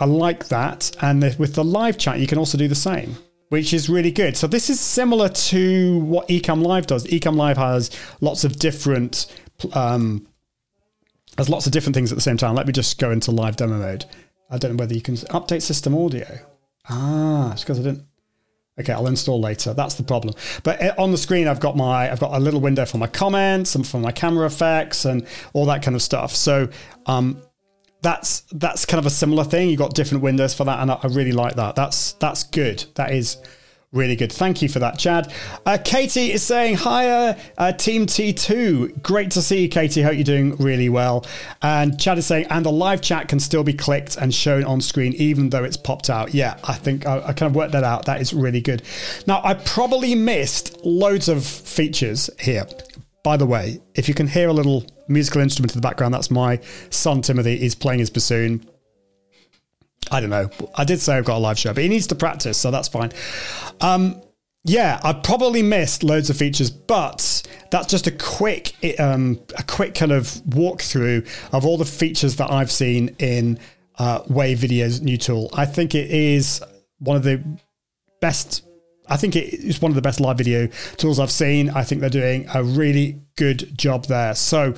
I 0.00 0.06
like 0.06 0.48
that, 0.48 0.90
and 1.02 1.22
with 1.38 1.54
the 1.54 1.64
live 1.64 1.98
chat, 1.98 2.20
you 2.20 2.26
can 2.26 2.38
also 2.38 2.56
do 2.56 2.68
the 2.68 2.74
same, 2.74 3.16
which 3.50 3.74
is 3.74 3.88
really 3.88 4.10
good. 4.10 4.36
So 4.36 4.46
this 4.46 4.70
is 4.70 4.80
similar 4.80 5.28
to 5.28 5.98
what 6.00 6.28
Ecamm 6.28 6.62
Live 6.62 6.86
does. 6.86 7.04
Ecamm 7.06 7.36
Live 7.36 7.58
has 7.58 7.90
lots 8.20 8.44
of 8.44 8.58
different. 8.58 9.26
Um, 9.74 10.26
has 11.38 11.48
lots 11.48 11.66
of 11.66 11.72
different 11.72 11.94
things 11.94 12.12
at 12.12 12.16
the 12.16 12.22
same 12.22 12.36
time. 12.36 12.54
Let 12.54 12.66
me 12.66 12.72
just 12.72 12.98
go 12.98 13.10
into 13.10 13.30
live 13.30 13.56
demo 13.56 13.78
mode. 13.78 14.04
I 14.50 14.58
don't 14.58 14.72
know 14.72 14.82
whether 14.82 14.94
you 14.94 15.00
can 15.00 15.14
update 15.14 15.62
system 15.62 15.94
audio. 15.94 16.26
Ah, 16.88 17.52
it's 17.52 17.62
because 17.62 17.78
I 17.78 17.82
didn't. 17.82 18.04
Okay, 18.80 18.92
I'll 18.92 19.06
install 19.06 19.40
later. 19.40 19.74
That's 19.74 19.94
the 19.94 20.02
problem. 20.02 20.34
But 20.62 20.82
uh, 20.82 20.94
on 20.98 21.10
the 21.10 21.18
screen, 21.18 21.48
I've 21.48 21.60
got 21.60 21.76
my 21.76 22.10
I've 22.10 22.20
got 22.20 22.34
a 22.34 22.40
little 22.40 22.60
window 22.60 22.84
for 22.84 22.98
my 22.98 23.06
comments 23.06 23.74
and 23.74 23.86
for 23.86 23.98
my 23.98 24.12
camera 24.12 24.46
effects 24.46 25.04
and 25.04 25.26
all 25.52 25.66
that 25.66 25.82
kind 25.82 25.94
of 25.94 26.02
stuff. 26.02 26.34
So 26.34 26.68
um, 27.06 27.42
that's 28.02 28.40
that's 28.52 28.84
kind 28.84 28.98
of 28.98 29.06
a 29.06 29.10
similar 29.10 29.44
thing. 29.44 29.70
You've 29.70 29.78
got 29.78 29.94
different 29.94 30.22
windows 30.22 30.54
for 30.54 30.64
that, 30.64 30.80
and 30.80 30.90
I, 30.90 30.98
I 31.02 31.06
really 31.08 31.32
like 31.32 31.56
that. 31.56 31.76
That's 31.76 32.12
that's 32.14 32.44
good. 32.44 32.84
That 32.94 33.12
is 33.12 33.36
Really 33.92 34.14
good. 34.14 34.32
Thank 34.32 34.62
you 34.62 34.68
for 34.68 34.78
that, 34.78 35.00
Chad. 35.00 35.32
Uh, 35.66 35.76
Katie 35.84 36.30
is 36.30 36.44
saying, 36.44 36.76
Hiya, 36.76 37.36
uh, 37.58 37.72
Team 37.72 38.06
T2. 38.06 39.02
Great 39.02 39.32
to 39.32 39.42
see 39.42 39.62
you, 39.62 39.68
Katie. 39.68 40.00
Hope 40.02 40.14
you're 40.14 40.22
doing 40.22 40.54
really 40.58 40.88
well. 40.88 41.26
And 41.60 41.98
Chad 41.98 42.16
is 42.16 42.24
saying, 42.24 42.46
and 42.50 42.64
the 42.64 42.70
live 42.70 43.00
chat 43.02 43.26
can 43.26 43.40
still 43.40 43.64
be 43.64 43.72
clicked 43.72 44.16
and 44.16 44.32
shown 44.32 44.62
on 44.62 44.80
screen, 44.80 45.12
even 45.14 45.50
though 45.50 45.64
it's 45.64 45.76
popped 45.76 46.08
out. 46.08 46.32
Yeah, 46.32 46.56
I 46.62 46.74
think 46.74 47.04
I, 47.04 47.18
I 47.18 47.32
kind 47.32 47.50
of 47.50 47.56
worked 47.56 47.72
that 47.72 47.82
out. 47.82 48.04
That 48.04 48.20
is 48.20 48.32
really 48.32 48.60
good. 48.60 48.84
Now, 49.26 49.40
I 49.42 49.54
probably 49.54 50.14
missed 50.14 50.84
loads 50.84 51.28
of 51.28 51.44
features 51.44 52.30
here. 52.38 52.66
By 53.24 53.36
the 53.36 53.46
way, 53.46 53.80
if 53.96 54.06
you 54.06 54.14
can 54.14 54.28
hear 54.28 54.48
a 54.48 54.52
little 54.52 54.84
musical 55.08 55.40
instrument 55.40 55.72
in 55.74 55.78
the 55.78 55.86
background, 55.86 56.14
that's 56.14 56.30
my 56.30 56.60
son 56.90 57.22
Timothy. 57.22 57.56
He's 57.56 57.74
playing 57.74 57.98
his 57.98 58.08
bassoon. 58.08 58.64
I 60.10 60.20
don't 60.20 60.30
know. 60.30 60.50
I 60.74 60.84
did 60.84 61.00
say 61.00 61.16
I've 61.16 61.24
got 61.24 61.36
a 61.36 61.38
live 61.38 61.58
show, 61.58 61.72
but 61.72 61.82
he 61.82 61.88
needs 61.88 62.06
to 62.08 62.14
practice, 62.14 62.58
so 62.58 62.70
that's 62.70 62.88
fine. 62.88 63.12
Um, 63.80 64.22
yeah, 64.64 65.00
I 65.02 65.14
probably 65.14 65.62
missed 65.62 66.02
loads 66.02 66.28
of 66.30 66.36
features, 66.36 66.70
but 66.70 67.42
that's 67.70 67.86
just 67.86 68.06
a 68.06 68.10
quick, 68.10 68.74
um, 68.98 69.40
a 69.56 69.62
quick 69.62 69.94
kind 69.94 70.12
of 70.12 70.26
walkthrough 70.48 71.26
of 71.52 71.64
all 71.64 71.78
the 71.78 71.84
features 71.84 72.36
that 72.36 72.50
I've 72.50 72.70
seen 72.70 73.16
in 73.18 73.58
uh, 73.98 74.22
Wave 74.28 74.58
Video's 74.58 75.00
new 75.00 75.16
tool. 75.16 75.50
I 75.54 75.64
think 75.64 75.94
it 75.94 76.10
is 76.10 76.62
one 76.98 77.16
of 77.16 77.22
the 77.22 77.42
best 78.20 78.66
I 79.10 79.16
think 79.16 79.34
it 79.36 79.52
is 79.52 79.82
one 79.82 79.90
of 79.90 79.96
the 79.96 80.02
best 80.02 80.20
live 80.20 80.38
video 80.38 80.68
tools 80.96 81.18
I've 81.18 81.32
seen. 81.32 81.68
I 81.70 81.82
think 81.82 82.00
they're 82.00 82.08
doing 82.08 82.46
a 82.54 82.62
really 82.62 83.20
good 83.36 83.76
job 83.76 84.06
there. 84.06 84.34
So 84.34 84.74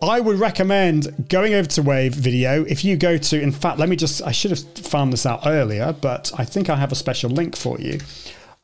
I 0.00 0.20
would 0.20 0.38
recommend 0.38 1.28
going 1.28 1.52
over 1.52 1.68
to 1.68 1.82
Wave 1.82 2.14
Video. 2.14 2.64
If 2.64 2.84
you 2.84 2.96
go 2.96 3.18
to, 3.18 3.40
in 3.40 3.52
fact, 3.52 3.78
let 3.78 3.88
me 3.88 3.96
just, 3.96 4.22
I 4.22 4.32
should 4.32 4.50
have 4.50 4.64
found 4.78 5.12
this 5.12 5.26
out 5.26 5.46
earlier, 5.46 5.94
but 6.00 6.32
I 6.38 6.44
think 6.44 6.70
I 6.70 6.76
have 6.76 6.90
a 6.90 6.94
special 6.94 7.30
link 7.30 7.54
for 7.54 7.78
you. 7.78 8.00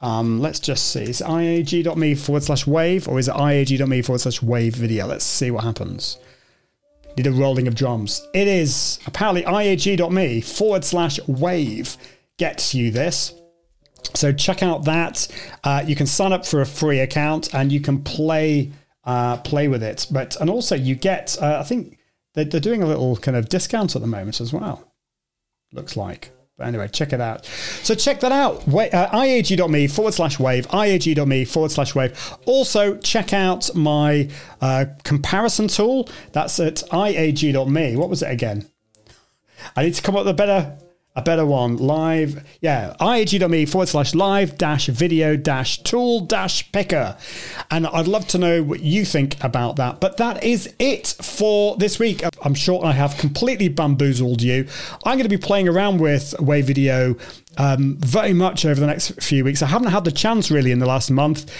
Um, 0.00 0.40
let's 0.40 0.58
just 0.58 0.90
see. 0.92 1.02
Is 1.02 1.20
iag.me 1.20 2.14
forward 2.14 2.42
slash 2.42 2.66
wave 2.66 3.06
or 3.06 3.18
is 3.18 3.28
it 3.28 3.34
iag.me 3.34 4.02
forward 4.02 4.20
slash 4.20 4.42
wave 4.42 4.74
video? 4.74 5.06
Let's 5.06 5.24
see 5.24 5.50
what 5.50 5.62
happens. 5.62 6.18
Need 7.16 7.26
a 7.26 7.32
rolling 7.32 7.68
of 7.68 7.74
drums. 7.74 8.26
It 8.32 8.48
is 8.48 8.98
apparently 9.06 9.42
iag.me 9.42 10.40
forward 10.40 10.84
slash 10.84 11.20
wave 11.28 11.98
gets 12.38 12.74
you 12.74 12.90
this. 12.90 13.34
So 14.14 14.32
check 14.32 14.62
out 14.62 14.84
that. 14.84 15.28
Uh, 15.64 15.82
you 15.86 15.96
can 15.96 16.06
sign 16.06 16.32
up 16.32 16.44
for 16.46 16.60
a 16.60 16.66
free 16.66 17.00
account 17.00 17.54
and 17.54 17.72
you 17.72 17.80
can 17.80 18.02
play 18.02 18.72
uh, 19.04 19.38
play 19.38 19.68
with 19.68 19.82
it. 19.82 20.06
But 20.10 20.36
and 20.40 20.48
also 20.48 20.74
you 20.74 20.94
get 20.94 21.36
uh, 21.40 21.58
I 21.60 21.62
think 21.64 21.98
they're, 22.34 22.44
they're 22.44 22.60
doing 22.60 22.82
a 22.82 22.86
little 22.86 23.16
kind 23.16 23.36
of 23.36 23.48
discount 23.48 23.94
at 23.96 24.02
the 24.02 24.08
moment 24.08 24.40
as 24.40 24.52
well. 24.52 24.92
Looks 25.72 25.96
like. 25.96 26.30
But 26.58 26.66
anyway, 26.66 26.88
check 26.88 27.12
it 27.12 27.20
out. 27.20 27.46
So 27.82 27.94
check 27.94 28.20
that 28.20 28.32
out. 28.32 28.68
Uh, 28.68 29.08
iag.me 29.10 29.86
forward 29.88 30.14
slash 30.14 30.38
wave. 30.38 30.66
iag.me 30.68 31.44
forward 31.46 31.70
slash 31.70 31.94
wave. 31.94 32.36
Also, 32.44 32.98
check 32.98 33.32
out 33.32 33.74
my 33.74 34.28
uh, 34.60 34.84
comparison 35.02 35.68
tool. 35.68 36.08
That's 36.32 36.60
at 36.60 36.82
iag.me. 36.92 37.96
What 37.96 38.10
was 38.10 38.22
it 38.22 38.30
again? 38.30 38.68
I 39.74 39.84
need 39.84 39.94
to 39.94 40.02
come 40.02 40.14
up 40.14 40.24
with 40.24 40.34
a 40.34 40.36
better 40.36 40.76
a 41.14 41.22
better 41.22 41.44
one. 41.44 41.76
Live, 41.76 42.46
yeah, 42.60 42.94
iag.me 43.00 43.66
forward 43.66 43.88
slash 43.88 44.14
live 44.14 44.56
dash 44.56 44.86
video 44.86 45.36
dash 45.36 45.82
tool 45.82 46.20
dash 46.20 46.70
picker. 46.72 47.16
And 47.70 47.86
I'd 47.86 48.08
love 48.08 48.26
to 48.28 48.38
know 48.38 48.62
what 48.62 48.80
you 48.80 49.04
think 49.04 49.42
about 49.44 49.76
that. 49.76 50.00
But 50.00 50.16
that 50.16 50.42
is 50.42 50.72
it 50.78 51.08
for 51.20 51.76
this 51.76 51.98
week. 51.98 52.22
I'm 52.42 52.54
sure 52.54 52.84
I 52.84 52.92
have 52.92 53.18
completely 53.18 53.68
bamboozled 53.68 54.42
you. 54.42 54.66
I'm 55.04 55.18
going 55.18 55.28
to 55.28 55.28
be 55.28 55.36
playing 55.36 55.68
around 55.68 56.00
with 56.00 56.34
Wave 56.40 56.66
Video 56.66 57.16
um, 57.58 57.96
very 57.98 58.32
much 58.32 58.64
over 58.64 58.80
the 58.80 58.86
next 58.86 59.22
few 59.22 59.44
weeks. 59.44 59.62
I 59.62 59.66
haven't 59.66 59.88
had 59.88 60.04
the 60.04 60.12
chance 60.12 60.50
really 60.50 60.72
in 60.72 60.78
the 60.78 60.86
last 60.86 61.10
month. 61.10 61.52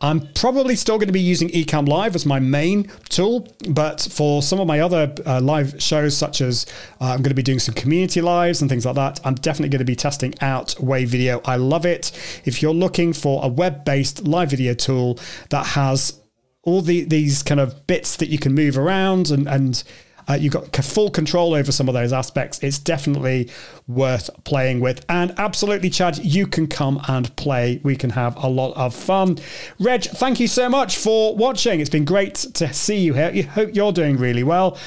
I'm 0.00 0.28
probably 0.34 0.76
still 0.76 0.96
going 0.96 1.08
to 1.08 1.12
be 1.12 1.20
using 1.20 1.48
Ecamm 1.48 1.88
Live 1.88 2.14
as 2.14 2.26
my 2.26 2.38
main 2.38 2.90
tool, 3.08 3.48
but 3.70 4.00
for 4.10 4.42
some 4.42 4.60
of 4.60 4.66
my 4.66 4.80
other 4.80 5.14
uh, 5.24 5.40
live 5.40 5.80
shows, 5.82 6.16
such 6.16 6.40
as 6.40 6.66
uh, 7.00 7.06
I'm 7.06 7.18
going 7.18 7.30
to 7.30 7.34
be 7.34 7.42
doing 7.42 7.58
some 7.58 7.74
community 7.74 8.20
lives 8.20 8.60
and 8.60 8.70
things 8.70 8.84
like 8.84 8.96
that, 8.96 9.20
I'm 9.24 9.34
definitely 9.34 9.70
going 9.70 9.80
to 9.80 9.84
be 9.84 9.96
testing 9.96 10.34
out 10.40 10.78
Wave 10.80 11.08
Video. 11.08 11.40
I 11.44 11.56
love 11.56 11.86
it. 11.86 12.12
If 12.44 12.62
you're 12.62 12.74
looking 12.74 13.12
for 13.12 13.44
a 13.44 13.48
web 13.48 13.84
based 13.84 14.26
live 14.26 14.50
video 14.50 14.74
tool 14.74 15.18
that 15.50 15.66
has 15.66 16.20
all 16.62 16.82
the 16.82 17.04
these 17.04 17.42
kind 17.42 17.60
of 17.60 17.86
bits 17.86 18.16
that 18.16 18.28
you 18.28 18.38
can 18.38 18.52
move 18.52 18.76
around 18.76 19.30
and 19.30 19.48
and 19.48 19.84
uh, 20.28 20.34
you've 20.34 20.52
got 20.52 20.74
full 20.84 21.10
control 21.10 21.54
over 21.54 21.70
some 21.70 21.88
of 21.88 21.94
those 21.94 22.12
aspects. 22.12 22.58
It's 22.62 22.78
definitely 22.78 23.50
worth 23.86 24.30
playing 24.44 24.80
with. 24.80 25.04
And 25.08 25.34
absolutely, 25.38 25.90
Chad, 25.90 26.18
you 26.18 26.46
can 26.46 26.66
come 26.66 27.00
and 27.08 27.34
play. 27.36 27.80
We 27.82 27.96
can 27.96 28.10
have 28.10 28.36
a 28.36 28.48
lot 28.48 28.76
of 28.76 28.94
fun. 28.94 29.38
Reg, 29.78 30.02
thank 30.04 30.40
you 30.40 30.48
so 30.48 30.68
much 30.68 30.96
for 30.96 31.36
watching. 31.36 31.80
It's 31.80 31.90
been 31.90 32.04
great 32.04 32.34
to 32.34 32.72
see 32.72 32.98
you 32.98 33.14
here. 33.14 33.30
I 33.34 33.42
hope 33.42 33.74
you're 33.74 33.92
doing 33.92 34.16
really 34.16 34.42
well. 34.42 34.78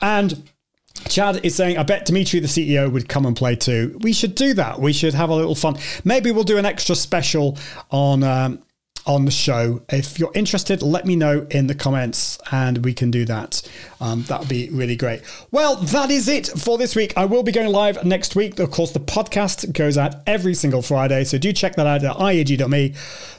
And 0.00 0.48
Chad 1.08 1.44
is 1.44 1.54
saying, 1.54 1.78
I 1.78 1.84
bet 1.84 2.06
Dimitri, 2.06 2.40
the 2.40 2.48
CEO, 2.48 2.90
would 2.92 3.08
come 3.08 3.24
and 3.24 3.36
play 3.36 3.54
too. 3.54 3.98
We 4.02 4.12
should 4.12 4.34
do 4.34 4.54
that. 4.54 4.80
We 4.80 4.92
should 4.92 5.14
have 5.14 5.30
a 5.30 5.34
little 5.34 5.54
fun. 5.54 5.76
Maybe 6.04 6.32
we'll 6.32 6.44
do 6.44 6.58
an 6.58 6.66
extra 6.66 6.94
special 6.94 7.56
on. 7.90 8.22
Um, 8.22 8.62
on 9.08 9.24
the 9.24 9.30
show. 9.30 9.80
If 9.88 10.18
you're 10.18 10.30
interested, 10.34 10.82
let 10.82 11.06
me 11.06 11.16
know 11.16 11.46
in 11.50 11.66
the 11.66 11.74
comments 11.74 12.38
and 12.52 12.84
we 12.84 12.92
can 12.92 13.10
do 13.10 13.24
that. 13.24 13.62
Um, 14.00 14.22
that 14.24 14.40
would 14.40 14.48
be 14.48 14.68
really 14.70 14.96
great. 14.96 15.22
Well, 15.50 15.76
that 15.76 16.10
is 16.10 16.28
it 16.28 16.46
for 16.46 16.76
this 16.78 16.94
week. 16.94 17.14
I 17.16 17.24
will 17.24 17.42
be 17.42 17.50
going 17.50 17.72
live 17.72 18.04
next 18.04 18.36
week. 18.36 18.58
Of 18.58 18.70
course, 18.70 18.92
the 18.92 19.00
podcast 19.00 19.72
goes 19.72 19.96
out 19.96 20.16
every 20.26 20.54
single 20.54 20.82
Friday. 20.82 21.24
So 21.24 21.38
do 21.38 21.52
check 21.52 21.74
that 21.76 21.86
out 21.86 22.04
at 22.04 22.16
iag.me 22.16 22.92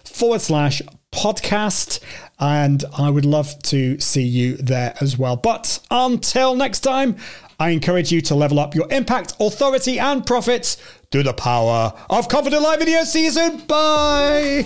forward 0.03 0.41
slash 0.41 0.81
podcast. 1.11 1.99
And 2.39 2.83
I 2.97 3.09
would 3.09 3.25
love 3.25 3.61
to 3.63 3.99
see 3.99 4.23
you 4.23 4.57
there 4.57 4.95
as 4.99 5.17
well. 5.17 5.35
But 5.35 5.79
until 5.91 6.55
next 6.55 6.79
time, 6.79 7.17
I 7.59 7.69
encourage 7.71 8.11
you 8.11 8.21
to 8.21 8.35
level 8.35 8.59
up 8.59 8.73
your 8.73 8.91
impact, 8.91 9.33
authority, 9.39 9.99
and 9.99 10.25
profits 10.25 10.77
through 11.11 11.23
the 11.23 11.33
power 11.33 11.93
of 12.09 12.29
Confident 12.29 12.63
Live 12.63 12.79
Video 12.79 13.03
Season. 13.03 13.57
Bye. 13.67 14.65